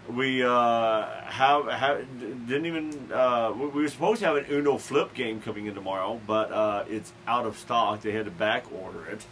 we 0.09 0.43
uh, 0.43 1.05
have, 1.25 1.67
have 1.67 2.19
didn't 2.19 2.65
even 2.65 3.11
uh, 3.11 3.53
we 3.55 3.67
we 3.67 3.81
were 3.83 3.89
supposed 3.89 4.19
to 4.19 4.27
have 4.27 4.35
an 4.35 4.45
Uno 4.49 4.77
flip 4.77 5.13
game 5.13 5.41
coming 5.41 5.65
in 5.65 5.73
tomorrow, 5.73 6.19
but 6.27 6.51
uh, 6.51 6.83
it's 6.87 7.11
out 7.27 7.45
of 7.45 7.57
stock. 7.57 8.01
They 8.01 8.11
had 8.11 8.25
to 8.25 8.31
back 8.31 8.65
order 8.71 9.05
it. 9.07 9.25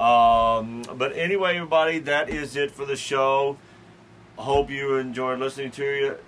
Um, 0.00 0.82
but 0.96 1.16
anyway, 1.16 1.56
everybody, 1.56 1.98
that 2.00 2.28
is 2.28 2.54
it 2.56 2.70
for 2.70 2.84
the 2.84 2.96
show. 2.96 3.56
Hope 4.36 4.70
you 4.70 4.96
enjoyed 4.96 5.38
listening 5.38 5.70
to 5.72 5.84
you. 5.84 6.18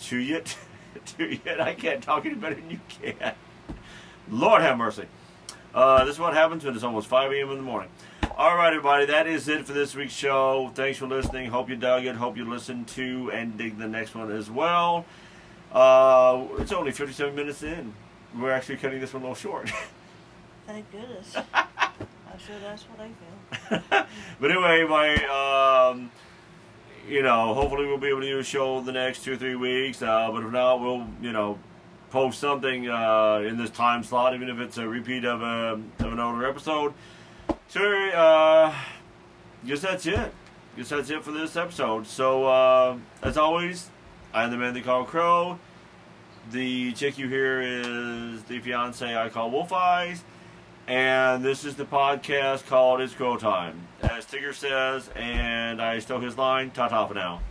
To 0.00 0.16
you, 0.16 0.42
to 1.16 1.24
you. 1.24 1.40
I 1.60 1.74
can't 1.74 2.02
talk 2.02 2.26
any 2.26 2.34
better 2.34 2.56
than 2.56 2.70
you 2.70 2.80
can. 2.88 3.34
Lord 4.30 4.62
have 4.62 4.78
mercy. 4.78 5.06
Uh, 5.74 6.04
this 6.04 6.14
is 6.14 6.20
what 6.20 6.34
happens 6.34 6.64
when 6.64 6.74
it's 6.74 6.82
almost 6.82 7.06
5 7.08 7.30
a.m. 7.32 7.50
in 7.50 7.56
the 7.58 7.62
morning. 7.62 7.90
All 8.38 8.54
right, 8.54 8.68
everybody, 8.68 9.04
that 9.06 9.26
is 9.26 9.48
it 9.48 9.66
for 9.66 9.72
this 9.72 9.96
week's 9.96 10.12
show. 10.12 10.70
Thanks 10.72 10.96
for 10.96 11.08
listening. 11.08 11.50
Hope 11.50 11.68
you 11.68 11.74
dug 11.74 12.04
it. 12.04 12.14
Hope 12.14 12.36
you 12.36 12.48
listened 12.48 12.86
to 12.90 13.32
and 13.32 13.58
dig 13.58 13.78
the 13.78 13.88
next 13.88 14.14
one 14.14 14.30
as 14.30 14.48
well. 14.48 15.04
Uh, 15.72 16.46
it's 16.58 16.70
only 16.70 16.92
57 16.92 17.34
minutes 17.34 17.64
in. 17.64 17.92
We're 18.38 18.52
actually 18.52 18.76
cutting 18.76 19.00
this 19.00 19.12
one 19.12 19.24
a 19.24 19.26
little 19.30 19.34
short. 19.34 19.72
Thank 20.68 20.88
goodness. 20.92 21.34
I'm 21.52 22.38
sure 22.38 22.54
that's 22.62 22.84
what 22.84 23.00
I 23.00 23.80
feel. 23.90 24.06
but 24.40 24.50
anyway, 24.52 24.84
my 24.84 25.90
um, 25.90 26.08
you 27.08 27.22
know, 27.22 27.54
hopefully 27.54 27.86
we'll 27.86 27.98
be 27.98 28.06
able 28.06 28.20
to 28.20 28.28
do 28.28 28.38
a 28.38 28.44
show 28.44 28.80
the 28.80 28.92
next 28.92 29.24
two 29.24 29.32
or 29.32 29.36
three 29.36 29.56
weeks. 29.56 30.00
Uh, 30.00 30.30
but 30.30 30.44
if 30.44 30.52
not, 30.52 30.80
we'll 30.80 31.08
you 31.20 31.32
know 31.32 31.58
post 32.10 32.38
something 32.38 32.88
uh, 32.88 33.42
in 33.44 33.56
this 33.56 33.70
time 33.70 34.04
slot, 34.04 34.32
even 34.32 34.48
if 34.48 34.60
it's 34.60 34.78
a 34.78 34.86
repeat 34.86 35.24
of 35.24 35.42
a 35.42 35.82
of 36.04 36.12
an 36.12 36.20
older 36.20 36.46
episode. 36.46 36.94
So, 37.68 37.82
uh, 37.82 38.74
guess 39.66 39.80
that's 39.80 40.06
it. 40.06 40.32
Guess 40.76 40.88
that's 40.88 41.10
it 41.10 41.22
for 41.22 41.32
this 41.32 41.54
episode. 41.54 42.06
So, 42.06 42.46
uh, 42.46 42.96
as 43.22 43.36
always, 43.36 43.90
I'm 44.32 44.50
the 44.50 44.56
man 44.56 44.72
they 44.72 44.80
call 44.80 45.04
Crow. 45.04 45.58
The 46.50 46.92
chick 46.94 47.18
you 47.18 47.28
hear 47.28 47.60
is 47.60 48.42
the 48.44 48.58
fiance 48.60 49.14
I 49.14 49.28
call 49.28 49.50
Wolf 49.50 49.70
Eyes. 49.70 50.24
And 50.86 51.44
this 51.44 51.66
is 51.66 51.76
the 51.76 51.84
podcast 51.84 52.66
called 52.66 53.02
It's 53.02 53.12
Crow 53.12 53.36
Time. 53.36 53.86
As 54.00 54.24
Tigger 54.24 54.54
says, 54.54 55.10
and 55.14 55.82
I 55.82 55.98
stole 55.98 56.20
his 56.20 56.38
line, 56.38 56.70
ta 56.70 56.88
ta 56.88 57.06
for 57.06 57.12
now. 57.12 57.42